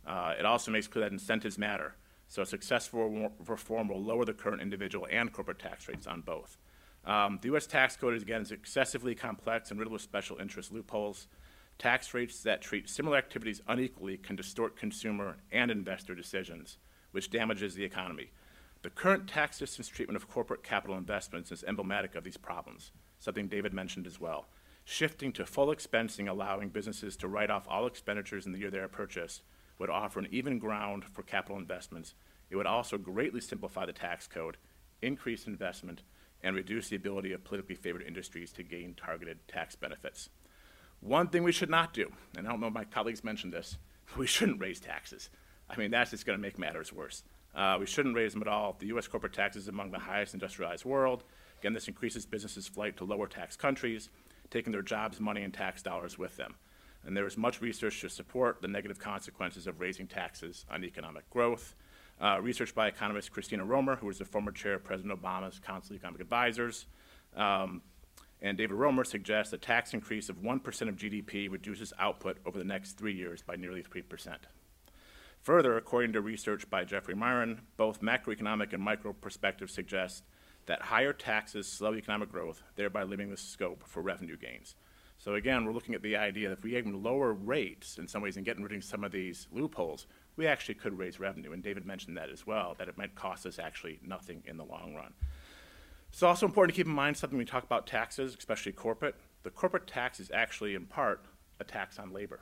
Uh, 0.06 0.34
it 0.38 0.46
also 0.46 0.72
makes 0.72 0.88
clear 0.88 1.06
that 1.06 1.12
incentives 1.12 1.58
matter. 1.58 1.96
So 2.28 2.44
successful 2.44 3.32
reform 3.46 3.90
will 3.90 4.02
lower 4.02 4.26
the 4.26 4.34
current 4.34 4.62
individual 4.62 5.08
and 5.12 5.32
corporate 5.32 5.60
tax 5.60 5.88
rates 5.88 6.08
on 6.08 6.22
both. 6.22 6.58
Um, 7.06 7.40
the 7.42 7.50
U.S. 7.50 7.68
tax 7.68 7.96
code 7.96 8.16
is 8.16 8.24
again 8.24 8.42
is 8.42 8.52
excessively 8.52 9.14
complex 9.14 9.70
and 9.70 9.80
riddled 9.80 9.94
with 9.94 10.02
special 10.02 10.38
interest 10.38 10.72
loopholes. 10.72 11.28
Tax 11.78 12.14
rates 12.14 12.42
that 12.44 12.62
treat 12.62 12.90
similar 12.90 13.18
activities 13.18 13.62
unequally 13.68 14.18
can 14.18 14.36
distort 14.36 14.78
consumer 14.78 15.38
and 15.52 15.70
investor 15.70 16.16
decisions, 16.16 16.78
which 17.12 17.30
damages 17.30 17.76
the 17.76 17.84
economy. 17.84 18.32
The 18.84 18.90
current 18.90 19.28
tax 19.28 19.58
system's 19.58 19.88
treatment 19.88 20.18
of 20.18 20.30
corporate 20.30 20.64
capital 20.64 20.98
investments 20.98 21.52
is 21.52 21.64
emblematic 21.64 22.16
of 22.16 22.24
these 22.24 22.38
problems, 22.38 22.92
something 23.20 23.48
David 23.48 23.74
mentioned 23.74 24.06
as 24.06 24.20
well. 24.20 24.48
Shifting 24.86 25.32
to 25.34 25.46
full 25.46 25.68
expensing, 25.68 26.30
allowing 26.30 26.70
businesses 26.70 27.16
to 27.18 27.28
write 27.28 27.50
off 27.50 27.68
all 27.70 27.88
expenditures 27.88 28.46
in 28.46 28.52
the 28.52 28.60
year 28.60 28.70
they 28.70 28.80
are 28.80 28.90
purchased, 28.90 29.42
would 29.80 29.90
offer 29.90 30.20
an 30.20 30.28
even 30.32 30.60
ground 30.60 31.06
for 31.06 31.24
capital 31.24 31.58
investments. 31.58 32.14
It 32.50 32.58
would 32.58 32.68
also 32.68 32.98
greatly 32.98 33.42
simplify 33.42 33.86
the 33.86 33.94
tax 33.94 34.28
code, 34.28 34.58
increase 35.02 35.48
investment, 35.48 36.04
and 36.44 36.56
reduce 36.56 36.90
the 36.90 36.98
ability 36.98 37.32
of 37.32 37.44
politically 37.44 37.76
favored 37.76 38.04
industries 38.04 38.52
to 38.54 38.64
gain 38.64 38.94
targeted 38.94 39.48
tax 39.48 39.76
benefits. 39.76 40.30
One 41.04 41.28
thing 41.28 41.44
we 41.44 41.52
should 41.52 41.70
not 41.70 41.94
do, 41.94 42.10
and 42.38 42.48
I 42.48 42.50
don't 42.50 42.62
know 42.62 42.68
if 42.68 42.74
my 42.74 42.86
colleagues 42.86 43.26
mentioned 43.26 43.52
this, 43.52 43.78
we 44.18 44.26
shouldn't 44.26 44.62
raise 44.62 44.80
taxes. 44.80 45.30
I 45.70 45.76
mean, 45.76 45.92
that's 45.92 46.12
just 46.12 46.26
going 46.26 46.38
to 46.38 46.42
make 46.42 46.58
matters 46.58 46.94
worse. 46.94 47.24
Uh, 47.54 47.76
we 47.78 47.86
shouldn't 47.86 48.16
raise 48.16 48.32
them 48.32 48.42
at 48.42 48.48
all. 48.48 48.78
The 48.80 48.88
U.S. 48.88 49.08
corporate 49.08 49.34
tax 49.34 49.58
is 49.58 49.68
among 49.68 49.92
the 49.92 50.00
highest 50.00 50.34
industrialized 50.34 50.86
world. 50.86 51.24
Again, 51.60 51.74
this 51.74 51.90
increases 51.90 52.26
businesses' 52.26 52.68
flight 52.68 52.96
to 52.98 53.04
lower 53.04 53.28
tax 53.28 53.58
countries, 53.58 54.10
taking 54.50 54.72
their 54.72 54.82
jobs, 54.82 55.20
money, 55.20 55.44
and 55.44 55.54
tax 55.54 55.82
dollars 55.82 56.18
with 56.18 56.38
them. 56.38 56.56
And 57.06 57.18
there 57.18 57.28
is 57.28 57.38
much 57.38 57.62
research 57.62 58.00
to 58.02 58.10
support 58.10 58.62
the 58.62 58.70
negative 58.70 58.98
consequences 58.98 59.68
of 59.68 59.82
raising 59.82 60.08
taxes 60.08 60.66
on 60.72 60.86
economic 60.86 61.30
growth. 61.30 61.76
Uh, 62.22 62.40
research 62.42 62.74
by 62.74 62.88
economist 62.88 63.32
Christina 63.34 63.66
Romer, 63.66 63.98
who 63.98 64.08
was 64.08 64.20
the 64.20 64.26
former 64.26 64.52
chair 64.52 64.76
of 64.76 64.86
President 64.86 65.22
Obama's 65.22 65.60
Council 65.60 65.94
of 65.94 65.98
Economic 66.00 66.22
Advisors. 66.22 66.86
Um, 67.36 67.82
and 68.44 68.58
David 68.58 68.76
Romer 68.76 69.06
suggests 69.06 69.54
a 69.54 69.58
tax 69.58 69.94
increase 69.94 70.28
of 70.28 70.42
1% 70.42 70.90
of 70.90 70.98
GDP 70.98 71.50
reduces 71.50 71.94
output 71.98 72.38
over 72.46 72.60
the 72.60 72.66
next 72.66 72.98
three 72.98 73.14
years 73.14 73.42
by 73.42 73.56
nearly 73.56 73.82
3%. 73.82 74.36
Further, 75.42 75.78
according 75.78 76.12
to 76.14 76.22
research 76.22 76.70
by 76.70 76.84
Jeffrey 76.84 77.16
Miron, 77.16 77.62
both 77.78 78.02
macroeconomic 78.02 78.74
and 78.74 78.84
micro 78.84 79.14
perspectives 79.14 79.74
suggest 79.74 80.24
that 80.66 80.82
higher 80.82 81.14
taxes 81.14 81.68
slow 81.68 81.96
economic 81.96 82.32
growth, 82.32 82.62
thereby 82.76 83.04
limiting 83.04 83.32
the 83.32 83.38
scope 83.38 83.84
for 83.88 84.02
revenue 84.02 84.38
gains. 84.38 84.76
So 85.18 85.36
again, 85.36 85.64
we're 85.64 85.72
looking 85.72 85.96
at 85.96 86.02
the 86.02 86.18
idea 86.18 86.50
that 86.50 86.58
if 86.58 86.64
we 86.66 86.78
even 86.78 87.02
lower 87.02 87.32
rates 87.32 87.98
in 87.98 88.10
some 88.10 88.22
ways 88.22 88.36
and 88.36 88.46
getting 88.46 88.64
rid 88.64 88.74
of 88.74 88.84
some 88.84 89.06
of 89.06 89.14
these 89.14 89.48
loopholes, 89.54 90.06
we 90.36 90.48
actually 90.48 90.76
could 90.76 90.98
raise 90.98 91.20
revenue. 91.20 91.54
And 91.54 91.64
David 91.64 91.86
mentioned 91.86 92.18
that 92.18 92.30
as 92.30 92.46
well, 92.46 92.76
that 92.78 92.90
it 92.90 92.98
might 92.98 93.16
cost 93.16 93.46
us 93.46 93.58
actually 93.58 94.00
nothing 94.06 94.44
in 94.46 94.58
the 94.58 94.66
long 94.66 94.96
run. 94.96 95.14
It's 96.14 96.22
also 96.22 96.46
important 96.46 96.76
to 96.76 96.80
keep 96.80 96.86
in 96.86 96.94
mind 96.94 97.18
something 97.18 97.36
when 97.36 97.44
we 97.44 97.50
talk 97.50 97.64
about 97.64 97.88
taxes, 97.88 98.36
especially 98.38 98.72
corporate. 98.72 99.16
The 99.42 99.50
corporate 99.50 99.88
tax 99.88 100.20
is 100.20 100.30
actually, 100.32 100.76
in 100.76 100.86
part, 100.86 101.26
a 101.60 101.64
tax 101.64 101.98
on 101.98 102.14
labor. 102.14 102.42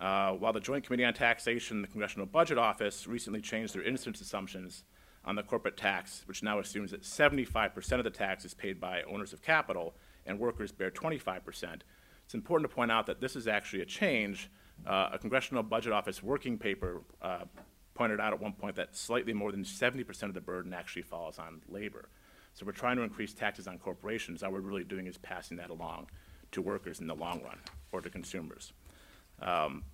Uh, 0.00 0.32
while 0.32 0.52
the 0.52 0.58
Joint 0.58 0.84
Committee 0.84 1.04
on 1.04 1.14
Taxation 1.14 1.76
and 1.76 1.84
the 1.84 1.88
Congressional 1.88 2.26
Budget 2.26 2.58
Office 2.58 3.06
recently 3.06 3.40
changed 3.40 3.76
their 3.76 3.84
incidence 3.84 4.20
assumptions 4.20 4.82
on 5.24 5.36
the 5.36 5.42
corporate 5.44 5.76
tax, 5.76 6.24
which 6.26 6.42
now 6.42 6.58
assumes 6.58 6.90
that 6.90 7.02
75% 7.02 7.92
of 7.92 8.02
the 8.02 8.10
tax 8.10 8.44
is 8.44 8.54
paid 8.54 8.80
by 8.80 9.02
owners 9.02 9.32
of 9.32 9.40
capital 9.40 9.94
and 10.26 10.40
workers 10.40 10.72
bear 10.72 10.90
25%, 10.90 11.82
it's 12.24 12.34
important 12.34 12.68
to 12.68 12.74
point 12.74 12.90
out 12.90 13.06
that 13.06 13.20
this 13.20 13.36
is 13.36 13.46
actually 13.46 13.82
a 13.82 13.86
change. 13.86 14.50
Uh, 14.84 15.10
a 15.12 15.18
Congressional 15.18 15.62
Budget 15.62 15.92
Office 15.92 16.24
working 16.24 16.58
paper 16.58 17.02
uh, 17.22 17.44
pointed 17.94 18.18
out 18.18 18.32
at 18.32 18.40
one 18.40 18.52
point 18.52 18.74
that 18.74 18.96
slightly 18.96 19.32
more 19.32 19.52
than 19.52 19.62
70% 19.62 20.24
of 20.24 20.34
the 20.34 20.40
burden 20.40 20.74
actually 20.74 21.02
falls 21.02 21.38
on 21.38 21.60
labor. 21.68 22.08
So 22.60 22.66
we're 22.66 22.72
trying 22.72 22.96
to 22.96 23.02
increase 23.02 23.32
taxes 23.32 23.66
on 23.66 23.78
corporations. 23.78 24.42
All 24.42 24.52
we're 24.52 24.60
really 24.60 24.84
doing 24.84 25.06
is 25.06 25.16
passing 25.16 25.56
that 25.56 25.70
along 25.70 26.10
to 26.52 26.60
workers 26.60 27.00
in 27.00 27.06
the 27.06 27.14
long 27.14 27.42
run 27.42 27.58
or 27.90 28.02
to 28.02 28.10
consumers. 28.10 28.74
Um, 29.40 29.84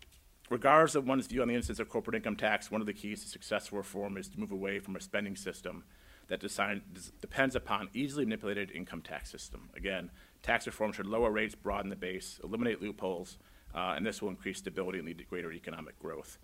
regardless 0.50 0.96
of 0.96 1.07
one's 1.07 1.29
view 1.29 1.42
on 1.42 1.48
the 1.48 1.55
incidence 1.55 1.79
of 1.79 1.88
corporate 1.88 2.16
income 2.16 2.35
tax, 2.35 2.68
one 2.68 2.81
of 2.81 2.88
the 2.88 2.92
keys 2.92 3.22
to 3.22 3.29
successful 3.29 3.79
reform 3.79 4.16
is 4.16 4.29
to 4.31 4.40
move 4.40 4.50
away 4.50 4.81
from 4.81 4.96
a 4.96 5.00
spending 5.00 5.37
system 5.37 5.85
that 6.26 6.40
design, 6.40 6.83
depends 7.20 7.55
upon 7.55 7.88
easily 7.94 8.24
manipulated 8.24 8.72
income 8.72 9.00
tax 9.00 9.31
system. 9.31 9.70
Again, 9.76 10.11
tax 10.42 10.66
reform 10.66 10.90
should 10.90 11.07
lower 11.07 11.31
rates, 11.31 11.55
broaden 11.55 11.88
the 11.88 11.94
base, 11.94 12.40
eliminate 12.42 12.83
loopholes, 12.83 13.38
uh, 13.76 13.94
and 13.96 14.05
this 14.05 14.20
will 14.20 14.31
increase 14.31 14.59
stability 14.59 14.98
and 14.98 15.07
lead 15.07 15.18
to 15.18 15.24
greater 15.24 15.52
economic 15.52 15.96
growth. 16.00 16.38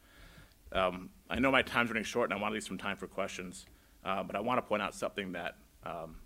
Um, 0.71 1.11
I 1.29 1.41
know 1.41 1.51
my 1.51 1.63
time's 1.63 1.91
running 1.91 2.05
short, 2.05 2.31
and 2.31 2.39
I 2.39 2.41
want 2.41 2.53
to 2.53 2.55
leave 2.55 2.63
some 2.63 2.79
time 2.79 2.97
for 2.97 3.09
questions, 3.09 3.67
uh, 4.05 4.23
but 4.23 4.37
I 4.37 4.41
want 4.41 4.59
to 4.59 4.63
point 4.63 4.83
out 4.83 4.95
something 4.95 5.33
that 5.33 5.57
um, 5.85 6.17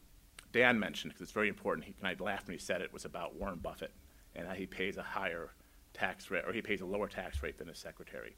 Dan 0.52 0.78
mentioned 0.78 1.12
because 1.12 1.22
it's 1.22 1.32
very 1.32 1.48
important. 1.48 1.86
He, 1.86 1.94
and 1.98 2.08
I 2.08 2.22
laughed 2.22 2.46
when 2.46 2.56
he 2.56 2.62
said 2.62 2.80
it 2.80 2.92
was 2.92 3.04
about 3.04 3.36
Warren 3.36 3.58
Buffett 3.58 3.92
and 4.34 4.50
he 4.56 4.66
pays 4.66 4.96
a 4.96 5.02
higher 5.02 5.50
tax 5.94 6.30
rate, 6.30 6.44
or 6.46 6.52
he 6.52 6.62
pays 6.62 6.80
a 6.80 6.86
lower 6.86 7.08
tax 7.08 7.42
rate 7.42 7.58
than 7.58 7.68
his 7.68 7.78
secretary. 7.78 8.36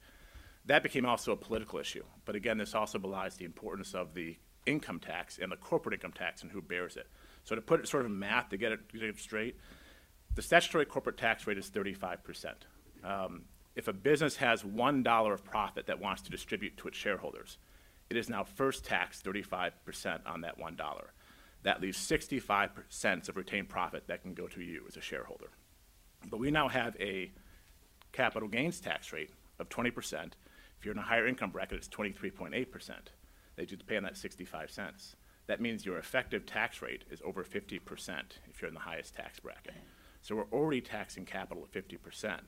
That 0.66 0.82
became 0.82 1.06
also 1.06 1.32
a 1.32 1.36
political 1.36 1.78
issue. 1.78 2.04
But 2.24 2.36
again, 2.36 2.58
this 2.58 2.74
also 2.74 2.98
belies 2.98 3.36
the 3.36 3.44
importance 3.44 3.94
of 3.94 4.14
the 4.14 4.36
income 4.66 5.00
tax 5.00 5.38
and 5.38 5.50
the 5.50 5.56
corporate 5.56 5.94
income 5.94 6.12
tax 6.12 6.42
and 6.42 6.52
who 6.52 6.60
bears 6.60 6.96
it. 6.96 7.06
So 7.44 7.54
to 7.54 7.60
put 7.60 7.80
it 7.80 7.88
sort 7.88 8.04
of 8.04 8.10
in 8.10 8.18
math 8.18 8.50
to 8.50 8.56
get 8.56 8.72
it, 8.72 8.92
get 8.92 9.02
it 9.02 9.18
straight, 9.18 9.56
the 10.34 10.42
statutory 10.42 10.84
corporate 10.84 11.16
tax 11.16 11.46
rate 11.46 11.58
is 11.58 11.70
35%. 11.70 12.52
Um, 13.02 13.42
if 13.74 13.88
a 13.88 13.92
business 13.92 14.36
has 14.36 14.62
$1 14.62 15.32
of 15.32 15.44
profit 15.44 15.86
that 15.86 16.00
wants 16.00 16.22
to 16.22 16.30
distribute 16.30 16.76
to 16.78 16.88
its 16.88 16.98
shareholders, 16.98 17.58
it 18.10 18.16
is 18.16 18.28
now 18.28 18.44
first 18.44 18.84
taxed 18.84 19.24
35% 19.24 20.20
on 20.26 20.40
that 20.42 20.58
$1. 20.58 20.76
That 21.62 21.80
leaves 21.80 21.98
65% 21.98 23.28
of 23.28 23.36
retained 23.36 23.68
profit 23.68 24.06
that 24.06 24.22
can 24.22 24.34
go 24.34 24.46
to 24.48 24.62
you 24.62 24.84
as 24.88 24.96
a 24.96 25.00
shareholder. 25.00 25.50
But 26.30 26.40
we 26.40 26.50
now 26.50 26.68
have 26.68 26.96
a 27.00 27.30
capital 28.12 28.48
gains 28.48 28.80
tax 28.80 29.12
rate 29.12 29.30
of 29.58 29.68
20%. 29.68 30.32
If 30.78 30.84
you're 30.84 30.92
in 30.92 30.98
a 30.98 31.02
higher 31.02 31.26
income 31.26 31.50
bracket, 31.50 31.78
it's 31.78 31.88
23.8%. 31.88 32.90
They 33.56 33.64
do 33.64 33.76
pay 33.76 33.96
on 33.96 34.04
that 34.04 34.16
65 34.16 34.70
cents. 34.70 35.16
That 35.48 35.60
means 35.60 35.84
your 35.84 35.98
effective 35.98 36.46
tax 36.46 36.80
rate 36.82 37.04
is 37.10 37.20
over 37.24 37.42
50% 37.42 37.80
if 38.48 38.62
you're 38.62 38.68
in 38.68 38.74
the 38.74 38.80
highest 38.80 39.14
tax 39.14 39.40
bracket. 39.40 39.74
So 40.22 40.36
we're 40.36 40.52
already 40.52 40.80
taxing 40.80 41.24
capital 41.24 41.64
at 41.64 41.72
50%. 41.72 42.38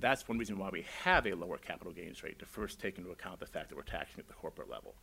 That's 0.00 0.28
one 0.28 0.38
reason 0.38 0.58
why 0.58 0.70
we 0.70 0.84
have 1.02 1.26
a 1.26 1.34
lower 1.34 1.58
capital 1.58 1.92
gains 1.92 2.22
rate 2.22 2.38
to 2.38 2.46
first 2.46 2.78
take 2.78 2.98
into 2.98 3.10
account 3.10 3.40
the 3.40 3.46
fact 3.46 3.68
that 3.68 3.76
we're 3.76 3.82
taxing 3.82 4.20
at 4.20 4.28
the 4.28 4.34
corporate 4.34 4.70
level. 4.70 4.94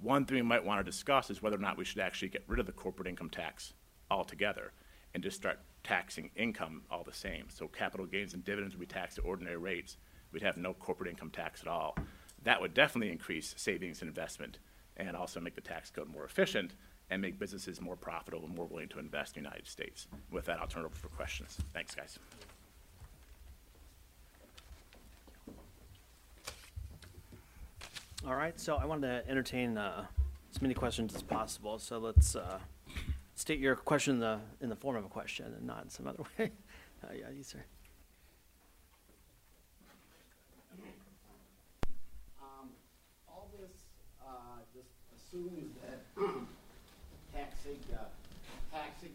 One 0.00 0.24
thing 0.24 0.36
we 0.36 0.42
might 0.42 0.64
want 0.64 0.78
to 0.78 0.84
discuss 0.84 1.28
is 1.28 1.42
whether 1.42 1.56
or 1.56 1.60
not 1.60 1.76
we 1.76 1.84
should 1.84 2.00
actually 2.00 2.28
get 2.28 2.44
rid 2.46 2.60
of 2.60 2.66
the 2.66 2.72
corporate 2.72 3.08
income 3.08 3.30
tax 3.30 3.72
altogether 4.10 4.72
and 5.12 5.22
just 5.22 5.36
start 5.36 5.58
taxing 5.82 6.30
income 6.36 6.82
all 6.90 7.02
the 7.02 7.12
same. 7.12 7.46
So 7.48 7.66
capital 7.66 8.06
gains 8.06 8.34
and 8.34 8.44
dividends 8.44 8.74
would 8.74 8.80
be 8.80 8.86
taxed 8.86 9.18
at 9.18 9.24
ordinary 9.24 9.56
rates. 9.56 9.96
We'd 10.30 10.42
have 10.42 10.56
no 10.56 10.72
corporate 10.72 11.10
income 11.10 11.30
tax 11.30 11.62
at 11.62 11.68
all. 11.68 11.96
That 12.44 12.60
would 12.60 12.74
definitely 12.74 13.10
increase 13.10 13.54
savings 13.56 14.02
and 14.02 14.08
investment 14.08 14.58
and 14.96 15.16
also 15.16 15.40
make 15.40 15.56
the 15.56 15.60
tax 15.60 15.90
code 15.90 16.08
more 16.08 16.24
efficient 16.24 16.74
and 17.10 17.20
make 17.20 17.38
businesses 17.38 17.80
more 17.80 17.96
profitable 17.96 18.44
and 18.44 18.54
more 18.54 18.66
willing 18.66 18.88
to 18.88 18.98
invest 19.00 19.36
in 19.36 19.42
the 19.42 19.48
United 19.48 19.66
States. 19.66 20.06
With 20.30 20.44
that, 20.44 20.60
I'll 20.60 20.68
turn 20.68 20.82
it 20.82 20.86
over 20.86 20.94
for 20.94 21.08
questions. 21.08 21.58
Thanks, 21.72 21.94
guys. 21.94 22.18
All 28.28 28.36
right, 28.36 28.60
so 28.60 28.76
I 28.76 28.84
wanted 28.84 29.08
to 29.24 29.30
entertain 29.30 29.78
uh, 29.78 30.04
as 30.54 30.60
many 30.60 30.74
questions 30.74 31.14
as 31.14 31.22
possible. 31.22 31.78
So 31.78 31.96
let's 31.96 32.36
uh, 32.36 32.58
state 33.34 33.58
your 33.58 33.74
question 33.74 34.16
in 34.16 34.20
the 34.20 34.38
in 34.60 34.68
the 34.68 34.76
form 34.76 34.96
of 34.96 35.06
a 35.06 35.08
question 35.08 35.46
and 35.56 35.66
not 35.66 35.84
in 35.84 35.88
some 35.88 36.06
other 36.06 36.24
way. 36.38 36.52
Uh, 37.02 37.14
yeah, 37.18 37.30
you 37.34 37.42
sir. 37.42 37.64
Um, 42.42 42.68
all 43.26 43.48
this, 43.58 43.72
uh, 44.20 44.60
just 44.76 44.90
assumes 45.16 45.72
that 45.88 46.04
taxing, 47.32 47.78
uh, 47.94 48.04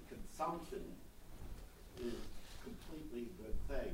consumption 0.09 0.81
is 2.03 2.15
completely 2.63 3.29
a 3.29 3.43
good 3.43 3.57
thing, 3.69 3.93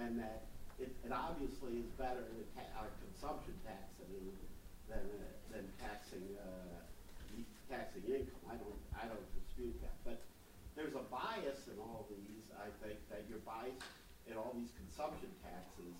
and 0.00 0.18
that 0.18 0.42
it, 0.80 0.90
it 1.06 1.12
obviously 1.12 1.78
is 1.78 1.86
better 1.96 2.26
ta- 2.56 2.82
our 2.82 2.88
consumption 3.06 3.54
tax 3.64 3.86
than, 4.00 4.10
it- 4.16 4.47
than, 4.88 5.04
uh, 5.04 5.28
than 5.52 5.64
taxing, 5.78 6.24
uh, 6.40 6.80
taxing 7.68 8.04
income. 8.08 8.44
I 8.48 8.56
don't, 8.56 8.80
I 8.96 9.04
don't 9.06 9.28
dispute 9.36 9.76
that, 9.84 9.96
but 10.04 10.18
there's 10.74 10.96
a 10.96 11.04
bias 11.12 11.68
in 11.68 11.76
all 11.78 12.08
these, 12.08 12.48
I 12.56 12.72
think, 12.80 12.96
that 13.12 13.28
you're 13.28 13.44
biased, 13.44 13.84
in 14.26 14.36
all 14.36 14.56
these 14.56 14.72
consumption 14.76 15.28
taxes, 15.44 15.94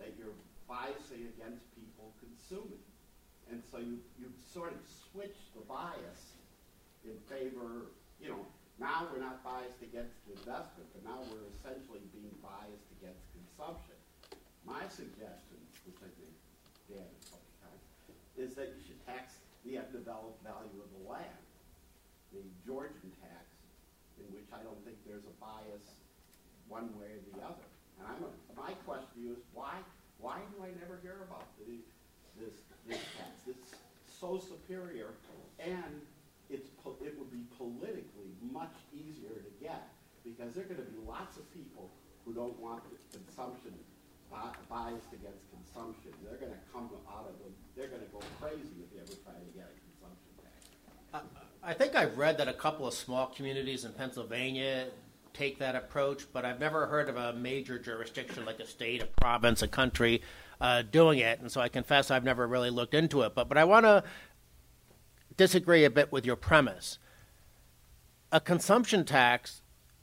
that 0.00 0.16
you're 0.16 0.36
biasing 0.68 1.28
against 1.36 1.62
people 1.76 2.12
consuming. 2.18 2.82
And 3.50 3.60
so 3.60 3.78
you, 3.78 4.00
you 4.16 4.32
sort 4.40 4.72
of 4.72 4.80
switch 4.88 5.36
the 5.52 5.64
bias 5.68 6.40
in 7.04 7.18
favor, 7.28 7.92
you 8.22 8.30
know, 8.30 8.40
now 8.80 9.04
we're 9.12 9.20
not 9.20 9.44
biased 9.44 9.82
against 9.82 10.16
investment, 10.30 10.88
but 10.96 11.04
now 11.04 11.20
we're 11.28 11.46
essentially 11.52 12.00
being 12.14 12.32
biased 12.40 12.88
against 12.98 13.20
consumption. 13.36 13.98
My 14.64 14.86
suggestion, 14.88 15.60
which 15.84 16.00
I 16.00 16.10
think 16.16 16.32
Dan 16.88 17.10
is 18.38 18.54
that 18.56 18.72
you 18.76 18.80
should 18.86 19.00
tax 19.06 19.34
the 19.64 19.78
undeveloped 19.78 20.42
value 20.42 20.78
of 20.80 20.88
the 20.96 21.02
land, 21.08 21.42
the 22.32 22.42
Georgian 22.66 23.12
tax, 23.20 23.44
in 24.18 24.26
which 24.34 24.48
I 24.52 24.62
don't 24.64 24.78
think 24.84 24.96
there's 25.06 25.24
a 25.28 25.36
bias 25.40 25.86
one 26.68 26.88
way 26.98 27.12
or 27.12 27.22
the 27.36 27.42
other. 27.44 27.66
And 28.00 28.08
I'm, 28.08 28.20
a- 28.24 28.36
my 28.58 28.72
question 28.88 29.08
to 29.14 29.20
you 29.20 29.32
is, 29.36 29.42
why, 29.52 29.76
why 30.18 30.40
do 30.56 30.64
I 30.64 30.72
never 30.80 30.98
hear 31.02 31.22
about 31.28 31.44
the, 31.60 31.78
this, 32.40 32.54
this 32.88 33.02
tax? 33.20 33.36
It's 33.46 33.76
so 34.08 34.38
superior, 34.40 35.12
and 35.60 36.00
it's, 36.50 36.68
it 37.04 37.14
would 37.18 37.30
be 37.30 37.44
politically 37.58 38.32
much 38.50 38.74
easier 38.94 39.36
to 39.44 39.52
get, 39.60 39.88
because 40.24 40.54
there 40.54 40.64
are 40.64 40.70
gonna 40.72 40.88
be 40.88 40.98
lots 41.06 41.36
of 41.36 41.44
people 41.52 41.90
who 42.24 42.32
don't 42.32 42.58
want 42.58 42.82
the 42.88 42.96
consumption, 43.18 43.74
bi- 44.30 44.56
biased 44.70 45.12
against 45.12 45.42
consumption. 45.72 46.12
They're 46.22 46.38
gonna 46.38 46.60
come 46.72 46.90
out 47.10 47.26
of 47.28 47.34
the, 47.38 47.50
they're 47.76 47.88
gonna 47.88 48.10
go 48.12 48.20
crazy 48.40 48.60
if 48.82 48.94
you 48.94 49.00
ever 49.00 49.12
try 49.24 49.32
to 49.32 49.46
get 49.54 49.70
a 49.70 49.76
consumption 49.80 50.30
tax. 50.42 51.24
I 51.62 51.74
think 51.74 51.94
I've 51.94 52.18
read 52.18 52.38
that 52.38 52.48
a 52.48 52.52
couple 52.52 52.86
of 52.86 52.94
small 52.94 53.26
communities 53.26 53.84
in 53.84 53.92
Pennsylvania 53.92 54.88
take 55.32 55.58
that 55.58 55.74
approach, 55.74 56.26
but 56.32 56.44
I've 56.44 56.60
never 56.60 56.86
heard 56.86 57.08
of 57.08 57.16
a 57.16 57.32
major 57.32 57.78
jurisdiction 57.78 58.44
like 58.44 58.60
a 58.60 58.66
state, 58.66 59.02
a 59.02 59.06
province, 59.06 59.62
a 59.62 59.68
country 59.68 60.22
uh, 60.60 60.82
doing 60.82 61.18
it. 61.18 61.40
And 61.40 61.50
so 61.50 61.60
I 61.60 61.68
confess 61.68 62.10
I've 62.10 62.24
never 62.24 62.46
really 62.46 62.70
looked 62.70 62.94
into 62.94 63.22
it. 63.22 63.34
But, 63.34 63.48
but 63.48 63.56
I 63.56 63.64
want 63.64 63.86
to 63.86 64.04
disagree 65.36 65.84
a 65.84 65.90
bit 65.90 66.12
with 66.12 66.26
your 66.26 66.36
premise. 66.36 66.98
A 68.30 68.40
consumption 68.40 69.04
tax 69.04 69.62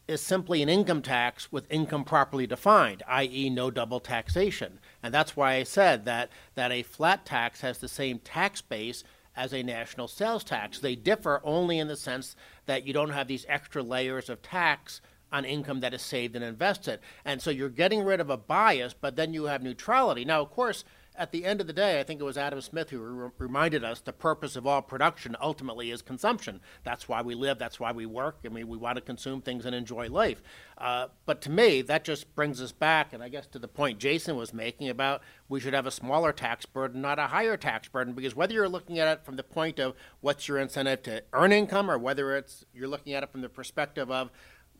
is 0.09 0.21
simply 0.21 0.63
an 0.63 0.69
income 0.69 1.03
tax 1.03 1.51
with 1.51 1.71
income 1.71 2.03
properly 2.03 2.47
defined, 2.47 3.03
i.e., 3.07 3.49
no 3.49 3.69
double 3.69 3.99
taxation. 3.99 4.79
And 5.03 5.13
that's 5.13 5.37
why 5.37 5.53
I 5.53 5.63
said 5.63 6.05
that, 6.05 6.31
that 6.55 6.71
a 6.71 6.81
flat 6.81 7.25
tax 7.25 7.61
has 7.61 7.77
the 7.77 7.87
same 7.87 8.17
tax 8.17 8.59
base 8.59 9.03
as 9.35 9.53
a 9.53 9.61
national 9.61 10.07
sales 10.07 10.43
tax. 10.43 10.79
They 10.79 10.95
differ 10.95 11.41
only 11.43 11.77
in 11.77 11.87
the 11.87 11.95
sense 11.95 12.35
that 12.65 12.87
you 12.87 12.91
don't 12.91 13.11
have 13.11 13.27
these 13.27 13.45
extra 13.47 13.83
layers 13.83 14.29
of 14.29 14.41
tax 14.41 14.99
on 15.31 15.45
income 15.45 15.81
that 15.81 15.93
is 15.93 16.01
saved 16.01 16.35
and 16.35 16.43
invested. 16.43 16.99
And 17.23 17.39
so 17.39 17.51
you're 17.51 17.69
getting 17.69 18.03
rid 18.03 18.19
of 18.19 18.31
a 18.31 18.37
bias, 18.37 18.95
but 18.99 19.15
then 19.15 19.31
you 19.31 19.43
have 19.43 19.61
neutrality. 19.61 20.25
Now, 20.25 20.41
of 20.41 20.49
course, 20.49 20.83
at 21.19 21.33
the 21.33 21.43
end 21.43 21.59
of 21.59 21.67
the 21.67 21.73
day, 21.73 21.99
I 21.99 22.03
think 22.03 22.21
it 22.21 22.23
was 22.23 22.37
Adam 22.37 22.61
Smith 22.61 22.89
who 22.89 22.99
re- 22.99 23.29
reminded 23.37 23.83
us 23.83 23.99
the 23.99 24.13
purpose 24.13 24.55
of 24.55 24.65
all 24.65 24.81
production 24.81 25.35
ultimately 25.41 25.91
is 25.91 26.01
consumption. 26.01 26.61
That's 26.83 27.09
why 27.09 27.21
we 27.21 27.35
live, 27.35 27.59
that's 27.59 27.79
why 27.79 27.91
we 27.91 28.05
work. 28.05 28.39
I 28.45 28.47
mean, 28.47 28.69
we 28.69 28.77
want 28.77 28.95
to 28.95 29.01
consume 29.01 29.41
things 29.41 29.65
and 29.65 29.75
enjoy 29.75 30.09
life. 30.09 30.41
Uh, 30.77 31.07
but 31.25 31.41
to 31.41 31.51
me, 31.51 31.81
that 31.83 32.05
just 32.05 32.33
brings 32.35 32.61
us 32.61 32.71
back, 32.71 33.11
and 33.11 33.21
I 33.21 33.27
guess 33.27 33.47
to 33.47 33.59
the 33.59 33.67
point 33.67 33.99
Jason 33.99 34.37
was 34.37 34.53
making 34.53 34.87
about 34.87 35.21
we 35.49 35.59
should 35.59 35.73
have 35.73 35.85
a 35.85 35.91
smaller 35.91 36.31
tax 36.31 36.65
burden, 36.65 37.01
not 37.01 37.19
a 37.19 37.27
higher 37.27 37.57
tax 37.57 37.89
burden, 37.89 38.13
because 38.13 38.33
whether 38.33 38.53
you're 38.53 38.69
looking 38.69 38.97
at 38.97 39.09
it 39.09 39.25
from 39.25 39.35
the 39.35 39.43
point 39.43 39.77
of 39.77 39.95
what's 40.21 40.47
your 40.47 40.57
incentive 40.57 41.03
to 41.03 41.21
earn 41.33 41.51
income, 41.51 41.91
or 41.91 41.97
whether 41.97 42.35
it's 42.37 42.65
you're 42.73 42.87
looking 42.87 43.13
at 43.13 43.23
it 43.23 43.31
from 43.31 43.41
the 43.41 43.49
perspective 43.49 44.09
of 44.09 44.31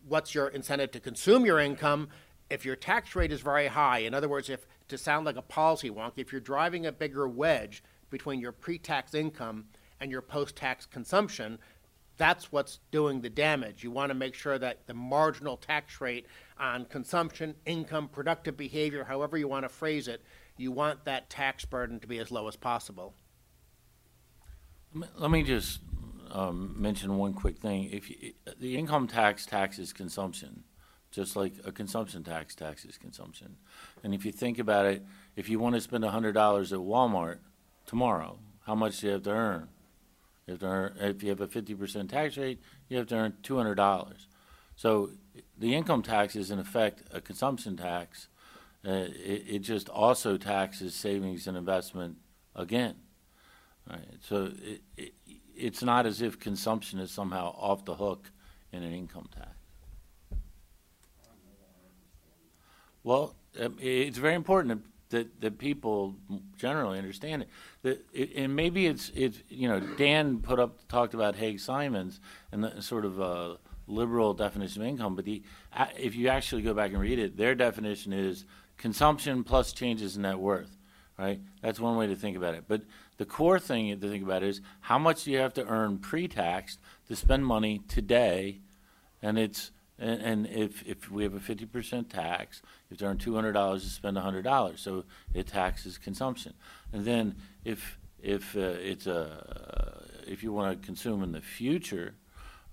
what's 0.08 0.34
your 0.34 0.48
incentive 0.48 0.92
to 0.92 1.00
consume 1.02 1.46
your 1.46 1.60
income 1.60 2.08
if 2.50 2.66
your 2.66 2.76
tax 2.76 3.16
rate 3.16 3.32
is 3.32 3.41
very 3.41 3.68
high 3.68 4.00
in 4.00 4.14
other 4.14 4.30
words 4.30 4.50
if 4.50 4.66
to 4.88 4.97
sound 4.97 5.26
like 5.26 5.36
a 5.38 5.41
policy 5.41 5.89
wonk 5.89 6.14
if 6.18 6.32
you're 6.32 6.41
driving 6.41 6.86
a 6.86 6.91
bigger 6.91 7.28
wedge 7.28 7.84
between 8.10 8.39
your 8.39 8.52
pre-tax 8.52 9.14
income 9.14 9.66
and 10.00 10.12
your 10.12 10.22
post-tax 10.22 10.86
consumption 10.86 11.60
that's 12.18 12.52
what's 12.52 12.80
doing 12.91 13.22
the 13.22 13.30
damage 13.30 13.84
you 13.84 13.91
want 13.91 14.10
to 14.10 14.16
make 14.16 14.36
sure 14.36 14.58
that 14.58 14.86
the 14.88 14.93
marginal 14.93 15.58
tax 15.58 16.02
rate 16.02 16.26
on 16.60 16.86
consumption 16.86 17.54
income 17.66 18.08
productive 18.08 18.58
behavior 18.58 19.04
however 19.04 19.38
you 19.38 19.47
want 19.47 19.64
to 19.64 19.70
phrase 19.70 20.08
it 20.08 20.24
you 20.58 20.72
want 20.72 21.06
that 21.06 21.30
tax 21.30 21.64
burden 21.66 22.00
to 22.00 22.08
be 22.08 22.18
as 22.18 22.32
low 22.32 22.47
as 22.47 22.56
possible 22.56 23.14
Let 25.16 25.32
me- 25.32 25.43
just 25.43 25.80
um, 26.32 26.76
mention 26.78 27.18
one 27.18 27.34
quick 27.34 27.58
thing. 27.58 27.86
If 27.91 28.10
you, 28.10 28.34
the 28.60 28.78
income 28.78 29.08
tax 29.08 29.45
taxes 29.47 29.93
consumption, 29.93 30.64
just 31.12 31.36
like 31.36 31.53
a 31.66 31.72
consumption 31.72 32.24
tax 32.24 32.55
taxes 32.55 32.97
consumption. 32.97 33.57
And 34.03 34.14
if 34.14 34.26
you 34.26 34.32
think 34.32 34.60
about 34.60 34.86
it, 34.86 35.05
if 35.36 35.49
you 35.49 35.60
want 35.60 35.76
to 35.76 35.82
spend 35.82 36.03
hundred 36.05 36.34
dollars 36.34 36.72
at 36.72 36.80
Walmart 36.80 37.39
tomorrow, 37.86 38.39
how 38.66 38.76
much 38.76 38.99
do 38.99 39.07
you 39.07 39.14
have 39.14 39.24
to 39.24 39.32
earn? 39.32 39.70
You 40.45 40.53
have 40.53 40.60
to 40.62 40.66
earn, 40.68 40.97
if 40.99 41.24
you 41.24 41.30
have 41.30 41.41
a 41.41 41.47
fifty 41.47 41.76
percent 41.76 42.10
tax 42.10 42.38
rate, 42.38 42.60
you 42.88 42.97
have 42.97 43.07
to 43.07 43.16
earn 43.16 43.34
two 43.43 43.57
hundred 43.57 43.76
dollars. 43.76 44.28
So 44.76 45.12
the 45.57 45.76
income 45.76 46.03
tax 46.03 46.36
is 46.36 46.51
in 46.51 46.60
effect 46.60 47.03
a 47.12 47.20
consumption 47.20 47.76
tax. 47.76 48.30
Uh, 48.86 49.12
it, 49.14 49.43
it 49.47 49.60
just 49.60 49.89
also 49.89 50.38
taxes 50.38 50.95
savings 50.95 51.47
and 51.47 51.57
investment 51.57 52.18
again. 52.55 52.95
Right, 53.89 54.07
so 54.22 54.51
it, 54.62 54.82
it, 54.95 55.14
it's 55.55 55.84
not 55.84 56.05
as 56.05 56.22
if 56.22 56.39
consumption 56.39 56.99
is 56.99 57.12
somehow 57.12 57.55
off 57.57 57.84
the 57.84 57.95
hook 57.95 58.32
in 58.72 58.84
an 58.84 58.93
income 58.93 59.28
tax. 59.36 59.59
Well, 63.10 63.34
um, 63.60 63.76
it's 63.82 64.20
very 64.20 64.36
important 64.36 64.84
that, 65.10 65.41
that 65.41 65.57
people 65.57 66.16
generally 66.60 66.99
understand 66.99 67.43
it. 67.84 68.05
And 68.38 68.55
maybe 68.55 68.86
it's 68.86 69.12
it's 69.16 69.39
you 69.49 69.68
know 69.68 69.80
Dan 69.80 70.41
put 70.41 70.60
up 70.60 70.88
talked 70.88 71.16
about 71.16 71.36
Haig 71.36 71.60
Simons 71.60 72.20
and 72.51 72.64
the 72.64 72.84
sort 72.84 73.05
of 73.05 73.20
uh, 73.20 73.55
liberal 73.88 74.36
definition 74.36 74.84
of 74.84 74.88
income, 74.89 75.16
but 75.16 75.26
the 75.26 75.41
if 75.97 76.16
you 76.16 76.28
actually 76.28 76.62
go 76.62 76.76
back 76.76 76.91
and 76.91 76.99
read 76.99 77.18
it, 77.18 77.36
their 77.36 77.55
definition 77.55 78.14
is 78.14 78.45
consumption 78.78 79.43
plus 79.43 79.74
changes 79.74 80.16
in 80.16 80.22
net 80.22 80.38
worth. 80.38 80.78
Right, 81.18 81.41
that's 81.64 81.80
one 81.80 81.97
way 81.97 82.05
to 82.05 82.16
think 82.16 82.38
about 82.38 82.53
it. 82.53 82.66
But 82.68 82.84
the 83.18 83.26
core 83.26 83.60
thing 83.60 83.99
to 83.99 84.07
think 84.07 84.24
about 84.24 84.43
is 84.43 84.62
how 84.82 84.99
much 84.99 85.24
do 85.24 85.32
you 85.32 85.39
have 85.39 85.55
to 85.55 85.66
earn 85.66 85.97
pre-tax 85.97 86.78
to 87.07 87.16
spend 87.16 87.43
money 87.43 87.82
today, 87.88 88.60
and 89.20 89.39
it's 89.39 89.72
and, 90.00 90.22
and 90.22 90.47
if, 90.47 90.84
if 90.88 91.12
we 91.12 91.24
have 91.24 91.34
a 91.34 91.39
fifty 91.39 91.66
percent 91.66 92.10
tax, 92.10 92.62
you 92.89 92.93
have 92.93 93.00
to 93.00 93.06
earn 93.06 93.18
two 93.18 93.36
hundred 93.36 93.54
dollars 93.54 93.84
to 93.84 93.89
spend 93.89 94.18
hundred 94.18 94.43
dollars, 94.43 94.82
so 94.82 95.04
it 95.34 95.47
taxes 95.47 95.97
consumption. 95.97 96.54
And 96.93 97.06
then 97.06 97.36
if 97.64 97.97
if 98.22 98.56
uh, 98.56 98.60
it's 98.60 99.08
a 99.08 100.04
if 100.28 100.43
you 100.43 100.54
want 100.54 100.82
to 100.82 100.86
consume 100.86 101.24
in 101.24 101.32
the 101.32 101.41
future, 101.41 102.16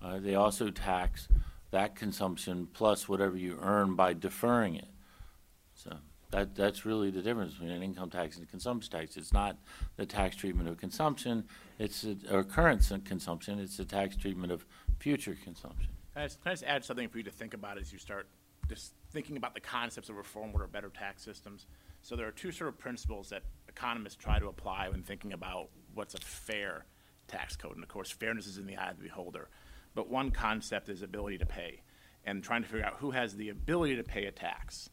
uh, 0.03 0.19
they 0.19 0.35
also 0.35 0.71
tax 0.71 1.29
that 1.71 1.97
consumption 1.97 2.69
plus 2.73 3.09
whatever 3.09 3.37
you 3.37 3.59
earn 3.61 3.97
by 3.97 4.13
deferring 4.13 4.77
it. 4.77 4.89
So 5.75 5.97
That, 6.31 6.55
that's 6.55 6.85
really 6.85 7.11
the 7.11 7.23
difference 7.23 7.55
between 7.55 7.71
an 7.71 7.83
income 7.83 8.11
tax 8.11 8.37
and 8.37 8.47
a 8.47 8.51
consumption 8.51 8.91
tax. 8.93 9.17
It's 9.17 9.33
not 9.33 9.57
the 9.97 10.07
tax 10.07 10.37
treatment 10.37 10.69
of 10.69 10.77
consumption, 10.77 11.45
it's, 11.79 12.05
a- 12.05 12.17
or 12.31 12.45
current 12.45 12.83
consumption, 13.05 13.59
it's 13.59 13.77
the 13.77 13.85
tax 13.85 14.17
treatment 14.17 14.53
of 14.53 14.65
future 14.99 15.37
consumption. 15.43 15.91
Can 16.17 16.23
I 16.23 16.29
just, 16.29 16.43
can 16.43 16.49
I 16.49 16.53
just 16.55 16.65
add 16.65 16.83
something 16.83 17.11
for 17.11 17.19
you 17.19 17.25
to 17.25 17.31
think 17.31 17.53
about 17.53 17.77
as 17.77 17.93
you 17.93 17.99
start 17.99 18.27
just 18.71 18.95
thinking 19.13 19.37
about 19.37 19.53
the 19.53 19.61
concepts 19.61 20.09
of 20.09 20.17
reform 20.17 20.51
are 20.57 20.67
better 20.67 20.89
tax 20.89 21.23
systems? 21.23 21.67
So 22.01 22.17
there 22.17 22.27
are 22.27 22.33
two 22.33 22.53
sort 22.53 22.69
of 22.69 22.79
principles 22.79 23.29
that 23.29 23.43
economists 23.69 24.17
try 24.17 24.39
to 24.39 24.47
apply 24.47 24.89
when 24.89 25.03
thinking 25.03 25.35
about 25.35 25.69
what's 25.93 26.15
a 26.15 26.19
fair 26.21 26.87
tax 27.29 27.55
code. 27.55 27.75
And 27.75 27.83
of 27.83 27.91
course, 27.91 28.11
fairness 28.11 28.47
is 28.47 28.57
in 28.57 28.65
the 28.65 28.79
eye 28.79 28.93
of 28.93 28.97
the 28.97 29.03
beholder. 29.03 29.51
But 29.95 30.09
one 30.09 30.31
concept 30.31 30.89
is 30.89 31.03
ability 31.03 31.37
to 31.37 31.45
pay 31.45 31.83
and 32.25 32.43
trying 32.43 32.63
to 32.63 32.69
figure 32.69 32.87
out 32.87 32.95
who 32.95 33.11
has 33.11 33.37
the 33.37 33.51
ability 33.51 33.97
to 33.97 34.03
pay 34.03 34.25
a 34.25 34.33
tax. 34.33 34.89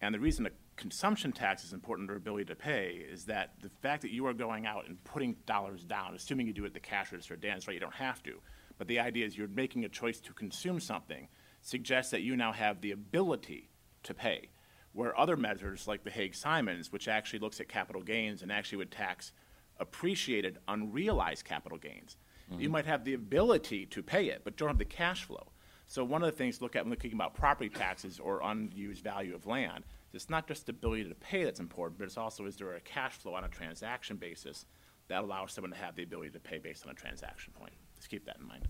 And 0.00 0.14
the 0.14 0.18
reason 0.18 0.46
a 0.46 0.50
consumption 0.76 1.32
tax 1.32 1.62
is 1.62 1.74
important 1.74 2.10
or 2.10 2.16
ability 2.16 2.46
to 2.46 2.56
pay 2.56 3.04
is 3.06 3.26
that 3.26 3.52
the 3.60 3.68
fact 3.82 4.00
that 4.00 4.12
you 4.12 4.26
are 4.28 4.32
going 4.32 4.64
out 4.64 4.88
and 4.88 5.04
putting 5.04 5.36
dollars 5.44 5.84
down, 5.84 6.14
assuming 6.14 6.46
you 6.46 6.54
do 6.54 6.64
it 6.64 6.68
at 6.68 6.72
the 6.72 6.80
cash 6.80 7.12
register, 7.12 7.36
Dan's 7.36 7.66
right, 7.66 7.74
you 7.74 7.80
don't 7.80 7.92
have 7.92 8.22
to. 8.22 8.40
But 8.78 8.88
the 8.88 9.00
idea 9.00 9.26
is 9.26 9.36
you're 9.36 9.48
making 9.48 9.84
a 9.84 9.88
choice 9.88 10.20
to 10.20 10.32
consume 10.32 10.80
something, 10.80 11.28
suggests 11.62 12.10
that 12.10 12.22
you 12.22 12.36
now 12.36 12.52
have 12.52 12.80
the 12.80 12.92
ability 12.92 13.70
to 14.02 14.14
pay. 14.14 14.50
Where 14.92 15.18
other 15.18 15.36
measures 15.36 15.88
like 15.88 16.04
the 16.04 16.10
Haig 16.10 16.34
Simons, 16.34 16.92
which 16.92 17.08
actually 17.08 17.40
looks 17.40 17.60
at 17.60 17.68
capital 17.68 18.02
gains 18.02 18.42
and 18.42 18.52
actually 18.52 18.78
would 18.78 18.90
tax 18.90 19.32
appreciated 19.80 20.58
unrealized 20.68 21.44
capital 21.44 21.78
gains, 21.78 22.16
you 22.48 22.56
mm-hmm. 22.56 22.72
might 22.72 22.86
have 22.86 23.04
the 23.04 23.14
ability 23.14 23.86
to 23.86 24.02
pay 24.02 24.26
it, 24.26 24.42
but 24.44 24.56
don't 24.56 24.68
have 24.68 24.78
the 24.78 24.84
cash 24.84 25.24
flow. 25.24 25.48
So 25.86 26.04
one 26.04 26.22
of 26.22 26.30
the 26.30 26.36
things 26.36 26.58
to 26.58 26.64
look 26.64 26.76
at 26.76 26.84
when 26.84 26.90
looking 26.90 27.12
about 27.12 27.34
property 27.34 27.68
taxes 27.68 28.18
or 28.18 28.40
unused 28.42 29.02
value 29.02 29.34
of 29.34 29.46
land, 29.46 29.84
it's 30.12 30.30
not 30.30 30.46
just 30.46 30.66
the 30.66 30.70
ability 30.70 31.04
to 31.04 31.14
pay 31.14 31.44
that's 31.44 31.60
important, 31.60 31.98
but 31.98 32.04
it's 32.04 32.16
also 32.16 32.46
is 32.46 32.56
there 32.56 32.74
a 32.74 32.80
cash 32.80 33.14
flow 33.14 33.34
on 33.34 33.44
a 33.44 33.48
transaction 33.48 34.16
basis 34.16 34.64
that 35.08 35.22
allows 35.22 35.52
someone 35.52 35.72
to 35.72 35.76
have 35.76 35.96
the 35.96 36.02
ability 36.02 36.30
to 36.30 36.40
pay 36.40 36.58
based 36.58 36.86
on 36.86 36.92
a 36.92 36.94
transaction 36.94 37.52
point. 37.52 37.74
Just 38.04 38.12
keep 38.12 38.28
that 38.28 38.36
in 38.36 38.44
mind. 38.44 38.68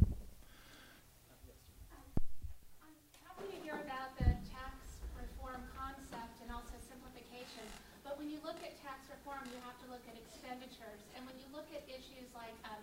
Happy 3.27 3.51
to 3.51 3.59
hear 3.67 3.75
about 3.83 4.15
the 4.15 4.31
tax 4.47 4.79
reform 5.19 5.59
concept 5.75 6.39
and 6.39 6.55
also 6.55 6.79
simplification. 6.87 7.67
But 8.07 8.15
when 8.15 8.31
you 8.31 8.39
look 8.47 8.63
at 8.63 8.79
tax 8.79 9.11
reform, 9.11 9.43
you 9.51 9.59
have 9.67 9.75
to 9.83 9.91
look 9.91 10.07
at 10.07 10.15
expenditures. 10.15 11.03
And 11.19 11.27
when 11.27 11.35
you 11.43 11.51
look 11.51 11.67
at 11.75 11.83
issues 11.91 12.31
like 12.31 12.55
um, 12.63 12.79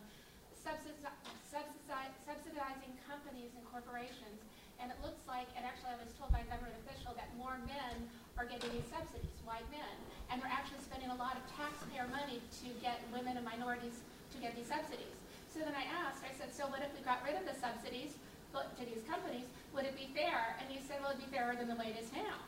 subsidi- 0.60 1.08
subsidi- 1.48 2.20
subsidizing 2.28 3.00
companies 3.08 3.56
and 3.56 3.64
corporations, 3.72 4.44
and 4.84 4.92
it 4.92 5.00
looks 5.00 5.24
like, 5.32 5.48
and 5.56 5.64
actually 5.64 5.96
I 5.96 6.04
was 6.04 6.12
told 6.20 6.36
by 6.36 6.44
a 6.44 6.48
government 6.52 6.76
official 6.84 7.16
that 7.16 7.32
more 7.40 7.56
men 7.64 7.96
are 8.36 8.44
getting 8.44 8.76
these 8.76 8.92
subsidies, 8.92 9.40
white 9.48 9.64
men. 9.72 9.96
And 10.28 10.44
they're 10.44 10.52
actually 10.52 10.84
spending 10.84 11.16
a 11.16 11.20
lot 11.22 11.40
of 11.40 11.48
taxpayer 11.56 12.12
money 12.12 12.44
to 12.44 12.68
get 12.84 13.00
women 13.08 13.40
and 13.40 13.48
minorities 13.48 14.04
to 14.36 14.38
get 14.44 14.52
these 14.60 14.68
subsidies. 14.68 15.21
So 15.52 15.60
then 15.60 15.76
I 15.76 15.84
asked, 16.08 16.24
I 16.24 16.32
said, 16.32 16.56
so 16.56 16.72
what 16.72 16.80
if 16.80 16.96
we 16.96 17.04
got 17.04 17.20
rid 17.28 17.36
of 17.36 17.44
the 17.44 17.52
subsidies 17.60 18.16
to 18.56 18.84
these 18.88 19.04
companies? 19.04 19.48
Would 19.76 19.84
it 19.84 20.00
be 20.00 20.08
fair? 20.16 20.56
And 20.64 20.72
he 20.72 20.80
said, 20.80 21.04
well, 21.04 21.12
it'd 21.12 21.24
be 21.24 21.28
fairer 21.28 21.60
than 21.60 21.68
the 21.68 21.76
way 21.76 21.92
it 21.92 22.00
is 22.00 22.08
now. 22.16 22.40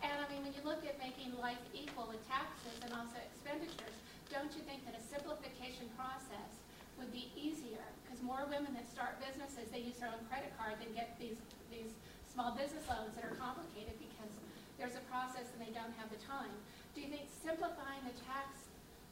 And 0.00 0.16
I 0.16 0.24
mean, 0.32 0.40
when 0.48 0.56
you 0.56 0.64
look 0.64 0.80
at 0.88 0.96
making 0.96 1.36
life 1.36 1.60
equal 1.76 2.08
with 2.08 2.20
taxes 2.24 2.80
and 2.80 2.96
also 2.96 3.20
expenditures, 3.20 3.96
don't 4.32 4.48
you 4.56 4.64
think 4.64 4.88
that 4.88 4.96
a 4.96 5.02
simplification 5.04 5.92
process 6.00 6.64
would 6.96 7.12
be 7.12 7.28
easier? 7.36 7.84
Because 8.04 8.24
more 8.24 8.48
women 8.48 8.72
that 8.72 8.88
start 8.88 9.20
businesses, 9.20 9.68
they 9.68 9.84
use 9.84 10.00
their 10.00 10.08
own 10.08 10.24
credit 10.32 10.56
card 10.56 10.80
than 10.80 10.88
get 10.96 11.20
these, 11.20 11.36
these 11.68 11.92
small 12.32 12.56
business 12.56 12.88
loans 12.88 13.12
that 13.20 13.24
are 13.28 13.36
complicated 13.36 13.92
because 14.00 14.32
there's 14.80 14.96
a 14.96 15.04
process 15.12 15.52
and 15.52 15.60
they 15.60 15.72
don't 15.76 15.92
have 16.00 16.08
the 16.08 16.20
time. 16.24 16.52
Do 16.96 17.04
you 17.04 17.12
think 17.12 17.28
simplifying 17.44 18.00
the 18.08 18.16
tax 18.24 18.64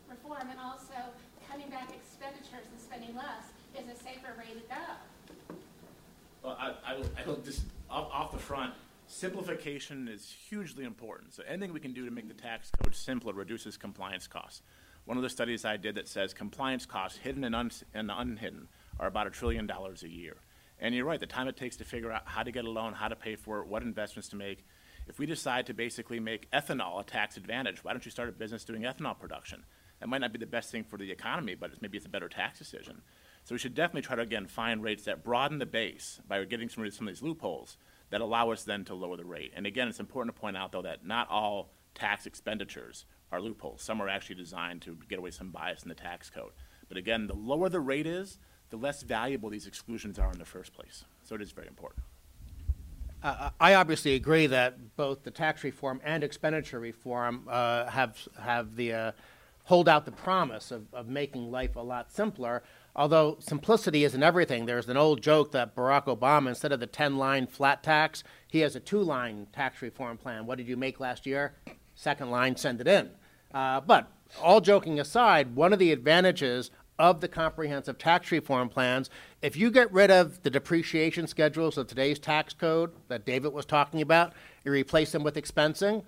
reform 0.08 0.48
and 0.48 0.56
also 0.56 0.96
cutting 1.44 1.68
back 1.68 1.92
expenditures 2.18 2.66
and 2.70 2.80
spending 2.80 3.14
less 3.16 3.44
is 3.78 3.88
a 3.88 4.02
safer 4.02 4.34
way 4.36 4.54
to 4.54 4.60
go? 4.68 5.56
Well, 6.42 6.56
I, 6.58 6.92
I, 6.92 6.96
will- 6.96 7.10
I 7.16 7.26
will 7.26 7.36
just, 7.36 7.62
off, 7.90 8.08
off 8.12 8.32
the 8.32 8.38
front, 8.38 8.74
simplification 9.06 10.08
is 10.08 10.34
hugely 10.48 10.84
important. 10.84 11.34
So 11.34 11.42
anything 11.48 11.72
we 11.72 11.80
can 11.80 11.92
do 11.92 12.04
to 12.04 12.10
make 12.10 12.28
the 12.28 12.34
tax 12.34 12.70
code 12.82 12.94
simpler 12.94 13.32
reduces 13.32 13.76
compliance 13.76 14.26
costs. 14.26 14.62
One 15.04 15.16
of 15.16 15.22
the 15.22 15.30
studies 15.30 15.64
I 15.64 15.76
did 15.76 15.94
that 15.94 16.08
says 16.08 16.34
compliance 16.34 16.84
costs, 16.86 17.18
hidden 17.18 17.44
and, 17.44 17.54
uns 17.54 17.84
and 17.94 18.10
unhidden, 18.10 18.68
are 19.00 19.06
about 19.06 19.26
a 19.26 19.30
trillion 19.30 19.66
dollars 19.66 20.02
a 20.02 20.08
year. 20.08 20.36
And 20.80 20.94
you're 20.94 21.06
right, 21.06 21.18
the 21.18 21.26
time 21.26 21.48
it 21.48 21.56
takes 21.56 21.76
to 21.76 21.84
figure 21.84 22.12
out 22.12 22.22
how 22.24 22.42
to 22.42 22.52
get 22.52 22.64
a 22.64 22.70
loan, 22.70 22.92
how 22.92 23.08
to 23.08 23.16
pay 23.16 23.36
for 23.36 23.60
it, 23.60 23.68
what 23.68 23.82
investments 23.82 24.28
to 24.30 24.36
make. 24.36 24.64
If 25.08 25.18
we 25.18 25.26
decide 25.26 25.66
to 25.66 25.74
basically 25.74 26.20
make 26.20 26.50
ethanol 26.50 27.00
a 27.00 27.04
tax 27.04 27.36
advantage, 27.36 27.82
why 27.82 27.92
don't 27.92 28.04
you 28.04 28.10
start 28.10 28.28
a 28.28 28.32
business 28.32 28.64
doing 28.64 28.82
ethanol 28.82 29.18
production? 29.18 29.64
That 30.00 30.08
might 30.08 30.20
not 30.20 30.32
be 30.32 30.38
the 30.38 30.46
best 30.46 30.70
thing 30.70 30.84
for 30.84 30.96
the 30.96 31.10
economy, 31.10 31.54
but 31.54 31.70
it's, 31.70 31.82
maybe 31.82 31.96
it's 31.96 32.06
a 32.06 32.10
better 32.10 32.28
tax 32.28 32.58
decision. 32.58 33.02
So 33.44 33.54
we 33.54 33.58
should 33.58 33.74
definitely 33.74 34.02
try 34.02 34.16
to, 34.16 34.22
again, 34.22 34.46
find 34.46 34.82
rates 34.82 35.04
that 35.04 35.24
broaden 35.24 35.58
the 35.58 35.66
base 35.66 36.20
by 36.28 36.44
getting 36.44 36.68
some 36.68 36.88
some 36.90 37.08
of 37.08 37.14
these 37.14 37.22
loopholes 37.22 37.76
that 38.10 38.20
allow 38.20 38.50
us 38.50 38.64
then 38.64 38.84
to 38.84 38.94
lower 38.94 39.16
the 39.16 39.24
rate. 39.24 39.52
And 39.56 39.66
again, 39.66 39.88
it's 39.88 40.00
important 40.00 40.34
to 40.34 40.40
point 40.40 40.56
out, 40.56 40.72
though, 40.72 40.82
that 40.82 41.04
not 41.04 41.28
all 41.30 41.70
tax 41.94 42.26
expenditures 42.26 43.06
are 43.32 43.40
loopholes. 43.40 43.82
Some 43.82 44.00
are 44.00 44.08
actually 44.08 44.36
designed 44.36 44.82
to 44.82 44.96
get 45.08 45.18
away 45.18 45.30
some 45.30 45.50
bias 45.50 45.82
in 45.82 45.88
the 45.88 45.94
tax 45.94 46.30
code. 46.30 46.52
But 46.88 46.96
again, 46.96 47.26
the 47.26 47.34
lower 47.34 47.68
the 47.68 47.80
rate 47.80 48.06
is, 48.06 48.38
the 48.70 48.76
less 48.76 49.02
valuable 49.02 49.50
these 49.50 49.66
exclusions 49.66 50.18
are 50.18 50.30
in 50.30 50.38
the 50.38 50.44
first 50.44 50.72
place. 50.72 51.04
So 51.22 51.34
it 51.34 51.42
is 51.42 51.52
very 51.52 51.68
important. 51.68 52.04
Uh, 53.22 53.50
I 53.58 53.74
obviously 53.74 54.14
agree 54.14 54.46
that 54.46 54.96
both 54.96 55.24
the 55.24 55.30
tax 55.30 55.64
reform 55.64 56.00
and 56.04 56.22
expenditure 56.22 56.78
reform 56.78 57.48
uh, 57.50 57.86
have 57.86 58.16
have 58.40 58.76
the 58.76 58.92
uh, 58.92 59.12
hold 59.68 59.86
out 59.86 60.06
the 60.06 60.10
promise 60.10 60.70
of, 60.70 60.86
of 60.94 61.08
making 61.08 61.50
life 61.50 61.76
a 61.76 61.80
lot 61.80 62.10
simpler. 62.10 62.62
Although 62.96 63.36
simplicity 63.38 64.02
isn't 64.02 64.22
everything. 64.22 64.64
There's 64.64 64.88
an 64.88 64.96
old 64.96 65.20
joke 65.22 65.52
that 65.52 65.76
Barack 65.76 66.06
Obama, 66.06 66.48
instead 66.48 66.72
of 66.72 66.80
the 66.80 66.86
ten-line 66.86 67.46
flat 67.46 67.82
tax, 67.82 68.24
he 68.48 68.60
has 68.60 68.74
a 68.74 68.80
two-line 68.80 69.46
tax 69.52 69.82
reform 69.82 70.16
plan. 70.16 70.46
What 70.46 70.56
did 70.56 70.68
you 70.68 70.76
make 70.78 71.00
last 71.00 71.26
year? 71.26 71.52
Second 71.94 72.30
line, 72.30 72.56
send 72.56 72.80
it 72.80 72.88
in. 72.88 73.10
Uh, 73.52 73.82
but 73.82 74.10
all 74.42 74.62
joking 74.62 74.98
aside, 74.98 75.54
one 75.54 75.74
of 75.74 75.78
the 75.78 75.92
advantages 75.92 76.70
of 76.98 77.20
the 77.20 77.28
comprehensive 77.28 77.98
tax 77.98 78.32
reform 78.32 78.70
plans, 78.70 79.10
if 79.42 79.54
you 79.54 79.70
get 79.70 79.92
rid 79.92 80.10
of 80.10 80.42
the 80.44 80.50
depreciation 80.50 81.26
schedules 81.26 81.76
of 81.76 81.86
today's 81.86 82.18
tax 82.18 82.54
code 82.54 82.90
that 83.08 83.26
David 83.26 83.52
was 83.52 83.66
talking 83.66 84.00
about, 84.00 84.32
you 84.64 84.72
replace 84.72 85.12
them 85.12 85.22
with 85.22 85.36
expensing, 85.36 86.04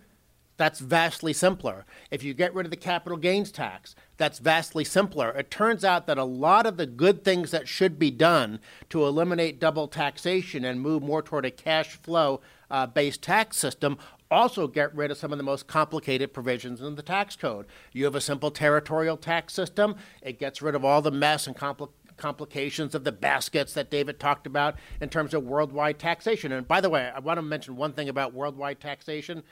that's 0.60 0.80
vastly 0.80 1.32
simpler. 1.32 1.86
If 2.10 2.22
you 2.22 2.34
get 2.34 2.54
rid 2.54 2.66
of 2.66 2.70
the 2.70 2.76
capital 2.76 3.16
gains 3.16 3.50
tax, 3.50 3.94
that's 4.18 4.38
vastly 4.38 4.84
simpler. 4.84 5.30
It 5.30 5.50
turns 5.50 5.86
out 5.86 6.06
that 6.06 6.18
a 6.18 6.24
lot 6.24 6.66
of 6.66 6.76
the 6.76 6.84
good 6.84 7.24
things 7.24 7.50
that 7.50 7.66
should 7.66 7.98
be 7.98 8.10
done 8.10 8.60
to 8.90 9.06
eliminate 9.06 9.58
double 9.58 9.88
taxation 9.88 10.62
and 10.66 10.78
move 10.78 11.02
more 11.02 11.22
toward 11.22 11.46
a 11.46 11.50
cash 11.50 11.94
flow 11.94 12.42
uh, 12.70 12.86
based 12.86 13.22
tax 13.22 13.56
system 13.56 13.96
also 14.30 14.68
get 14.68 14.94
rid 14.94 15.10
of 15.10 15.16
some 15.16 15.32
of 15.32 15.38
the 15.38 15.44
most 15.44 15.66
complicated 15.66 16.34
provisions 16.34 16.82
in 16.82 16.94
the 16.94 17.02
tax 17.02 17.36
code. 17.36 17.64
You 17.92 18.04
have 18.04 18.14
a 18.14 18.20
simple 18.20 18.50
territorial 18.50 19.16
tax 19.16 19.54
system, 19.54 19.96
it 20.20 20.38
gets 20.38 20.60
rid 20.60 20.74
of 20.74 20.84
all 20.84 21.00
the 21.00 21.10
mess 21.10 21.46
and 21.46 21.56
compli- 21.56 21.88
complications 22.18 22.94
of 22.94 23.04
the 23.04 23.12
baskets 23.12 23.72
that 23.72 23.90
David 23.90 24.20
talked 24.20 24.46
about 24.46 24.76
in 25.00 25.08
terms 25.08 25.32
of 25.32 25.42
worldwide 25.42 25.98
taxation. 25.98 26.52
And 26.52 26.68
by 26.68 26.82
the 26.82 26.90
way, 26.90 27.10
I 27.12 27.18
want 27.18 27.38
to 27.38 27.42
mention 27.42 27.76
one 27.76 27.94
thing 27.94 28.10
about 28.10 28.34
worldwide 28.34 28.78
taxation. 28.78 29.42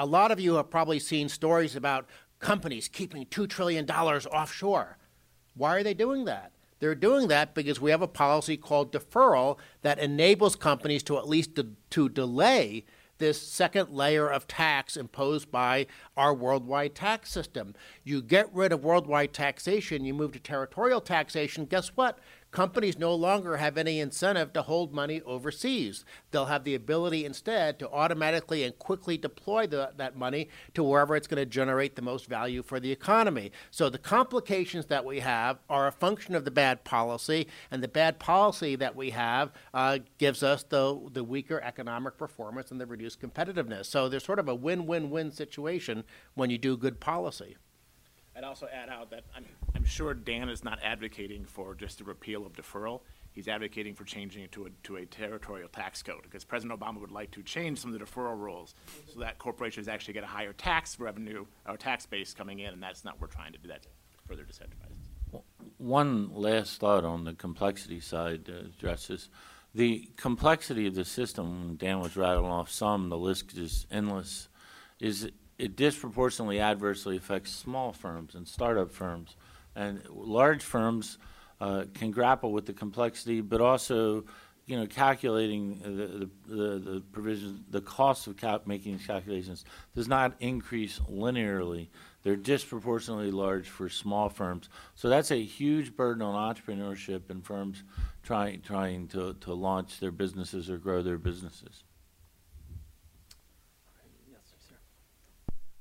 A 0.00 0.06
lot 0.06 0.30
of 0.30 0.38
you 0.38 0.54
have 0.54 0.70
probably 0.70 1.00
seen 1.00 1.28
stories 1.28 1.74
about 1.74 2.06
companies 2.38 2.86
keeping 2.86 3.26
$2 3.26 3.48
trillion 3.48 3.84
offshore. 3.90 4.96
Why 5.56 5.74
are 5.74 5.82
they 5.82 5.92
doing 5.92 6.24
that? 6.24 6.52
They're 6.78 6.94
doing 6.94 7.26
that 7.26 7.52
because 7.52 7.80
we 7.80 7.90
have 7.90 8.00
a 8.00 8.06
policy 8.06 8.56
called 8.56 8.92
deferral 8.92 9.58
that 9.82 9.98
enables 9.98 10.54
companies 10.54 11.02
to 11.02 11.18
at 11.18 11.28
least 11.28 11.54
de- 11.54 11.66
to 11.90 12.08
delay 12.08 12.84
this 13.18 13.42
second 13.42 13.90
layer 13.90 14.28
of 14.28 14.46
tax 14.46 14.96
imposed 14.96 15.50
by 15.50 15.88
our 16.16 16.32
worldwide 16.32 16.94
tax 16.94 17.32
system. 17.32 17.74
You 18.04 18.22
get 18.22 18.54
rid 18.54 18.72
of 18.72 18.84
worldwide 18.84 19.32
taxation, 19.32 20.04
you 20.04 20.14
move 20.14 20.30
to 20.32 20.38
territorial 20.38 21.00
taxation, 21.00 21.64
guess 21.64 21.88
what? 21.96 22.20
Companies 22.50 22.98
no 22.98 23.14
longer 23.14 23.58
have 23.58 23.76
any 23.76 24.00
incentive 24.00 24.54
to 24.54 24.62
hold 24.62 24.94
money 24.94 25.20
overseas. 25.26 26.06
They'll 26.30 26.46
have 26.46 26.64
the 26.64 26.74
ability 26.74 27.26
instead 27.26 27.78
to 27.78 27.90
automatically 27.90 28.64
and 28.64 28.78
quickly 28.78 29.18
deploy 29.18 29.66
the, 29.66 29.92
that 29.98 30.16
money 30.16 30.48
to 30.72 30.82
wherever 30.82 31.14
it's 31.14 31.26
going 31.26 31.42
to 31.42 31.46
generate 31.46 31.94
the 31.94 32.02
most 32.02 32.26
value 32.26 32.62
for 32.62 32.80
the 32.80 32.90
economy. 32.90 33.52
So 33.70 33.90
the 33.90 33.98
complications 33.98 34.86
that 34.86 35.04
we 35.04 35.20
have 35.20 35.58
are 35.68 35.86
a 35.86 35.92
function 35.92 36.34
of 36.34 36.46
the 36.46 36.50
bad 36.50 36.84
policy, 36.84 37.48
and 37.70 37.82
the 37.82 37.88
bad 37.88 38.18
policy 38.18 38.76
that 38.76 38.96
we 38.96 39.10
have 39.10 39.52
uh, 39.74 39.98
gives 40.16 40.42
us 40.42 40.62
the, 40.62 40.98
the 41.12 41.24
weaker 41.24 41.60
economic 41.60 42.16
performance 42.16 42.70
and 42.70 42.80
the 42.80 42.86
reduced 42.86 43.20
competitiveness. 43.20 43.86
So 43.86 44.08
there's 44.08 44.24
sort 44.24 44.38
of 44.38 44.48
a 44.48 44.54
win 44.54 44.86
win 44.86 45.10
win 45.10 45.32
situation 45.32 46.04
when 46.34 46.48
you 46.48 46.56
do 46.56 46.78
good 46.78 46.98
policy. 46.98 47.56
I'd 48.34 48.44
also 48.44 48.68
add 48.72 48.88
out 48.88 49.10
that 49.10 49.24
I'm, 49.34 49.44
I'm 49.74 49.84
sure 49.84 50.14
Dan 50.14 50.48
is 50.48 50.64
not 50.64 50.78
advocating 50.82 51.44
for 51.44 51.74
just 51.74 52.00
a 52.00 52.04
repeal 52.04 52.46
of 52.46 52.52
deferral. 52.52 53.00
he's 53.32 53.48
advocating 53.48 53.94
for 53.94 54.04
changing 54.04 54.42
it 54.42 54.52
to 54.52 54.66
a, 54.66 54.70
to 54.84 54.96
a 54.96 55.06
territorial 55.06 55.68
tax 55.68 56.02
code 56.02 56.22
because 56.22 56.44
President 56.44 56.78
Obama 56.78 57.00
would 57.00 57.10
like 57.10 57.30
to 57.32 57.42
change 57.42 57.78
some 57.78 57.92
of 57.92 57.98
the 57.98 58.04
deferral 58.04 58.38
rules 58.38 58.74
so 59.12 59.20
that 59.20 59.38
corporations 59.38 59.88
actually 59.88 60.14
get 60.14 60.24
a 60.24 60.28
higher 60.28 60.52
tax 60.52 60.98
revenue 60.98 61.44
or 61.66 61.76
tax 61.76 62.06
base 62.06 62.34
coming 62.34 62.60
in, 62.60 62.72
and 62.72 62.82
that's 62.82 63.04
not 63.04 63.14
what 63.14 63.22
we're 63.30 63.34
trying 63.34 63.52
to 63.52 63.58
do. 63.58 63.68
That 63.68 63.86
further 64.26 64.44
decentralizes. 64.44 65.42
One 65.78 66.34
last 66.34 66.80
thought 66.80 67.04
on 67.04 67.24
the 67.24 67.34
complexity 67.34 68.00
side, 68.00 68.48
uh, 68.48 68.68
Justice. 68.78 69.28
The 69.74 70.10
complexity 70.16 70.86
of 70.86 70.94
the 70.94 71.04
system, 71.04 71.76
Dan 71.76 72.00
was 72.00 72.16
rattling 72.16 72.50
off 72.50 72.70
some, 72.70 73.10
the 73.10 73.18
list 73.18 73.56
is 73.56 73.86
endless, 73.90 74.48
is 74.98 75.30
it 75.58 75.76
disproportionately 75.76 76.60
adversely 76.60 77.16
affects 77.16 77.52
small 77.52 77.92
firms 77.92 78.34
and 78.34 78.48
startup 78.48 78.90
firms. 78.90 79.36
And 79.78 80.02
large 80.10 80.64
firms 80.64 81.18
uh, 81.60 81.84
can 81.94 82.10
grapple 82.10 82.50
with 82.52 82.66
the 82.66 82.72
complexity, 82.72 83.40
but 83.40 83.60
also, 83.60 84.24
you 84.66 84.76
know, 84.76 84.86
calculating 84.86 85.78
the, 85.78 86.28
the, 86.52 86.78
the, 86.80 87.02
provisions, 87.12 87.60
the 87.70 87.80
cost 87.80 88.26
of 88.26 88.66
making 88.66 88.96
these 88.96 89.06
calculations 89.06 89.64
does 89.94 90.08
not 90.08 90.34
increase 90.40 90.98
linearly. 91.08 91.86
They're 92.24 92.34
disproportionately 92.34 93.30
large 93.30 93.68
for 93.68 93.88
small 93.88 94.28
firms. 94.28 94.68
So 94.96 95.08
that's 95.08 95.30
a 95.30 95.40
huge 95.40 95.94
burden 95.94 96.22
on 96.22 96.54
entrepreneurship 96.54 97.30
and 97.30 97.46
firms 97.46 97.84
trying, 98.24 98.62
trying 98.62 99.06
to, 99.08 99.34
to 99.42 99.54
launch 99.54 100.00
their 100.00 100.10
businesses 100.10 100.68
or 100.68 100.78
grow 100.78 101.02
their 101.02 101.18
businesses. 101.18 101.84
Yes, 104.28 104.40
sir. 104.68 104.74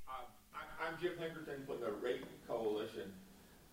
Uh, 0.07 0.11
I- 0.53 0.87
I'm 0.87 1.01
Jim 1.01 1.13
Pinkerton 1.19 1.65
from 1.65 1.81
the 1.81 1.91
Rate 1.93 2.23
Coalition. 2.47 3.11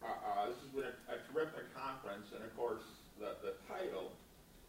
Uh, 0.05 0.07
uh, 0.07 0.47
This 0.49 0.57
has 0.61 0.69
been 0.75 0.85
a 0.85 1.17
a 1.17 1.65
conference, 2.15 2.31
and 2.35 2.45
of 2.45 2.55
course, 2.57 2.83
the 3.19 3.35
the 3.43 3.55
title 3.67 4.13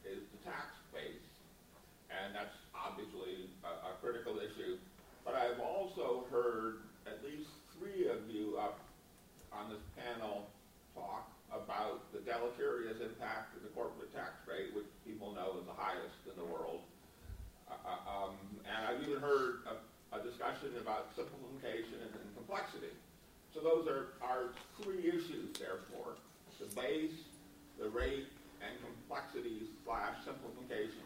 is 0.06 0.22
the 0.34 0.42
tax 0.50 0.74
base, 0.94 1.26
and 2.10 2.34
that's 2.34 2.54
obviously 2.74 3.50
a 3.64 3.90
a 3.90 3.92
critical 4.02 4.38
issue. 4.40 4.78
But 5.24 5.36
I've 5.36 5.60
also 5.60 6.26
heard 6.30 6.86
at 7.06 7.22
least 7.24 7.50
three 7.78 8.10
of 8.10 8.30
you 8.30 8.58
up 8.58 8.80
on 9.52 9.70
this 9.70 9.82
panel 9.98 10.46
talk 10.94 11.30
about 11.50 12.12
the 12.14 12.20
deleterious 12.20 12.98
impact 13.02 13.58
of 13.58 13.64
the 13.64 13.70
corporate 13.74 14.14
tax 14.14 14.34
rate, 14.46 14.74
which 14.76 14.90
people 15.06 15.34
know 15.34 15.58
is 15.62 15.66
the 15.66 15.78
highest 15.78 16.18
in 16.30 16.36
the 16.38 16.46
world. 16.46 16.82
Uh, 17.70 17.74
uh, 17.74 18.30
um, 18.30 18.36
And 18.66 18.86
I've 18.86 19.02
even 19.02 19.22
heard 19.22 19.66
a, 19.66 19.82
a 20.18 20.20
discussion 20.22 20.78
about 20.82 21.10
simplification 21.16 22.06
and 22.06 22.14
and 22.14 22.30
complexity. 22.38 22.94
So 23.54 23.62
those 23.62 23.88
are, 23.88 24.20
are 24.22 24.52
three 24.84 25.08
issues 25.08 25.56
therefore, 25.58 26.20
the 26.60 26.68
base, 26.76 27.25
the 27.86 27.92
rate, 27.94 28.26
and 28.66 28.74
complexity 28.82 29.70
slash 29.86 30.18
simplification. 30.26 31.06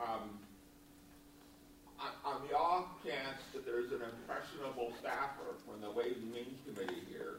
Um, 0.00 0.40
on, 2.24 2.40
the 2.48 2.56
off 2.56 2.86
chance 3.04 3.38
that 3.52 3.64
there's 3.64 3.92
an 3.92 4.00
impressionable 4.00 4.92
staffer 4.98 5.54
from 5.68 5.80
the 5.82 5.90
Ways 5.90 6.16
and 6.16 6.32
Means 6.32 6.58
Committee 6.64 7.04
here, 7.08 7.38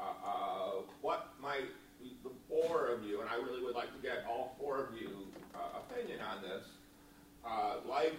uh, 0.00 0.26
uh, 0.26 0.70
what 1.02 1.36
might 1.40 1.68
the 2.00 2.10
the 2.24 2.34
four 2.48 2.88
of 2.88 3.04
you, 3.04 3.20
and 3.20 3.28
I 3.28 3.36
really 3.36 3.62
would 3.62 3.76
like 3.76 3.94
to 3.94 4.02
get 4.02 4.24
all 4.28 4.56
four 4.58 4.80
of 4.80 4.98
you 4.98 5.28
uh, 5.54 5.84
opinion 5.84 6.18
on 6.20 6.42
this, 6.42 6.64
uh, 7.46 7.76
like 7.86 8.16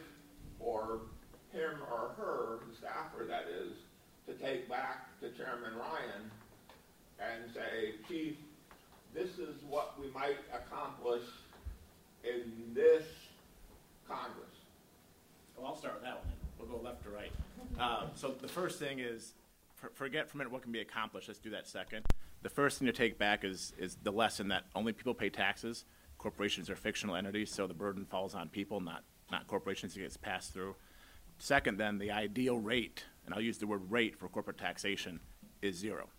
for 0.60 1.02
him 1.52 1.82
or 1.92 2.14
her, 2.16 2.60
the 2.70 2.76
staffer 2.78 3.26
that 3.28 3.46
is, 3.50 3.74
to 4.28 4.34
take 4.42 4.70
back 4.70 5.20
to 5.20 5.32
Chairman 5.32 5.76
Ryan 5.76 6.32
and 7.20 7.52
say, 7.54 7.96
Chief, 8.08 8.36
this 9.16 9.40
is 9.40 9.56
what 9.68 10.00
we 10.00 10.12
might 10.12 10.38
accomplish 10.54 11.24
in 12.24 12.52
this 12.74 13.06
Congress. 14.08 14.46
Well, 15.58 15.68
I'll 15.68 15.76
start 15.78 15.96
with 15.96 16.04
that 16.04 16.18
one. 16.18 16.34
We'll 16.60 16.68
go 16.68 16.84
left 16.84 17.04
to 17.04 17.10
right. 17.10 17.32
Uh, 17.80 18.08
so 18.16 18.36
the 18.40 18.48
first 18.48 18.78
thing 18.78 19.00
is, 19.00 19.34
for, 19.76 19.90
forget 19.94 20.30
for 20.30 20.36
a 20.36 20.40
minute 20.40 20.52
what 20.52 20.62
can 20.62 20.72
be 20.72 20.82
accomplished. 20.82 21.30
Let's 21.30 21.40
do 21.40 21.50
that 21.52 21.68
second. 21.68 22.06
The 22.42 22.50
first 22.50 22.78
thing 22.78 22.86
to 22.88 22.94
take 22.94 23.18
back 23.18 23.44
is 23.44 23.74
is 23.78 23.98
the 24.04 24.12
lesson 24.12 24.50
that 24.50 24.66
only 24.76 24.94
people 24.94 25.14
pay 25.14 25.30
taxes. 25.30 25.86
Corporations 26.18 26.70
are 26.70 26.76
fictional 26.76 27.16
entities, 27.16 27.52
so 27.52 27.68
the 27.68 27.74
burden 27.74 28.06
falls 28.06 28.36
on 28.36 28.50
people, 28.50 28.82
not 28.82 29.04
not 29.32 29.48
corporations. 29.48 29.96
It 29.96 30.02
gets 30.02 30.18
passed 30.18 30.54
through. 30.54 30.76
Second, 31.38 31.78
then 31.78 31.98
the 31.98 32.12
ideal 32.12 32.60
rate, 32.60 33.04
and 33.26 33.34
I'll 33.34 33.42
use 33.42 33.58
the 33.58 33.68
word 33.68 33.92
rate 33.92 34.18
for 34.18 34.28
corporate 34.30 34.58
taxation, 34.58 35.20
is 35.62 35.76
zero. 35.76 36.10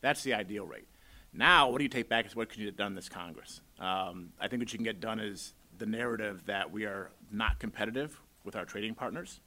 That's 0.00 0.22
the 0.22 0.34
ideal 0.34 0.66
rate. 0.66 0.88
Now, 1.34 1.70
what 1.70 1.78
do 1.78 1.84
you 1.84 1.88
take 1.88 2.08
back 2.08 2.26
is 2.26 2.36
what 2.36 2.50
can 2.50 2.60
you 2.60 2.66
get 2.66 2.76
done 2.76 2.94
this 2.94 3.08
Congress? 3.08 3.62
Um, 3.78 4.30
I 4.38 4.48
think 4.48 4.60
what 4.60 4.72
you 4.72 4.78
can 4.78 4.84
get 4.84 5.00
done 5.00 5.18
is 5.18 5.54
the 5.78 5.86
narrative 5.86 6.44
that 6.46 6.70
we 6.70 6.84
are 6.84 7.10
not 7.30 7.58
competitive 7.58 8.20
with 8.44 8.54
our 8.54 8.64
trading 8.64 8.94
partners, 8.94 9.40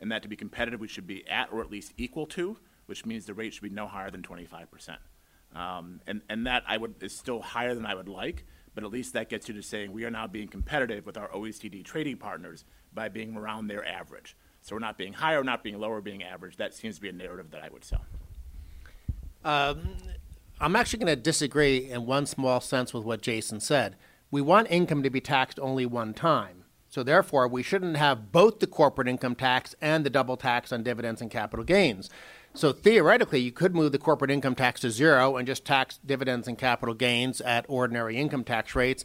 and 0.00 0.10
that 0.10 0.22
to 0.22 0.28
be 0.28 0.36
competitive, 0.36 0.80
we 0.80 0.88
should 0.88 1.06
be 1.06 1.26
at 1.28 1.52
or 1.52 1.60
at 1.60 1.70
least 1.70 1.92
equal 1.96 2.26
to, 2.26 2.56
which 2.86 3.06
means 3.06 3.26
the 3.26 3.34
rate 3.34 3.54
should 3.54 3.62
be 3.62 3.70
no 3.70 3.86
higher 3.86 4.10
than 4.10 4.22
25%. 4.22 4.96
Um, 5.54 6.00
and, 6.06 6.22
and 6.28 6.46
that 6.46 6.64
I 6.66 6.76
would, 6.76 7.02
is 7.02 7.16
still 7.16 7.40
higher 7.40 7.74
than 7.74 7.86
I 7.86 7.94
would 7.94 8.08
like, 8.08 8.44
but 8.74 8.84
at 8.84 8.90
least 8.90 9.12
that 9.12 9.28
gets 9.28 9.48
you 9.48 9.54
to 9.54 9.62
saying 9.62 9.92
we 9.92 10.04
are 10.04 10.10
now 10.10 10.26
being 10.26 10.48
competitive 10.48 11.06
with 11.06 11.16
our 11.16 11.28
OECD 11.28 11.84
trading 11.84 12.16
partners 12.16 12.64
by 12.92 13.08
being 13.08 13.36
around 13.36 13.68
their 13.68 13.86
average. 13.86 14.36
So 14.62 14.74
we're 14.74 14.80
not 14.80 14.98
being 14.98 15.12
higher, 15.12 15.42
not 15.44 15.62
being 15.62 15.78
lower, 15.78 16.00
being 16.00 16.22
average. 16.22 16.56
That 16.56 16.74
seems 16.74 16.96
to 16.96 17.00
be 17.00 17.08
a 17.08 17.12
narrative 17.12 17.52
that 17.52 17.62
I 17.62 17.68
would 17.70 17.84
sell. 17.84 18.04
I'm 20.60 20.74
actually 20.74 20.98
going 20.98 21.16
to 21.16 21.22
disagree 21.22 21.88
in 21.88 22.04
one 22.04 22.26
small 22.26 22.60
sense 22.60 22.92
with 22.92 23.04
what 23.04 23.22
Jason 23.22 23.60
said. 23.60 23.94
We 24.30 24.40
want 24.40 24.70
income 24.70 25.04
to 25.04 25.10
be 25.10 25.20
taxed 25.20 25.60
only 25.60 25.86
one 25.86 26.14
time. 26.14 26.64
So 26.88 27.04
therefore, 27.04 27.46
we 27.46 27.62
shouldn't 27.62 27.96
have 27.96 28.32
both 28.32 28.58
the 28.58 28.66
corporate 28.66 29.06
income 29.06 29.36
tax 29.36 29.76
and 29.80 30.04
the 30.04 30.10
double 30.10 30.36
tax 30.36 30.72
on 30.72 30.82
dividends 30.82 31.20
and 31.22 31.30
capital 31.30 31.64
gains. 31.64 32.10
So 32.54 32.72
theoretically, 32.72 33.38
you 33.40 33.52
could 33.52 33.74
move 33.74 33.92
the 33.92 33.98
corporate 33.98 34.32
income 34.32 34.56
tax 34.56 34.80
to 34.80 34.90
zero 34.90 35.36
and 35.36 35.46
just 35.46 35.64
tax 35.64 36.00
dividends 36.04 36.48
and 36.48 36.58
capital 36.58 36.94
gains 36.94 37.40
at 37.42 37.64
ordinary 37.68 38.16
income 38.16 38.42
tax 38.42 38.74
rates. 38.74 39.04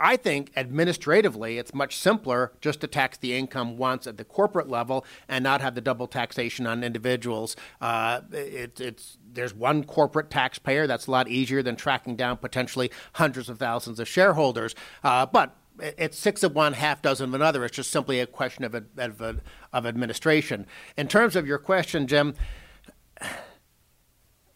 I 0.00 0.16
think 0.16 0.52
administratively, 0.56 1.58
it's 1.58 1.74
much 1.74 1.96
simpler 1.96 2.52
just 2.60 2.80
to 2.80 2.86
tax 2.86 3.18
the 3.18 3.34
income 3.34 3.76
once 3.76 4.06
at 4.06 4.16
the 4.16 4.24
corporate 4.24 4.68
level 4.68 5.04
and 5.28 5.42
not 5.42 5.60
have 5.60 5.74
the 5.74 5.80
double 5.80 6.06
taxation 6.06 6.66
on 6.66 6.84
individuals. 6.84 7.56
Uh, 7.80 8.20
it, 8.32 8.80
it's 8.80 9.18
there's 9.32 9.54
one 9.54 9.84
corporate 9.84 10.30
taxpayer. 10.30 10.86
That's 10.86 11.06
a 11.06 11.10
lot 11.10 11.28
easier 11.28 11.62
than 11.62 11.76
tracking 11.76 12.16
down 12.16 12.38
potentially 12.38 12.90
hundreds 13.14 13.48
of 13.48 13.58
thousands 13.58 14.00
of 14.00 14.08
shareholders. 14.08 14.74
Uh, 15.04 15.26
but 15.26 15.56
it's 15.80 16.18
six 16.18 16.42
of 16.42 16.54
one, 16.54 16.72
half 16.72 17.02
dozen 17.02 17.28
of 17.28 17.34
another. 17.34 17.64
It's 17.64 17.76
just 17.76 17.90
simply 17.90 18.20
a 18.20 18.26
question 18.26 18.64
of, 18.64 18.74
of, 18.74 19.40
of 19.72 19.86
administration. 19.86 20.66
In 20.96 21.08
terms 21.08 21.36
of 21.36 21.46
your 21.46 21.58
question, 21.58 22.06
Jim, 22.06 22.34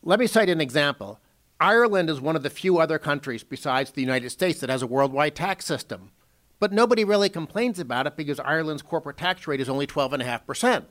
let 0.03 0.19
me 0.19 0.27
cite 0.27 0.49
an 0.49 0.61
example. 0.61 1.21
Ireland 1.63 2.11
is 2.11 2.21
one 2.21 2.35
of 2.35 2.43
the 2.43 2.51
few 2.51 2.79
other 2.79 2.99
countries 2.99 3.45
besides 3.45 3.93
the 3.93 4.01
United 4.01 4.31
States 4.31 4.59
that 4.59 4.69
has 4.69 4.83
a 4.83 4.87
worldwide 4.87 5.37
tax 5.37 5.65
system. 5.65 6.11
But 6.59 6.73
nobody 6.73 7.05
really 7.05 7.29
complains 7.29 7.79
about 7.79 8.09
it 8.09 8.17
because 8.17 8.41
Ireland's 8.41 8.83
corporate 8.83 9.17
tax 9.17 9.47
rate 9.47 9.61
is 9.61 9.69
only 9.69 9.87
12.5%. 9.87 10.87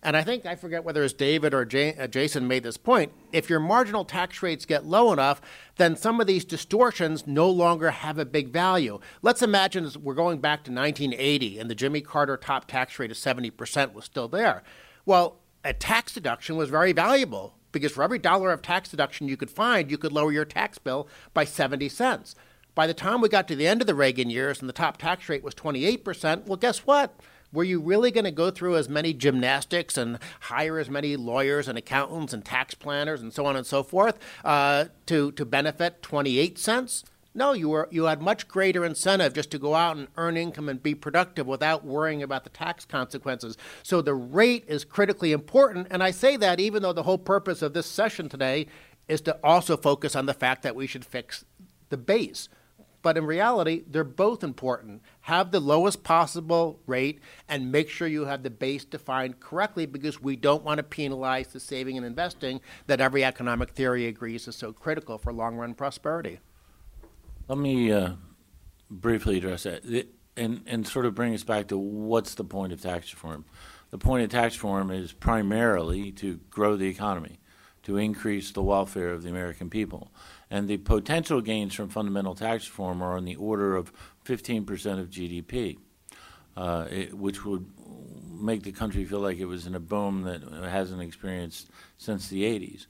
And 0.00 0.16
I 0.16 0.22
think, 0.22 0.46
I 0.46 0.54
forget 0.54 0.84
whether 0.84 1.02
it's 1.02 1.12
David 1.12 1.52
or 1.52 1.64
J- 1.64 1.96
uh, 1.96 2.06
Jason 2.06 2.46
made 2.46 2.62
this 2.62 2.76
point. 2.76 3.10
If 3.32 3.50
your 3.50 3.58
marginal 3.58 4.04
tax 4.04 4.44
rates 4.44 4.64
get 4.64 4.86
low 4.86 5.12
enough, 5.12 5.40
then 5.76 5.96
some 5.96 6.20
of 6.20 6.28
these 6.28 6.44
distortions 6.44 7.26
no 7.26 7.50
longer 7.50 7.90
have 7.90 8.16
a 8.16 8.24
big 8.24 8.50
value. 8.50 9.00
Let's 9.22 9.42
imagine 9.42 9.90
we're 10.00 10.14
going 10.14 10.38
back 10.38 10.62
to 10.64 10.72
1980 10.72 11.58
and 11.58 11.68
the 11.68 11.74
Jimmy 11.74 12.00
Carter 12.00 12.36
top 12.36 12.68
tax 12.68 12.96
rate 13.00 13.10
of 13.10 13.16
70% 13.16 13.92
was 13.92 14.04
still 14.04 14.28
there. 14.28 14.62
Well, 15.04 15.40
a 15.64 15.72
tax 15.72 16.14
deduction 16.14 16.56
was 16.56 16.68
very 16.70 16.92
valuable 16.92 17.56
because 17.72 17.92
for 17.92 18.02
every 18.02 18.18
dollar 18.18 18.52
of 18.52 18.62
tax 18.62 18.90
deduction 18.90 19.28
you 19.28 19.36
could 19.36 19.50
find, 19.50 19.90
you 19.90 19.98
could 19.98 20.12
lower 20.12 20.32
your 20.32 20.44
tax 20.44 20.78
bill 20.78 21.08
by 21.34 21.44
70 21.44 21.88
cents. 21.88 22.34
By 22.74 22.86
the 22.86 22.94
time 22.94 23.20
we 23.20 23.28
got 23.28 23.48
to 23.48 23.56
the 23.56 23.66
end 23.66 23.80
of 23.80 23.86
the 23.86 23.94
Reagan 23.94 24.30
years 24.30 24.60
and 24.60 24.68
the 24.68 24.74
top 24.74 24.96
tax 24.96 25.28
rate 25.28 25.42
was 25.42 25.54
28%, 25.54 26.46
well, 26.46 26.56
guess 26.56 26.80
what? 26.80 27.14
Were 27.52 27.64
you 27.64 27.80
really 27.80 28.10
going 28.10 28.24
to 28.24 28.30
go 28.30 28.50
through 28.50 28.76
as 28.76 28.88
many 28.88 29.12
gymnastics 29.12 29.98
and 29.98 30.18
hire 30.40 30.78
as 30.78 30.88
many 30.88 31.16
lawyers 31.16 31.68
and 31.68 31.76
accountants 31.76 32.32
and 32.32 32.42
tax 32.42 32.74
planners 32.74 33.20
and 33.20 33.30
so 33.32 33.44
on 33.44 33.56
and 33.56 33.66
so 33.66 33.82
forth 33.82 34.18
uh, 34.42 34.86
to, 35.06 35.32
to 35.32 35.44
benefit 35.44 36.00
28 36.02 36.58
cents? 36.58 37.04
No, 37.34 37.52
you 37.52 37.70
were 37.70 37.88
you 37.90 38.04
had 38.04 38.20
much 38.20 38.46
greater 38.46 38.84
incentive 38.84 39.32
just 39.32 39.50
to 39.52 39.58
go 39.58 39.74
out 39.74 39.96
and 39.96 40.08
earn 40.16 40.36
income 40.36 40.68
and 40.68 40.82
be 40.82 40.94
productive 40.94 41.46
without 41.46 41.84
worrying 41.84 42.22
about 42.22 42.44
the 42.44 42.50
tax 42.50 42.84
consequences. 42.84 43.56
So 43.82 44.02
the 44.02 44.14
rate 44.14 44.64
is 44.68 44.84
critically 44.84 45.32
important, 45.32 45.86
and 45.90 46.02
I 46.02 46.10
say 46.10 46.36
that 46.36 46.60
even 46.60 46.82
though 46.82 46.92
the 46.92 47.04
whole 47.04 47.18
purpose 47.18 47.62
of 47.62 47.72
this 47.72 47.86
session 47.86 48.28
today 48.28 48.66
is 49.08 49.22
to 49.22 49.38
also 49.42 49.76
focus 49.76 50.14
on 50.14 50.26
the 50.26 50.34
fact 50.34 50.62
that 50.62 50.76
we 50.76 50.86
should 50.86 51.04
fix 51.04 51.44
the 51.88 51.96
base. 51.96 52.48
But 53.00 53.18
in 53.18 53.26
reality, 53.26 53.82
they're 53.88 54.04
both 54.04 54.44
important. 54.44 55.02
Have 55.22 55.50
the 55.50 55.58
lowest 55.58 56.04
possible 56.04 56.78
rate 56.86 57.18
and 57.48 57.72
make 57.72 57.88
sure 57.88 58.06
you 58.06 58.26
have 58.26 58.44
the 58.44 58.50
base 58.50 58.84
defined 58.84 59.40
correctly 59.40 59.86
because 59.86 60.22
we 60.22 60.36
don't 60.36 60.62
want 60.62 60.78
to 60.78 60.84
penalize 60.84 61.48
the 61.48 61.58
saving 61.58 61.96
and 61.96 62.06
investing 62.06 62.60
that 62.86 63.00
every 63.00 63.24
economic 63.24 63.70
theory 63.70 64.06
agrees 64.06 64.46
is 64.46 64.54
so 64.54 64.72
critical 64.72 65.18
for 65.18 65.32
long 65.32 65.56
run 65.56 65.74
prosperity. 65.74 66.38
Let 67.48 67.58
me 67.58 67.90
uh, 67.90 68.12
briefly 68.88 69.38
address 69.38 69.64
that 69.64 70.08
and, 70.36 70.62
and 70.66 70.86
sort 70.86 71.06
of 71.06 71.14
bring 71.14 71.34
us 71.34 71.42
back 71.42 71.68
to 71.68 71.76
what's 71.76 72.34
the 72.34 72.44
point 72.44 72.72
of 72.72 72.80
tax 72.80 73.12
reform. 73.12 73.44
The 73.90 73.98
point 73.98 74.24
of 74.24 74.30
tax 74.30 74.54
reform 74.56 74.90
is 74.90 75.12
primarily 75.12 76.12
to 76.12 76.40
grow 76.50 76.76
the 76.76 76.88
economy, 76.88 77.40
to 77.82 77.98
increase 77.98 78.52
the 78.52 78.62
welfare 78.62 79.10
of 79.10 79.22
the 79.22 79.28
American 79.28 79.68
people. 79.68 80.12
And 80.50 80.68
the 80.68 80.78
potential 80.78 81.40
gains 81.40 81.74
from 81.74 81.88
fundamental 81.88 82.34
tax 82.34 82.66
reform 82.68 83.02
are 83.02 83.16
on 83.16 83.24
the 83.24 83.36
order 83.36 83.76
of 83.76 83.92
15% 84.24 85.00
of 85.00 85.10
GDP, 85.10 85.78
uh, 86.56 86.86
it, 86.90 87.14
which 87.14 87.44
would 87.44 87.66
make 88.30 88.62
the 88.62 88.72
country 88.72 89.04
feel 89.04 89.20
like 89.20 89.38
it 89.38 89.46
was 89.46 89.66
in 89.66 89.74
a 89.74 89.80
boom 89.80 90.22
that 90.22 90.42
it 90.42 90.70
hasn't 90.70 91.02
experienced 91.02 91.70
since 91.98 92.28
the 92.28 92.44
80s. 92.44 92.86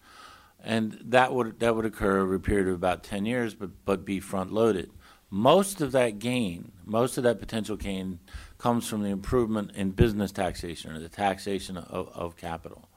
And 0.65 0.99
that 1.07 1.35
would, 1.35 1.59
that 1.61 1.75
would 1.75 1.85
occur 1.85 2.21
over 2.21 2.35
a 2.35 2.41
period 2.41 2.69
of 2.69 2.75
about 2.75 3.03
10 3.03 3.27
years, 3.27 3.55
but, 3.55 3.71
but 3.85 4.05
be 4.05 4.21
front 4.21 4.53
loaded. 4.53 4.91
Most 5.29 5.81
of 5.81 5.93
that 5.93 6.19
gain, 6.19 6.73
most 6.85 7.19
of 7.19 7.25
that 7.25 7.41
potential 7.41 7.77
gain, 7.77 8.21
comes 8.59 8.87
from 8.87 9.03
the 9.03 9.09
improvement 9.09 9.73
in 9.75 9.91
business 9.91 10.31
taxation 10.31 10.93
or 10.93 11.01
the 11.01 11.09
taxation 11.09 11.77
of, 11.77 12.09
of 12.15 12.37
capital. 12.37 12.89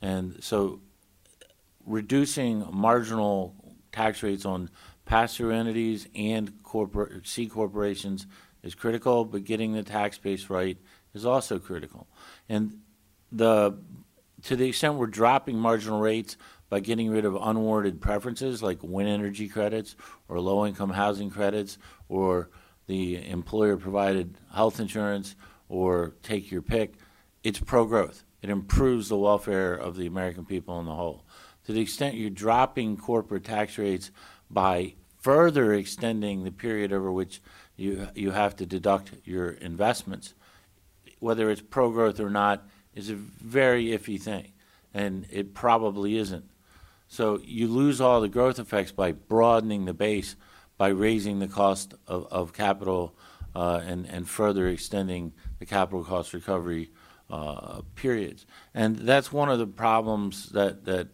And 0.00 0.42
so 0.42 0.80
reducing 1.84 2.66
marginal 2.72 3.54
tax 3.92 4.22
rates 4.22 4.46
on 4.46 4.70
pass-through 5.04 5.50
entities 5.50 6.06
and 6.14 6.62
corporate, 6.62 7.26
C 7.26 7.46
corporations 7.48 8.26
is 8.62 8.74
critical, 8.74 9.24
but 9.24 9.44
getting 9.44 9.72
the 9.72 9.82
tax 9.82 10.16
base 10.16 10.48
right 10.48 10.78
is 11.12 11.26
also 11.26 11.58
critical. 11.58 12.06
And 12.48 12.80
the, 13.32 13.76
to 14.44 14.56
the 14.56 14.68
extent 14.68 14.94
we're 14.94 15.06
dropping 15.06 15.58
marginal 15.58 16.00
rates 16.00 16.36
by 16.70 16.80
getting 16.80 17.10
rid 17.10 17.26
of 17.26 17.36
unwarranted 17.36 18.00
preferences 18.00 18.62
like 18.62 18.82
wind 18.82 19.08
energy 19.08 19.48
credits 19.48 19.96
or 20.28 20.40
low-income 20.40 20.90
housing 20.90 21.28
credits 21.28 21.76
or 22.08 22.48
the 22.86 23.28
employer-provided 23.28 24.36
health 24.54 24.80
insurance 24.80 25.36
or 25.68 26.14
take 26.22 26.50
your 26.50 26.62
pick, 26.62 26.94
it's 27.44 27.58
pro-growth. 27.58 28.24
It 28.40 28.48
improves 28.48 29.08
the 29.08 29.18
welfare 29.18 29.74
of 29.74 29.96
the 29.96 30.06
American 30.06 30.46
people 30.46 30.80
in 30.80 30.86
the 30.86 30.94
whole. 30.94 31.24
To 31.66 31.72
the 31.72 31.80
extent 31.80 32.14
you're 32.14 32.30
dropping 32.30 32.96
corporate 32.96 33.44
tax 33.44 33.76
rates 33.76 34.10
by 34.50 34.94
further 35.18 35.74
extending 35.74 36.44
the 36.44 36.50
period 36.50 36.92
over 36.92 37.12
which 37.12 37.42
you 37.76 38.08
you 38.14 38.30
have 38.30 38.56
to 38.56 38.66
deduct 38.66 39.12
your 39.24 39.50
investments, 39.50 40.34
whether 41.18 41.50
it's 41.50 41.60
pro-growth 41.60 42.20
or 42.20 42.30
not, 42.30 42.66
is 42.94 43.10
a 43.10 43.14
very 43.14 43.86
iffy 43.86 44.20
thing, 44.20 44.52
and 44.92 45.26
it 45.30 45.54
probably 45.54 46.16
isn't. 46.16 46.50
So 47.10 47.40
you 47.44 47.66
lose 47.66 48.00
all 48.00 48.20
the 48.20 48.28
growth 48.28 48.60
effects 48.60 48.92
by 48.92 49.10
broadening 49.10 49.84
the 49.84 49.92
base, 49.92 50.36
by 50.78 50.88
raising 50.88 51.40
the 51.40 51.48
cost 51.48 51.92
of, 52.06 52.28
of 52.30 52.52
capital, 52.52 53.16
uh, 53.52 53.80
and 53.84 54.06
and 54.06 54.28
further 54.28 54.68
extending 54.68 55.32
the 55.58 55.66
capital 55.66 56.04
cost 56.04 56.32
recovery 56.32 56.92
uh, 57.28 57.80
periods. 57.96 58.46
And 58.72 58.96
that's 58.96 59.32
one 59.32 59.48
of 59.48 59.58
the 59.58 59.66
problems 59.66 60.50
that 60.50 60.84
that 60.84 61.08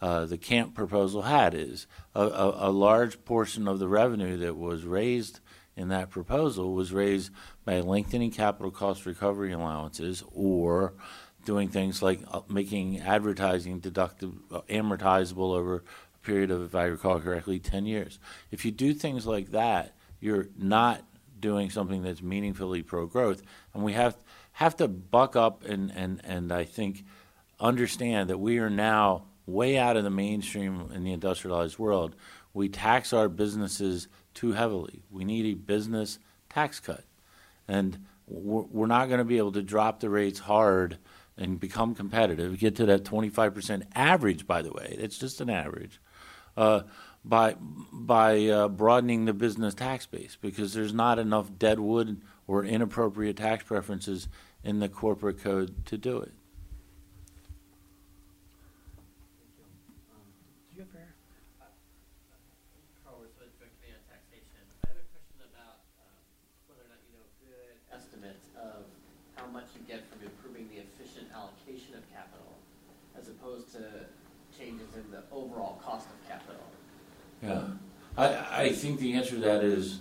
uh, 0.00 0.24
the 0.24 0.38
Camp 0.38 0.74
proposal 0.74 1.20
had 1.20 1.54
is 1.54 1.86
a, 2.14 2.22
a, 2.22 2.68
a, 2.68 2.70
large 2.70 3.22
portion 3.26 3.68
of 3.68 3.78
the 3.78 3.88
revenue 3.88 4.38
that 4.38 4.56
was 4.56 4.84
raised 4.84 5.40
in 5.76 5.88
that 5.88 6.08
proposal 6.08 6.72
was 6.72 6.94
raised 6.94 7.30
by 7.66 7.78
lengthening 7.78 8.30
capital 8.30 8.70
cost 8.70 9.04
recovery 9.04 9.52
allowances 9.52 10.24
or 10.32 10.94
doing 11.44 11.68
things 11.68 12.02
like 12.02 12.20
uh, 12.30 12.40
making 12.48 13.00
advertising 13.00 13.80
deductible, 13.80 14.38
uh, 14.50 14.60
amortizable 14.62 15.54
over 15.54 15.76
a 15.76 16.18
period 16.26 16.50
of, 16.50 16.62
if 16.62 16.74
I 16.74 16.84
recall 16.84 17.20
correctly, 17.20 17.58
10 17.58 17.86
years. 17.86 18.18
If 18.50 18.64
you 18.64 18.70
do 18.70 18.94
things 18.94 19.26
like 19.26 19.50
that, 19.50 19.94
you're 20.20 20.48
not 20.56 21.04
doing 21.40 21.70
something 21.70 22.02
that's 22.02 22.22
meaningfully 22.22 22.82
pro 22.82 23.06
growth. 23.06 23.42
And 23.74 23.82
we 23.82 23.92
have, 23.94 24.16
have 24.52 24.76
to 24.76 24.88
buck 24.88 25.36
up 25.36 25.64
and, 25.64 25.92
and, 25.94 26.20
and 26.24 26.52
I 26.52 26.64
think 26.64 27.04
understand 27.58 28.30
that 28.30 28.38
we 28.38 28.58
are 28.58 28.70
now 28.70 29.24
way 29.46 29.76
out 29.76 29.96
of 29.96 30.04
the 30.04 30.10
mainstream 30.10 30.90
in 30.94 31.04
the 31.04 31.12
industrialized 31.12 31.78
world. 31.78 32.14
We 32.54 32.68
tax 32.68 33.12
our 33.12 33.28
businesses 33.28 34.08
too 34.34 34.52
heavily. 34.52 35.02
We 35.10 35.24
need 35.24 35.46
a 35.46 35.54
business 35.54 36.18
tax 36.48 36.80
cut. 36.80 37.04
And 37.66 38.06
we're 38.26 38.86
not 38.86 39.08
going 39.08 39.18
to 39.18 39.24
be 39.24 39.38
able 39.38 39.52
to 39.52 39.62
drop 39.62 40.00
the 40.00 40.10
rates 40.10 40.38
hard 40.38 40.98
and 41.36 41.58
become 41.58 41.94
competitive, 41.94 42.58
get 42.58 42.76
to 42.76 42.86
that 42.86 43.04
25% 43.04 43.82
average, 43.94 44.46
by 44.46 44.62
the 44.62 44.72
way, 44.72 44.96
it's 44.98 45.18
just 45.18 45.40
an 45.40 45.50
average, 45.50 46.00
uh, 46.56 46.82
by, 47.24 47.56
by 47.92 48.46
uh, 48.46 48.68
broadening 48.68 49.24
the 49.24 49.32
business 49.32 49.74
tax 49.74 50.06
base 50.06 50.36
because 50.40 50.74
there's 50.74 50.92
not 50.92 51.18
enough 51.18 51.50
dead 51.58 51.78
wood 51.78 52.20
or 52.46 52.64
inappropriate 52.64 53.36
tax 53.36 53.64
preferences 53.64 54.28
in 54.64 54.78
the 54.78 54.88
corporate 54.88 55.42
code 55.42 55.86
to 55.86 55.96
do 55.96 56.18
it. 56.18 56.32
Yeah, 77.42 77.66
I, 78.16 78.64
I 78.64 78.72
think 78.72 79.00
the 79.00 79.14
answer 79.14 79.36
to 79.36 79.40
that 79.42 79.64
is 79.64 80.00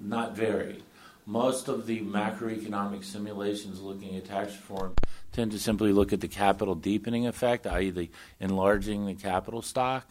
not 0.00 0.34
very. 0.34 0.82
Most 1.26 1.68
of 1.68 1.86
the 1.86 2.00
macroeconomic 2.00 3.04
simulations 3.04 3.80
looking 3.80 4.16
at 4.16 4.24
tax 4.24 4.52
reform 4.52 4.94
tend 5.32 5.52
to 5.52 5.58
simply 5.58 5.92
look 5.92 6.12
at 6.12 6.20
the 6.20 6.28
capital 6.28 6.74
deepening 6.74 7.26
effect, 7.26 7.66
i.e., 7.66 7.90
the 7.90 8.10
enlarging 8.40 9.06
the 9.06 9.14
capital 9.14 9.62
stock. 9.62 10.06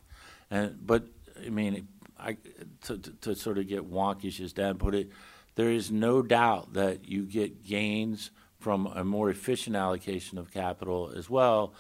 And 0.50 0.86
but 0.86 1.04
I 1.46 1.50
mean, 1.50 1.88
I, 2.18 2.38
to, 2.84 2.98
to, 2.98 3.12
to 3.22 3.36
sort 3.36 3.58
of 3.58 3.68
get 3.68 3.90
wonkish 3.90 4.40
as 4.40 4.54
Dan 4.54 4.78
put 4.78 4.96
it, 4.96 5.10
there 5.56 5.72
is 5.72 5.92
no 5.92 6.22
doubt 6.22 6.74
that 6.74 7.08
you 7.08 7.24
get 7.24 7.66
gains 7.66 8.32
from 8.60 8.88
a 8.88 9.04
more 9.04 9.30
efficient 9.30 9.76
allocation 9.76 10.38
of 10.38 10.52
capital 10.52 11.12
as 11.16 11.30
well. 11.30 11.74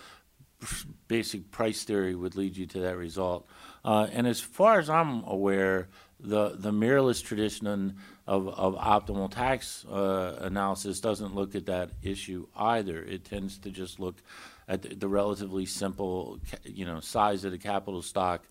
Basic 1.08 1.52
price 1.52 1.84
theory 1.84 2.16
would 2.16 2.36
lead 2.36 2.58
you 2.58 2.66
to 2.68 2.80
that 2.82 2.98
result. 2.98 3.48
Uh, 3.84 4.08
and 4.12 4.28
as 4.28 4.40
far 4.40 4.80
as 4.80 4.90
I'm 4.90 5.24
aware, 5.24 5.88
the, 6.20 6.50
the 6.50 6.72
Mirrlees 6.72 7.24
tradition 7.24 7.96
of, 8.28 8.48
of 8.50 8.76
optimal 8.76 9.32
tax 9.32 9.86
uh, 9.86 10.38
analysis 10.42 11.00
doesn't 11.00 11.34
look 11.34 11.56
at 11.56 11.66
that 11.68 11.92
issue 12.04 12.48
either. 12.56 13.02
It 13.02 13.24
tends 13.24 13.58
to 13.60 13.72
just 13.72 14.00
look 14.00 14.22
at 14.68 14.82
the, 14.82 14.96
the 14.96 15.08
relatively 15.08 15.66
simple, 15.66 16.40
you 16.64 16.86
know, 16.86 17.00
size 17.00 17.46
of 17.46 17.52
the 17.52 17.58
capital 17.58 18.02
stock, 18.02 18.44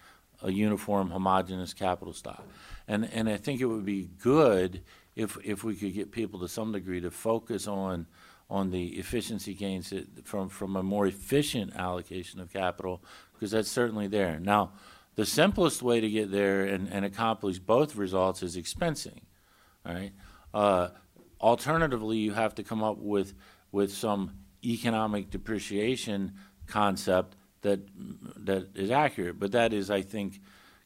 a 0.42 0.50
uniform, 0.50 1.10
homogeneous 1.10 1.74
capital 1.74 2.14
stock. 2.14 2.44
And, 2.86 3.08
and 3.12 3.28
I 3.28 3.36
think 3.36 3.60
it 3.60 3.66
would 3.66 3.84
be 3.84 4.08
good 4.22 4.82
if, 5.14 5.36
if 5.44 5.62
we 5.62 5.74
could 5.74 5.94
get 5.94 6.10
people 6.10 6.40
to 6.40 6.48
some 6.48 6.72
degree 6.72 7.00
to 7.00 7.10
focus 7.10 7.66
on 7.66 8.06
on 8.50 8.70
the 8.70 8.98
efficiency 8.98 9.54
gains 9.54 9.92
from, 10.24 10.48
from 10.48 10.76
a 10.76 10.82
more 10.82 11.06
efficient 11.06 11.76
allocation 11.76 12.40
of 12.40 12.52
capital, 12.52 13.02
because 13.32 13.50
that's 13.50 13.70
certainly 13.70 14.06
there. 14.06 14.40
Now, 14.40 14.72
the 15.16 15.26
simplest 15.26 15.82
way 15.82 16.00
to 16.00 16.08
get 16.08 16.30
there 16.30 16.64
and, 16.64 16.88
and 16.92 17.04
accomplish 17.04 17.58
both 17.58 17.96
results 17.96 18.42
is 18.42 18.56
expensing. 18.56 19.20
Right? 19.84 20.12
Uh, 20.54 20.88
alternatively, 21.40 22.18
you 22.18 22.32
have 22.32 22.54
to 22.56 22.62
come 22.62 22.82
up 22.82 22.98
with 22.98 23.34
with 23.70 23.92
some 23.92 24.32
economic 24.64 25.30
depreciation 25.30 26.32
concept 26.66 27.36
that 27.62 27.80
that 28.36 28.68
is 28.74 28.90
accurate. 28.90 29.38
But 29.38 29.52
that 29.52 29.72
is, 29.72 29.90
I 29.90 30.02
think, 30.02 30.40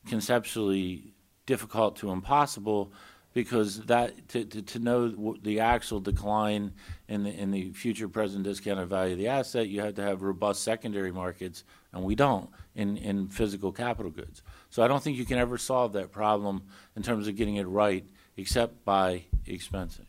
conceptually 0.07 1.13
difficult 1.47 1.97
to 1.97 2.11
impossible 2.11 2.93
because 3.35 3.81
that 3.83 4.29
to, 4.29 4.45
to, 4.45 4.63
to 4.63 4.79
know 4.79 5.37
the 5.43 5.61
actual 5.61 6.01
decline 6.01 6.73
in 7.09 7.25
the 7.25 7.31
in 7.31 7.51
the 7.51 7.71
future 7.73 8.09
present 8.09 8.45
discounted 8.45 8.89
value 8.89 9.13
of 9.13 9.19
the 9.19 9.29
asset, 9.29 9.69
you 9.69 9.81
have 9.81 9.95
to 9.95 10.03
have 10.03 10.23
robust 10.23 10.63
secondary 10.63 11.13
markets, 11.13 11.65
and 11.93 12.03
we 12.05 12.15
don't 12.15 12.51
in, 12.75 12.97
in 12.97 13.29
physical 13.29 13.73
capital 13.73 14.11
goods. 14.11 14.43
So 14.71 14.83
I 14.83 14.89
don't 14.89 15.03
think 15.03 15.19
you 15.19 15.25
can 15.25 15.39
ever 15.39 15.59
solve 15.59 15.93
that 15.95 16.13
problem 16.13 16.63
in 16.97 17.03
terms 17.03 17.29
of 17.29 17.37
getting 17.37 17.57
it 17.57 17.67
right 17.67 18.05
except 18.37 18.85
by 18.85 19.25
expensing. 19.47 20.07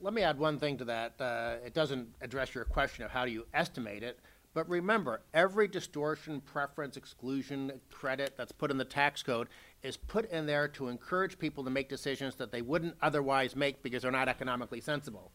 Let 0.00 0.12
me 0.12 0.22
add 0.22 0.38
one 0.38 0.58
thing 0.58 0.76
to 0.78 0.84
that. 0.84 1.14
Uh, 1.18 1.54
it 1.64 1.72
doesn't 1.72 2.08
address 2.20 2.54
your 2.54 2.64
question 2.64 3.04
of 3.04 3.10
how 3.10 3.24
do 3.24 3.30
you 3.30 3.46
estimate 3.54 4.02
it, 4.02 4.20
but 4.54 4.68
remember, 4.68 5.20
every 5.34 5.66
distortion, 5.66 6.40
preference, 6.40 6.96
exclusion, 6.96 7.72
credit 7.90 8.34
that's 8.36 8.52
put 8.52 8.70
in 8.70 8.78
the 8.78 8.84
tax 8.84 9.22
code 9.22 9.48
is 9.82 9.96
put 9.96 10.30
in 10.30 10.46
there 10.46 10.68
to 10.68 10.88
encourage 10.88 11.38
people 11.38 11.64
to 11.64 11.70
make 11.70 11.88
decisions 11.88 12.36
that 12.36 12.52
they 12.52 12.62
wouldn't 12.62 12.94
otherwise 13.02 13.56
make 13.56 13.82
because 13.82 14.02
they're 14.02 14.12
not 14.12 14.28
economically 14.28 14.80
sensible. 14.80 15.32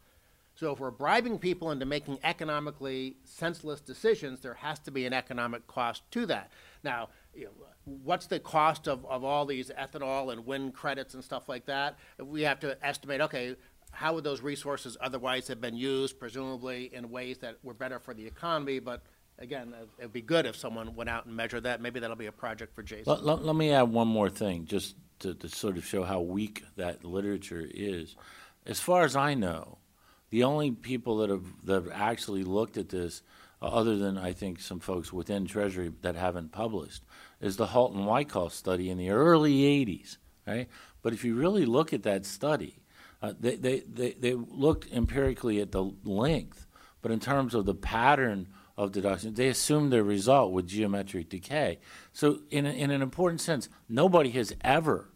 So 0.55 0.73
if 0.73 0.79
we're 0.79 0.91
bribing 0.91 1.39
people 1.39 1.71
into 1.71 1.85
making 1.85 2.19
economically 2.23 3.17
senseless 3.23 3.79
decisions, 3.79 4.41
there 4.41 4.55
has 4.55 4.79
to 4.79 4.91
be 4.91 5.05
an 5.05 5.13
economic 5.13 5.67
cost 5.67 6.03
to 6.11 6.25
that. 6.25 6.51
Now, 6.83 7.09
you 7.33 7.45
know, 7.45 7.51
what's 7.85 8.25
the 8.25 8.39
cost 8.39 8.87
of, 8.87 9.05
of 9.05 9.23
all 9.23 9.45
these 9.45 9.69
ethanol 9.69 10.33
and 10.33 10.45
wind 10.45 10.73
credits 10.73 11.13
and 11.13 11.23
stuff 11.23 11.47
like 11.47 11.65
that? 11.67 11.97
We 12.21 12.41
have 12.41 12.59
to 12.61 12.77
estimate, 12.85 13.21
okay, 13.21 13.55
how 13.91 14.13
would 14.13 14.23
those 14.23 14.41
resources 14.41 14.97
otherwise 15.01 15.47
have 15.47 15.61
been 15.61 15.75
used, 15.75 16.19
presumably 16.19 16.89
in 16.93 17.09
ways 17.09 17.39
that 17.39 17.57
were 17.63 17.73
better 17.73 17.99
for 17.99 18.13
the 18.13 18.25
economy? 18.25 18.79
But 18.79 19.01
again, 19.37 19.73
uh, 19.73 19.85
it'd 19.97 20.13
be 20.13 20.21
good 20.21 20.45
if 20.45 20.55
someone 20.55 20.95
went 20.95 21.09
out 21.09 21.25
and 21.25 21.35
measured 21.35 21.63
that. 21.63 21.81
Maybe 21.81 21.99
that'll 21.99 22.15
be 22.15 22.27
a 22.27 22.31
project 22.31 22.75
for 22.75 22.83
Jason. 22.83 23.11
Let, 23.11 23.23
let, 23.23 23.43
let 23.43 23.55
me 23.55 23.71
add 23.71 23.83
one 23.83 24.07
more 24.07 24.29
thing, 24.29 24.65
just 24.65 24.95
to, 25.19 25.33
to 25.33 25.49
sort 25.49 25.77
of 25.77 25.85
show 25.85 26.03
how 26.03 26.21
weak 26.21 26.63
that 26.75 27.03
literature 27.03 27.65
is. 27.69 28.15
As 28.65 28.79
far 28.79 29.03
as 29.03 29.15
I 29.15 29.33
know, 29.33 29.79
the 30.29 30.43
only 30.43 30.71
people 30.71 31.17
that 31.17 31.29
have 31.29 31.45
that 31.63 31.73
have 31.73 31.91
actually 31.91 32.43
looked 32.43 32.77
at 32.77 32.89
this, 32.89 33.21
uh, 33.61 33.65
other 33.65 33.97
than 33.97 34.17
I 34.17 34.33
think 34.33 34.59
some 34.59 34.79
folks 34.79 35.11
within 35.11 35.45
Treasury 35.45 35.91
that 36.01 36.15
haven't 36.15 36.51
published, 36.51 37.03
is 37.41 37.57
the 37.57 37.67
Hulten 37.67 38.05
Wykoff 38.05 38.51
study 38.51 38.89
in 38.89 38.97
the 38.97 39.09
early 39.09 39.61
'80s. 39.85 40.17
Right, 40.45 40.67
but 41.01 41.13
if 41.13 41.23
you 41.23 41.35
really 41.35 41.65
look 41.65 41.93
at 41.93 42.03
that 42.03 42.25
study, 42.25 42.79
uh, 43.21 43.33
they, 43.39 43.55
they, 43.55 43.79
they, 43.81 44.11
they 44.13 44.33
looked 44.33 44.91
empirically 44.91 45.59
at 45.59 45.71
the 45.71 45.91
length, 46.03 46.67
but 47.01 47.11
in 47.11 47.19
terms 47.19 47.53
of 47.53 47.65
the 47.65 47.73
pattern 47.73 48.47
of 48.77 48.93
deduction, 48.93 49.33
they 49.33 49.47
assumed 49.47 49.91
their 49.91 50.03
result 50.03 50.53
with 50.53 50.67
geometric 50.67 51.29
decay. 51.29 51.79
So, 52.13 52.39
in, 52.49 52.65
a, 52.65 52.69
in 52.69 52.91
an 52.91 53.01
important 53.01 53.41
sense, 53.41 53.67
nobody 53.89 54.29
has 54.31 54.53
ever 54.61 55.09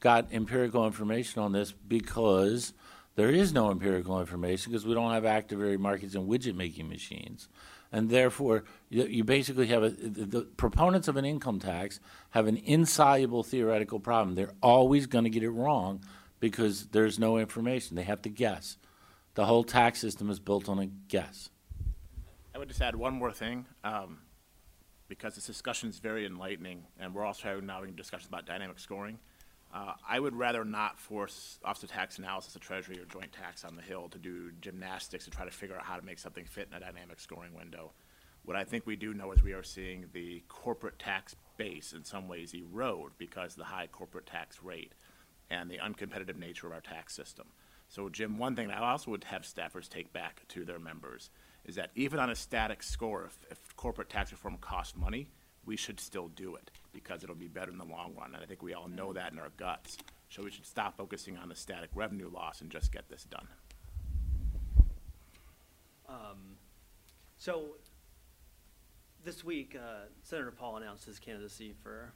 got 0.00 0.32
empirical 0.32 0.84
information 0.86 1.40
on 1.40 1.52
this 1.52 1.72
because 1.72 2.72
there 3.14 3.30
is 3.30 3.52
no 3.52 3.70
empirical 3.70 4.20
information 4.20 4.72
because 4.72 4.84
we 4.84 4.94
don't 4.94 5.12
have 5.12 5.24
active 5.24 5.60
area 5.60 5.78
markets 5.78 6.14
and 6.14 6.28
widget 6.28 6.56
making 6.56 6.88
machines. 6.88 7.48
And 7.92 8.10
therefore, 8.10 8.64
you, 8.90 9.04
you 9.06 9.24
basically 9.24 9.68
have 9.68 9.84
a, 9.84 9.90
the, 9.90 10.24
the 10.26 10.40
proponents 10.42 11.08
of 11.08 11.16
an 11.16 11.24
income 11.24 11.60
tax 11.60 12.00
have 12.30 12.46
an 12.46 12.56
insoluble 12.56 13.42
theoretical 13.42 14.00
problem. 14.00 14.34
They're 14.34 14.52
always 14.62 15.06
going 15.06 15.24
to 15.24 15.30
get 15.30 15.44
it 15.44 15.50
wrong 15.50 16.00
because 16.40 16.88
there's 16.88 17.18
no 17.18 17.38
information. 17.38 17.96
They 17.96 18.02
have 18.02 18.22
to 18.22 18.28
guess. 18.28 18.78
The 19.34 19.44
whole 19.44 19.64
tax 19.64 20.00
system 20.00 20.30
is 20.30 20.40
built 20.40 20.68
on 20.68 20.78
a 20.78 20.86
guess. 20.86 21.50
I 22.54 22.58
would 22.58 22.68
just 22.68 22.80
add 22.80 22.96
one 22.96 23.14
more 23.14 23.32
thing, 23.32 23.66
um, 23.84 24.18
because 25.08 25.34
this 25.34 25.46
discussion 25.46 25.90
is 25.90 25.98
very 25.98 26.24
enlightening, 26.24 26.84
and 26.98 27.14
we're 27.14 27.24
also 27.24 27.48
having 27.48 27.66
now 27.66 27.76
having 27.76 27.94
discussions 27.94 28.28
about 28.28 28.46
dynamic 28.46 28.78
scoring. 28.78 29.18
Uh, 29.74 29.92
I 30.08 30.20
would 30.20 30.34
rather 30.34 30.64
not 30.64 30.98
force 30.98 31.58
Office 31.64 31.82
of 31.82 31.90
Tax 31.90 32.18
Analysis, 32.18 32.54
of 32.54 32.62
Treasury, 32.62 32.98
or 32.98 33.04
Joint 33.04 33.32
Tax 33.32 33.64
on 33.64 33.76
the 33.76 33.82
Hill 33.82 34.08
to 34.08 34.18
do 34.18 34.52
gymnastics 34.60 35.24
to 35.26 35.30
try 35.30 35.44
to 35.44 35.50
figure 35.50 35.76
out 35.76 35.82
how 35.82 35.96
to 35.96 36.04
make 36.04 36.18
something 36.18 36.46
fit 36.46 36.68
in 36.70 36.76
a 36.76 36.80
dynamic 36.80 37.20
scoring 37.20 37.52
window. 37.54 37.92
What 38.44 38.56
I 38.56 38.64
think 38.64 38.86
we 38.86 38.96
do 38.96 39.12
know 39.12 39.32
is 39.32 39.42
we 39.42 39.52
are 39.52 39.64
seeing 39.64 40.06
the 40.12 40.42
corporate 40.48 40.98
tax 40.98 41.34
base 41.58 41.92
in 41.92 42.04
some 42.04 42.28
ways 42.28 42.54
erode 42.54 43.12
because 43.18 43.52
of 43.52 43.58
the 43.58 43.64
high 43.64 43.88
corporate 43.88 44.26
tax 44.26 44.62
rate 44.62 44.92
and 45.50 45.70
the 45.70 45.78
uncompetitive 45.78 46.36
nature 46.36 46.66
of 46.66 46.72
our 46.72 46.80
tax 46.80 47.14
system. 47.14 47.46
So, 47.88 48.08
Jim, 48.08 48.38
one 48.38 48.56
thing 48.56 48.68
that 48.68 48.82
I 48.82 48.90
also 48.90 49.12
would 49.12 49.24
have 49.24 49.42
staffers 49.42 49.88
take 49.88 50.12
back 50.12 50.42
to 50.48 50.64
their 50.64 50.78
members 50.78 51.30
is 51.64 51.76
that 51.76 51.90
even 51.94 52.18
on 52.18 52.30
a 52.30 52.34
static 52.34 52.82
score, 52.82 53.24
if, 53.26 53.38
if 53.50 53.76
corporate 53.76 54.08
tax 54.08 54.32
reform 54.32 54.56
costs 54.60 54.96
money, 54.96 55.28
we 55.64 55.76
should 55.76 56.00
still 56.00 56.28
do 56.28 56.56
it 56.56 56.70
because 56.92 57.22
it'll 57.22 57.34
be 57.34 57.48
better 57.48 57.70
in 57.70 57.78
the 57.78 57.84
long 57.84 58.14
run. 58.18 58.34
And 58.34 58.42
I 58.42 58.46
think 58.46 58.62
we 58.62 58.74
all 58.74 58.88
know 58.88 59.12
that 59.12 59.32
in 59.32 59.38
our 59.38 59.50
guts. 59.56 59.98
So 60.28 60.42
we 60.42 60.50
should 60.50 60.66
stop 60.66 60.96
focusing 60.96 61.36
on 61.36 61.48
the 61.48 61.54
static 61.54 61.90
revenue 61.94 62.30
loss 62.32 62.60
and 62.60 62.70
just 62.70 62.92
get 62.92 63.08
this 63.08 63.24
done. 63.24 63.46
Um, 66.08 66.56
so 67.36 67.76
this 69.24 69.44
week, 69.44 69.76
uh, 69.76 70.06
Senator 70.22 70.52
Paul 70.52 70.76
announced 70.76 71.04
his 71.04 71.18
candidacy 71.18 71.74
for 71.82 72.12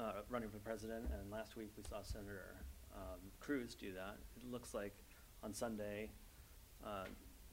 uh, 0.00 0.12
running 0.28 0.48
for 0.48 0.58
president, 0.58 1.06
and 1.12 1.30
last 1.30 1.56
week 1.56 1.70
we 1.76 1.82
saw 1.82 2.02
Senator 2.02 2.56
um, 2.94 3.18
Cruz 3.40 3.74
do 3.74 3.92
that. 3.94 4.16
It 4.36 4.50
looks 4.50 4.74
like 4.74 4.94
on 5.42 5.52
Sunday, 5.54 6.10
uh, 6.84 7.04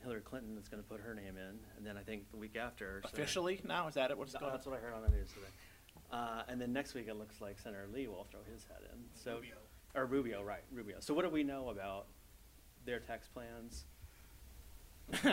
Hillary 0.02 0.22
Clinton 0.22 0.58
is 0.58 0.68
going 0.68 0.82
to 0.82 0.88
put 0.90 1.00
her 1.00 1.14
name 1.14 1.38
in, 1.38 1.60
and 1.78 1.86
then 1.86 1.98
I 1.98 2.02
think 2.02 2.30
the 2.32 2.38
week 2.38 2.56
after. 2.56 3.02
Senator- 3.04 3.22
Officially 3.22 3.62
now, 3.66 3.88
is 3.88 3.96
that 3.96 4.12
it? 4.12 4.18
What's 4.18 4.32
Th- 4.34 4.40
going 4.40 4.52
on? 4.52 4.58
That's 4.58 4.68
what 4.68 4.78
I 4.78 4.80
heard 4.80 4.94
on 4.94 5.02
the 5.02 5.10
news 5.10 5.30
today. 5.30 5.48
Uh, 6.12 6.44
and 6.48 6.62
then 6.62 6.72
next 6.72 6.94
week, 6.94 7.08
it 7.08 7.16
looks 7.16 7.42
like 7.42 7.60
Senator 7.60 7.88
Lee 7.92 8.08
will 8.08 8.28
throw 8.30 8.42
his 8.52 8.66
head 8.66 8.82
in. 8.94 9.00
So, 9.14 9.40
Or 9.96 10.06
Rubio, 10.06 10.44
right, 10.44 10.64
Rubio. 10.72 10.98
So 11.00 11.14
what 11.14 11.24
do 11.24 11.30
we 11.32 11.44
know 11.44 11.70
about 11.70 12.08
their 12.86 13.00
tax 13.00 13.28
plans? 13.28 13.86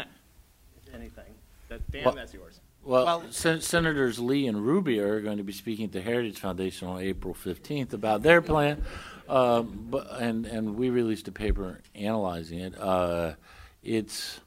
Anything? 0.94 1.34
That, 1.72 1.90
Dan, 1.90 2.04
Well- 2.04 2.14
that's 2.14 2.34
yours. 2.34 2.60
Well, 2.84 3.04
Well- 3.04 3.32
Sen- 3.32 3.60
Senators 3.60 4.18
Lee 4.18 4.46
and 4.46 4.66
Rubio 4.66 5.06
are 5.06 5.20
going 5.20 5.38
to 5.38 5.44
be 5.44 5.52
speaking 5.52 5.86
at 5.86 5.92
the 5.92 6.02
Heritage 6.02 6.38
Foundation 6.38 6.88
on 6.88 7.00
April 7.00 7.32
15th 7.32 7.92
about 7.94 8.22
their 8.22 8.42
plan, 8.42 8.82
um, 9.28 9.86
but, 9.88 10.20
and, 10.20 10.44
and 10.46 10.76
we 10.76 10.90
released 10.90 11.28
a 11.28 11.32
paper 11.32 11.80
analyzing 11.94 12.58
it. 12.58 12.78
Uh, 12.78 13.34
it's 13.82 14.40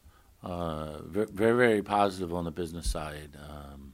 uh, 0.44 1.02
very, 1.04 1.56
very 1.56 1.82
positive 1.82 2.34
on 2.34 2.44
the 2.44 2.52
business 2.52 2.90
side, 2.92 3.38
um, 3.42 3.94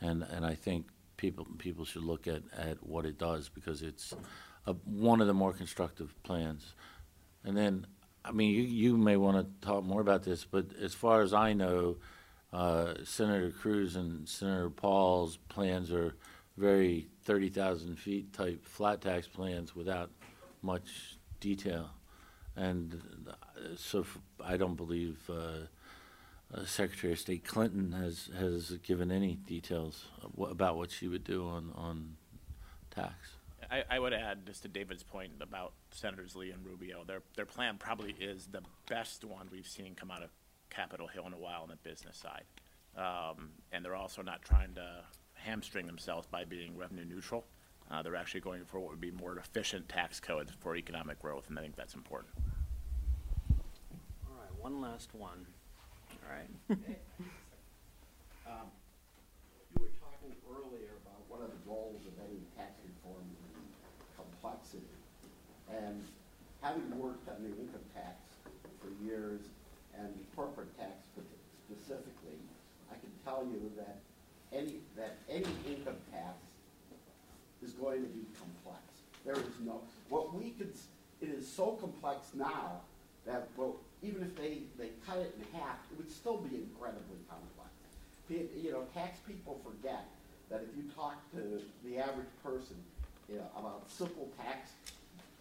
and, 0.00 0.24
and 0.24 0.44
I 0.44 0.54
think 0.54 0.86
people, 1.16 1.46
people 1.56 1.84
should 1.86 2.02
look 2.04 2.26
at, 2.26 2.42
at 2.58 2.84
what 2.84 3.06
it 3.06 3.18
does 3.18 3.48
because 3.48 3.82
it's 3.82 4.14
a, 4.66 4.72
one 4.84 5.20
of 5.22 5.28
the 5.28 5.34
more 5.34 5.52
constructive 5.54 6.12
plans. 6.24 6.74
And 7.44 7.56
then, 7.56 7.86
I 8.24 8.32
mean, 8.32 8.50
you, 8.52 8.62
you 8.62 8.96
may 8.98 9.16
want 9.16 9.38
to 9.38 9.66
talk 9.66 9.84
more 9.84 10.00
about 10.00 10.24
this, 10.24 10.44
but 10.44 10.66
as 10.82 10.92
far 10.92 11.22
as 11.22 11.32
I 11.32 11.52
know, 11.54 11.96
uh, 12.52 12.94
Senator 13.04 13.50
Cruz 13.50 13.96
and 13.96 14.28
Senator 14.28 14.70
Paul's 14.70 15.36
plans 15.48 15.92
are 15.92 16.14
very 16.56 17.06
30,000 17.24 17.96
feet 17.96 18.32
type 18.32 18.64
flat 18.64 19.00
tax 19.00 19.26
plans 19.26 19.74
without 19.74 20.10
much 20.62 21.18
detail. 21.40 21.90
And 22.56 23.02
uh, 23.28 23.32
so 23.76 24.06
I 24.42 24.56
don't 24.56 24.76
believe 24.76 25.18
uh, 25.28 25.66
uh, 26.54 26.64
Secretary 26.64 27.12
of 27.12 27.18
State 27.18 27.44
Clinton 27.44 27.92
has, 27.92 28.30
has 28.38 28.70
given 28.82 29.10
any 29.10 29.34
details 29.34 30.06
about 30.40 30.76
what 30.76 30.90
she 30.90 31.08
would 31.08 31.24
do 31.24 31.46
on, 31.46 31.72
on 31.74 32.16
tax. 32.90 33.14
I, 33.70 33.82
I 33.90 33.98
would 33.98 34.14
add 34.14 34.46
just 34.46 34.62
to 34.62 34.68
David's 34.68 35.02
point 35.02 35.32
about 35.40 35.72
Senators 35.90 36.36
Lee 36.36 36.52
and 36.52 36.64
Rubio, 36.64 37.04
their, 37.04 37.20
their 37.34 37.46
plan 37.46 37.76
probably 37.78 38.14
is 38.20 38.46
the 38.46 38.62
best 38.88 39.24
one 39.24 39.48
we've 39.50 39.66
seen 39.66 39.94
come 39.94 40.10
out 40.10 40.22
of 40.22 40.30
Capitol 40.76 41.06
Hill 41.08 41.26
in 41.26 41.32
a 41.32 41.38
while 41.38 41.62
on 41.62 41.68
the 41.68 41.88
business 41.88 42.18
side. 42.18 42.44
Um, 42.96 43.50
and 43.72 43.84
they're 43.84 43.96
also 43.96 44.20
not 44.22 44.42
trying 44.42 44.74
to 44.74 45.04
hamstring 45.32 45.86
themselves 45.86 46.26
by 46.26 46.44
being 46.44 46.76
revenue 46.76 47.04
neutral. 47.04 47.46
Uh, 47.90 48.02
they're 48.02 48.16
actually 48.16 48.40
going 48.40 48.64
for 48.64 48.80
what 48.80 48.90
would 48.90 49.00
be 49.00 49.10
more 49.10 49.38
efficient 49.38 49.88
tax 49.88 50.20
codes 50.20 50.52
for 50.60 50.76
economic 50.76 51.20
growth, 51.20 51.48
and 51.48 51.58
I 51.58 51.62
think 51.62 51.76
that's 51.76 51.94
important. 51.94 52.32
All 54.28 54.36
right, 54.38 54.52
one 54.60 54.80
last 54.80 55.14
one. 55.14 55.46
All 56.10 56.34
right. 56.34 56.78
Um, 58.46 58.70
You 59.74 59.82
were 59.82 59.90
talking 59.98 60.30
earlier 60.46 60.94
about 61.02 61.18
one 61.26 61.42
of 61.42 61.50
the 61.50 61.58
goals 61.66 62.06
of 62.06 62.14
any 62.22 62.38
tax 62.54 62.78
reform 62.86 63.26
is 63.42 63.66
complexity. 64.14 64.86
And 65.66 66.06
having 66.62 66.86
worked 66.96 67.28
on 67.28 67.42
the 67.42 67.50
income 67.58 67.82
tax 67.92 68.22
for 68.78 68.86
years 69.02 69.50
and 69.98 70.12
corporate 70.34 70.76
tax 70.78 70.92
specifically, 71.68 72.38
I 72.90 72.94
can 72.94 73.10
tell 73.24 73.44
you 73.44 73.70
that 73.76 73.98
any, 74.52 74.76
that 74.96 75.16
any 75.28 75.46
income 75.66 75.96
tax 76.12 76.36
is 77.62 77.72
going 77.72 78.02
to 78.02 78.08
be 78.08 78.24
complex. 78.38 78.82
There 79.24 79.34
is 79.34 79.58
no, 79.64 79.80
what 80.08 80.34
we 80.34 80.50
could, 80.50 80.72
it 81.20 81.28
is 81.28 81.46
so 81.46 81.72
complex 81.80 82.28
now 82.34 82.80
that, 83.26 83.48
well, 83.56 83.76
even 84.02 84.22
if 84.22 84.36
they, 84.36 84.62
they 84.78 84.90
cut 85.06 85.18
it 85.18 85.34
in 85.36 85.58
half, 85.58 85.76
it 85.90 85.98
would 85.98 86.10
still 86.10 86.38
be 86.38 86.56
incredibly 86.56 87.18
complex. 87.28 87.72
You 88.28 88.72
know, 88.72 88.84
tax 88.94 89.18
people 89.26 89.60
forget 89.64 90.06
that 90.50 90.62
if 90.62 90.76
you 90.76 90.90
talk 90.94 91.18
to 91.32 91.60
the 91.84 91.98
average 91.98 92.30
person, 92.42 92.76
you 93.28 93.38
know, 93.38 93.50
about 93.58 93.90
simple 93.90 94.28
tax 94.38 94.70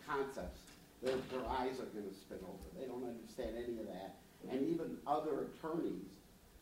concepts, 0.07 0.61
their, 1.03 1.15
their 1.31 1.45
eyes 1.49 1.77
are 1.79 1.89
gonna 1.93 2.13
spin 2.13 2.39
over. 2.41 2.65
They 2.79 2.87
don't 2.87 3.05
understand 3.05 3.53
any 3.57 3.77
of 3.79 3.87
that. 3.87 4.15
And 4.51 4.67
even 4.67 4.97
other 5.07 5.47
attorneys 5.49 6.09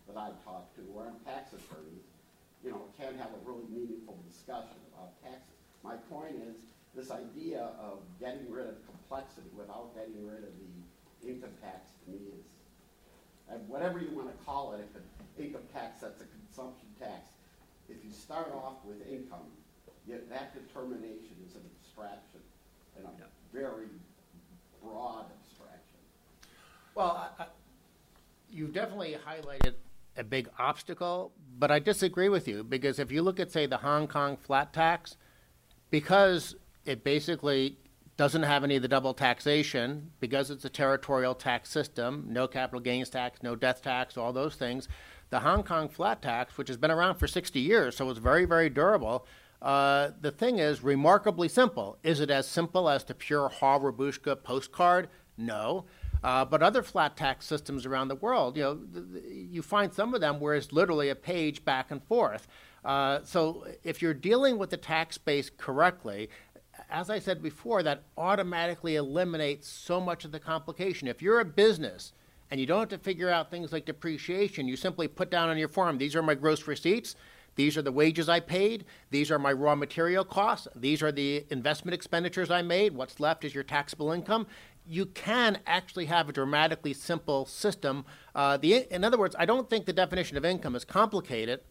that 0.08 0.18
I 0.18 0.32
talk 0.46 0.74
to, 0.76 0.82
who 0.82 1.00
aren't 1.00 1.24
tax 1.26 1.54
attorneys, 1.54 2.04
you 2.64 2.72
know, 2.72 2.82
can't 2.98 3.16
have 3.18 3.30
a 3.32 3.42
really 3.50 3.64
meaningful 3.70 4.18
discussion 4.28 4.80
about 4.94 5.22
taxes. 5.22 5.60
My 5.84 5.96
point 6.10 6.36
is, 6.48 6.56
this 6.96 7.12
idea 7.12 7.72
of 7.80 8.00
getting 8.20 8.50
rid 8.50 8.68
of 8.68 8.76
complexity 8.86 9.50
without 9.58 9.96
getting 9.96 10.26
rid 10.26 10.44
of 10.44 10.54
the 10.56 11.28
income 11.28 11.52
tax 11.62 11.90
to 12.06 12.12
me 12.12 12.20
is, 12.40 12.46
and 13.50 13.68
whatever 13.68 14.00
you 14.00 14.16
wanna 14.16 14.36
call 14.46 14.74
it, 14.74 14.82
if 14.82 14.96
an 14.96 15.04
income 15.38 15.68
tax, 15.74 16.02
that's 16.02 16.22
a 16.22 16.26
consumption 16.26 16.88
tax. 17.00 17.34
If 17.90 18.04
you 18.06 18.12
start 18.12 18.52
off 18.54 18.84
with 18.86 19.06
income, 19.08 19.52
yet 20.08 20.30
that 20.30 20.54
determination 20.54 21.36
is 21.48 21.56
an 21.56 21.64
abstraction, 21.82 22.42
and 22.96 23.06
a 23.06 23.12
Yeah. 23.20 23.26
very 23.52 23.90
broad 24.82 25.26
abstraction. 25.32 26.00
Well, 26.96 27.12
I, 27.12 27.44
I- 27.44 27.48
You've 28.54 28.74
definitely 28.74 29.18
highlighted 29.28 29.74
a 30.16 30.24
big 30.24 30.48
obstacle, 30.60 31.32
but 31.58 31.72
I 31.72 31.80
disagree 31.80 32.30
with 32.30 32.48
you 32.48 32.64
because 32.64 33.00
if 33.00 33.12
you 33.12 33.24
look 33.24 33.40
at, 33.40 33.52
say, 33.52 33.66
the 33.66 33.78
Hong 33.78 34.08
Kong 34.08 34.38
flat 34.38 34.72
tax, 34.74 35.18
because 35.90 36.56
it 36.86 37.04
basically 37.04 37.78
doesn't 38.16 38.44
have 38.44 38.64
any 38.64 38.76
of 38.76 38.84
the 38.84 38.88
double 38.88 39.16
taxation, 39.16 40.12
because 40.20 40.52
it's 40.52 40.66
a 40.66 40.70
territorial 40.70 41.34
tax 41.34 41.72
system, 41.72 42.28
no 42.30 42.48
capital 42.48 42.80
gains 42.80 43.10
tax, 43.10 43.42
no 43.42 43.56
death 43.56 43.82
tax, 43.82 44.18
all 44.18 44.32
those 44.32 44.54
things, 44.54 44.88
the 45.32 45.40
Hong 45.40 45.64
Kong 45.64 45.90
flat 45.90 46.22
tax, 46.22 46.56
which 46.56 46.68
has 46.68 46.78
been 46.78 46.92
around 46.92 47.16
for 47.16 47.26
60 47.26 47.60
years, 47.60 47.98
so 47.98 48.08
it's 48.12 48.20
very, 48.20 48.46
very 48.46 48.70
durable. 48.70 49.26
Uh, 49.64 50.12
the 50.22 50.30
thing 50.30 50.60
is 50.60 50.84
remarkably 50.84 51.48
simple. 51.48 51.98
Is 52.04 52.20
it 52.20 52.30
as 52.30 52.48
simple 52.48 52.88
as 52.88 53.04
the 53.04 53.16
pure 53.16 53.50
Hall-Rabushka 53.50 54.44
postcard? 54.44 55.10
No. 55.38 55.86
Uh, 56.24 56.46
but 56.46 56.64
other 56.64 56.82
flat 56.82 57.18
tax 57.18 57.46
systems 57.46 57.86
around 57.86 58.08
the 58.08 58.16
world, 58.16 58.56
you 58.56 58.64
know, 58.64 58.76
th- 58.76 59.06
th- 59.14 59.26
you 59.52 59.62
find 59.62 59.94
some 59.94 60.14
of 60.14 60.22
them 60.22 60.40
where 60.40 60.56
it's 60.56 60.72
literally 60.72 61.10
a 61.10 61.16
page 61.16 61.66
back 61.66 61.92
and 61.92 62.02
forth. 62.04 62.48
Uh, 62.86 63.20
so 63.24 63.66
if 63.84 64.02
you're 64.02 64.14
dealing 64.14 64.58
with 64.58 64.70
the 64.70 64.78
tax 64.78 65.18
base 65.18 65.50
correctly, 65.50 66.30
as 66.90 67.10
I 67.10 67.20
said 67.20 67.42
before, 67.42 67.84
that 67.84 68.04
automatically 68.18 68.96
eliminates 68.96 69.68
so 69.68 70.00
much 70.00 70.26
of 70.26 70.32
the 70.32 70.40
complication. 70.40 71.08
If 71.08 71.22
you're 71.22 71.40
a 71.40 71.46
business 71.46 72.14
and 72.50 72.60
you 72.60 72.66
don't 72.66 72.80
have 72.80 72.90
to 72.90 72.98
figure 72.98 73.30
out 73.30 73.50
things 73.50 73.72
like 73.74 73.86
depreciation, 73.86 74.68
you 74.68 74.76
simply 74.76 75.08
put 75.08 75.30
down 75.30 75.50
on 75.50 75.58
your 75.58 75.68
form, 75.68 75.98
these 75.98 76.16
are 76.16 76.22
my 76.22 76.36
gross 76.36 76.68
receipts, 76.68 77.16
these 77.56 77.78
are 77.78 77.82
the 77.82 77.92
wages 77.92 78.30
I 78.30 78.40
paid, 78.40 78.86
these 79.12 79.30
are 79.30 79.40
my 79.40 79.52
raw 79.52 79.76
material 79.76 80.24
costs, 80.24 80.68
these 80.76 81.04
are 81.04 81.12
the 81.12 81.46
investment 81.50 81.94
expenditures 81.94 82.50
I 82.50 82.62
made, 82.62 82.96
what's 82.96 83.20
left 83.20 83.44
is 83.44 83.54
your 83.54 83.64
taxable 83.64 84.12
income. 84.12 84.48
You 84.86 85.06
can 85.06 85.60
actually 85.66 86.06
have 86.06 86.28
a 86.30 86.34
dramatically 86.34 86.94
simple 86.94 87.46
system. 87.46 88.06
Uh, 88.36 88.58
the, 88.58 88.94
in 88.94 89.04
other 89.04 89.18
words, 89.18 89.36
I 89.40 89.46
don't 89.46 89.70
think 89.70 89.86
the 89.86 89.94
definition 89.94 90.38
of 90.38 90.46
income 90.46 90.76
is 90.76 90.84
complicated 90.86 91.62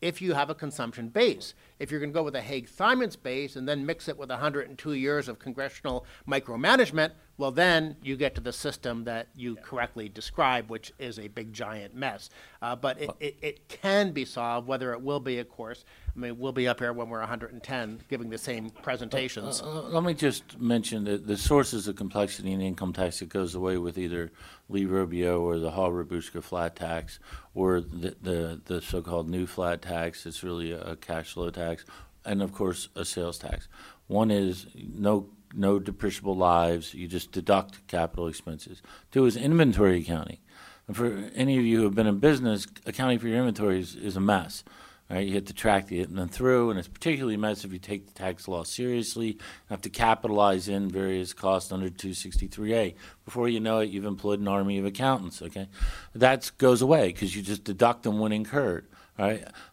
if 0.00 0.22
you 0.22 0.34
have 0.34 0.50
a 0.50 0.54
consumption 0.54 1.08
base. 1.08 1.54
If 1.78 1.90
you're 1.90 2.00
going 2.00 2.12
to 2.12 2.14
go 2.14 2.22
with 2.22 2.36
a 2.36 2.40
Haig-Simons 2.40 3.16
base 3.16 3.56
and 3.56 3.68
then 3.68 3.84
mix 3.84 4.08
it 4.08 4.16
with 4.16 4.30
102 4.30 4.92
years 4.92 5.28
of 5.28 5.38
congressional 5.38 6.06
micromanagement, 6.26 7.12
well, 7.40 7.50
then 7.50 7.96
you 8.02 8.16
get 8.16 8.34
to 8.34 8.40
the 8.42 8.52
system 8.52 9.04
that 9.04 9.28
you 9.34 9.56
correctly 9.56 10.10
describe, 10.10 10.68
which 10.68 10.92
is 10.98 11.18
a 11.18 11.28
big 11.28 11.54
giant 11.54 11.94
mess. 11.94 12.28
Uh, 12.60 12.76
but 12.76 13.00
it, 13.00 13.10
it, 13.18 13.36
it 13.40 13.68
can 13.68 14.12
be 14.12 14.26
solved, 14.26 14.68
whether 14.68 14.92
it 14.92 15.00
will 15.00 15.20
be, 15.20 15.38
of 15.38 15.48
course. 15.48 15.86
I 16.14 16.18
mean, 16.18 16.38
we'll 16.38 16.52
be 16.52 16.68
up 16.68 16.80
here 16.80 16.92
when 16.92 17.08
we're 17.08 17.20
110 17.20 18.00
giving 18.10 18.28
the 18.28 18.36
same 18.36 18.68
presentations. 18.68 19.62
Uh, 19.62 19.84
Let 19.84 20.04
me 20.04 20.12
just 20.12 20.60
mention 20.60 21.04
that 21.04 21.26
the 21.26 21.38
sources 21.38 21.88
of 21.88 21.96
complexity 21.96 22.52
in 22.52 22.60
income 22.60 22.92
tax 22.92 23.20
that 23.20 23.30
goes 23.30 23.54
away 23.54 23.78
with 23.78 23.96
either 23.96 24.30
Lee 24.68 24.84
Rubio 24.84 25.40
or 25.40 25.58
the 25.58 25.70
Hall-Rabushka 25.70 26.42
flat 26.42 26.76
tax 26.76 27.20
or 27.54 27.80
the, 27.80 28.16
the, 28.20 28.60
the 28.66 28.82
so-called 28.82 29.30
new 29.30 29.46
flat 29.46 29.80
tax. 29.80 30.26
It's 30.26 30.42
really 30.42 30.72
a 30.72 30.94
cash 30.96 31.32
flow 31.32 31.48
tax, 31.48 31.86
and 32.22 32.42
of 32.42 32.52
course 32.52 32.90
a 32.94 33.06
sales 33.06 33.38
tax. 33.38 33.66
One 34.08 34.30
is 34.30 34.66
no 34.74 35.30
no 35.54 35.80
depreciable 35.80 36.36
lives. 36.36 36.94
You 36.94 37.08
just 37.08 37.32
deduct 37.32 37.86
capital 37.86 38.26
expenses. 38.28 38.82
Two 39.10 39.26
is 39.26 39.36
inventory 39.36 40.00
accounting. 40.00 40.38
And 40.86 40.96
for 40.96 41.30
any 41.34 41.58
of 41.58 41.64
you 41.64 41.78
who 41.78 41.84
have 41.84 41.94
been 41.94 42.06
in 42.06 42.18
business, 42.18 42.66
accounting 42.86 43.18
for 43.18 43.28
your 43.28 43.38
inventory 43.38 43.80
is, 43.80 43.94
is 43.94 44.16
a 44.16 44.20
mess. 44.20 44.64
Right, 45.10 45.26
you 45.26 45.34
have 45.34 45.46
to 45.46 45.52
track 45.52 45.90
it 45.90 46.14
then 46.14 46.28
through, 46.28 46.70
and 46.70 46.78
it's 46.78 46.86
particularly 46.86 47.34
a 47.34 47.38
mess 47.38 47.64
if 47.64 47.72
you 47.72 47.80
take 47.80 48.06
the 48.06 48.12
tax 48.12 48.46
law 48.46 48.62
seriously. 48.62 49.26
You 49.26 49.38
have 49.70 49.80
to 49.80 49.90
capitalize 49.90 50.68
in 50.68 50.88
various 50.88 51.32
costs 51.32 51.72
under 51.72 51.90
263A. 51.90 52.94
Before 53.24 53.48
you 53.48 53.58
know 53.58 53.80
it, 53.80 53.90
you've 53.90 54.04
employed 54.04 54.38
an 54.38 54.46
army 54.46 54.78
of 54.78 54.84
accountants. 54.84 55.42
Okay, 55.42 55.66
that 56.14 56.52
goes 56.58 56.80
away 56.80 57.08
because 57.08 57.34
you 57.34 57.42
just 57.42 57.64
deduct 57.64 58.04
them 58.04 58.20
when 58.20 58.30
incurred. 58.30 58.86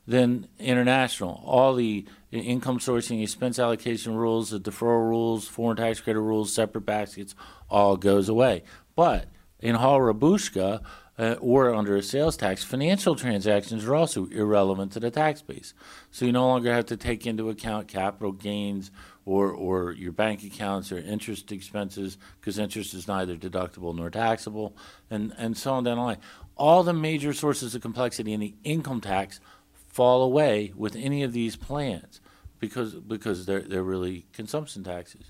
Then 0.06 0.48
international, 0.60 1.42
all 1.46 1.76
the 1.76 2.06
income 2.32 2.80
sourcing, 2.80 3.22
expense 3.22 3.60
allocation 3.60 4.16
rules, 4.16 4.50
the 4.50 4.60
deferral 4.60 5.08
rules, 5.08 5.48
foreign 5.48 5.78
tax 5.78 6.00
credit 6.00 6.22
rules, 6.22 6.54
separate 6.54 6.86
baskets, 6.86 7.36
all 7.70 7.98
goes 7.98 8.30
away. 8.30 8.64
But 8.96 9.28
in 9.60 9.76
Hall 9.76 10.00
Rabushka, 10.00 10.82
uh, 11.20 11.36
or 11.40 11.74
under 11.74 11.96
a 11.96 12.04
sales 12.04 12.38
tax, 12.38 12.64
financial 12.64 13.16
transactions 13.16 13.86
are 13.86 13.96
also 13.96 14.28
irrelevant 14.28 14.92
to 14.92 15.00
the 15.00 15.10
tax 15.10 15.42
base. 15.42 15.74
So 16.12 16.26
you 16.26 16.32
no 16.32 16.46
longer 16.46 16.72
have 16.72 16.86
to 16.88 16.98
take 16.98 17.26
into 17.26 17.50
account 17.50 17.88
capital 17.88 18.32
gains 18.32 18.92
or, 19.28 19.52
or 19.52 19.92
your 19.92 20.14
bank 20.14 20.42
accounts 20.46 20.90
or 20.90 20.98
interest 21.00 21.52
expenses 21.52 22.18
because 22.40 22.58
interest 22.58 22.94
is 22.94 23.10
neither 23.10 23.36
deductible 23.36 23.94
nor 23.94 24.10
taxable, 24.10 24.74
and, 25.12 25.34
and 25.38 25.58
so 25.58 25.74
on 25.74 25.84
down 25.84 25.98
the 25.98 26.02
line. 26.02 26.18
All 26.56 26.82
the 26.82 26.94
major 26.94 27.34
sources 27.34 27.76
of 27.76 27.82
complexity 27.82 28.32
in 28.32 28.40
the 28.40 28.56
income 28.64 29.02
tax 29.02 29.42
fall 29.90 30.24
away 30.24 30.72
with 30.78 30.96
any 30.96 31.24
of 31.24 31.34
these 31.34 31.58
plans 31.58 32.22
because, 32.60 32.94
because 32.94 33.46
they're, 33.46 33.60
they're 33.60 33.84
really 33.84 34.26
consumption 34.32 34.82
taxes. 34.82 35.30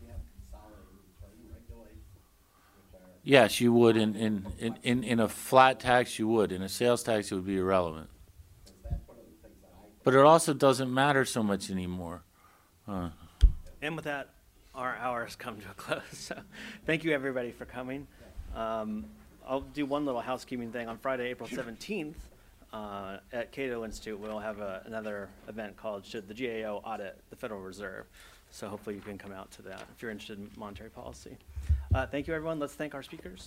We 0.00 0.08
have 0.08 0.16
consolidated 0.50 0.88
reporting 1.06 1.44
regulations, 1.52 2.00
which 2.90 2.98
are 2.98 3.06
Yes, 3.24 3.60
you 3.60 3.74
would 3.74 3.98
in, 3.98 4.14
in, 4.14 4.46
in, 4.58 4.78
in, 4.82 5.04
in 5.04 5.20
a 5.20 5.28
flat 5.28 5.80
tax, 5.80 6.18
you 6.18 6.28
would. 6.28 6.50
In 6.50 6.62
a 6.62 6.68
sales 6.70 7.02
tax, 7.02 7.30
it 7.30 7.34
would 7.34 7.46
be 7.46 7.58
irrelevant. 7.58 8.08
Because 8.64 8.80
that's 8.84 9.06
one 9.06 9.18
of 9.18 9.24
the 9.26 9.46
things 9.46 9.60
that 9.60 9.70
I 9.76 9.86
But 10.02 10.14
it 10.14 10.20
also 10.20 10.54
doesn't 10.54 10.92
matter 10.92 11.26
so 11.26 11.42
much 11.42 11.70
anymore. 11.70 12.22
Uh, 12.88 13.10
And 13.84 13.96
with 13.96 14.06
that, 14.06 14.30
our 14.74 14.96
hour 14.96 15.24
has 15.24 15.36
come 15.36 15.60
to 15.60 15.70
a 15.70 15.74
close. 15.76 16.00
So 16.12 16.34
thank 16.86 17.04
you, 17.04 17.12
everybody, 17.12 17.52
for 17.52 17.66
coming. 17.66 18.06
Um, 18.56 19.04
I'll 19.46 19.60
do 19.60 19.84
one 19.84 20.06
little 20.06 20.22
housekeeping 20.22 20.72
thing. 20.72 20.88
On 20.88 20.96
Friday, 20.96 21.28
April 21.28 21.46
17th, 21.46 22.14
uh, 22.72 23.18
at 23.30 23.52
Cato 23.52 23.84
Institute, 23.84 24.18
we'll 24.18 24.38
have 24.38 24.60
a, 24.60 24.82
another 24.86 25.28
event 25.48 25.76
called 25.76 26.06
Should 26.06 26.28
the 26.28 26.34
GAO 26.34 26.80
Audit 26.82 27.20
the 27.28 27.36
Federal 27.36 27.60
Reserve? 27.60 28.06
So 28.50 28.68
hopefully 28.68 28.96
you 28.96 29.02
can 29.02 29.18
come 29.18 29.32
out 29.32 29.50
to 29.52 29.62
that 29.62 29.82
if 29.94 30.00
you're 30.00 30.10
interested 30.10 30.38
in 30.38 30.48
monetary 30.56 30.88
policy. 30.88 31.36
Uh, 31.94 32.06
thank 32.06 32.26
you, 32.26 32.32
everyone. 32.32 32.58
Let's 32.58 32.74
thank 32.74 32.94
our 32.94 33.02
speakers. 33.02 33.46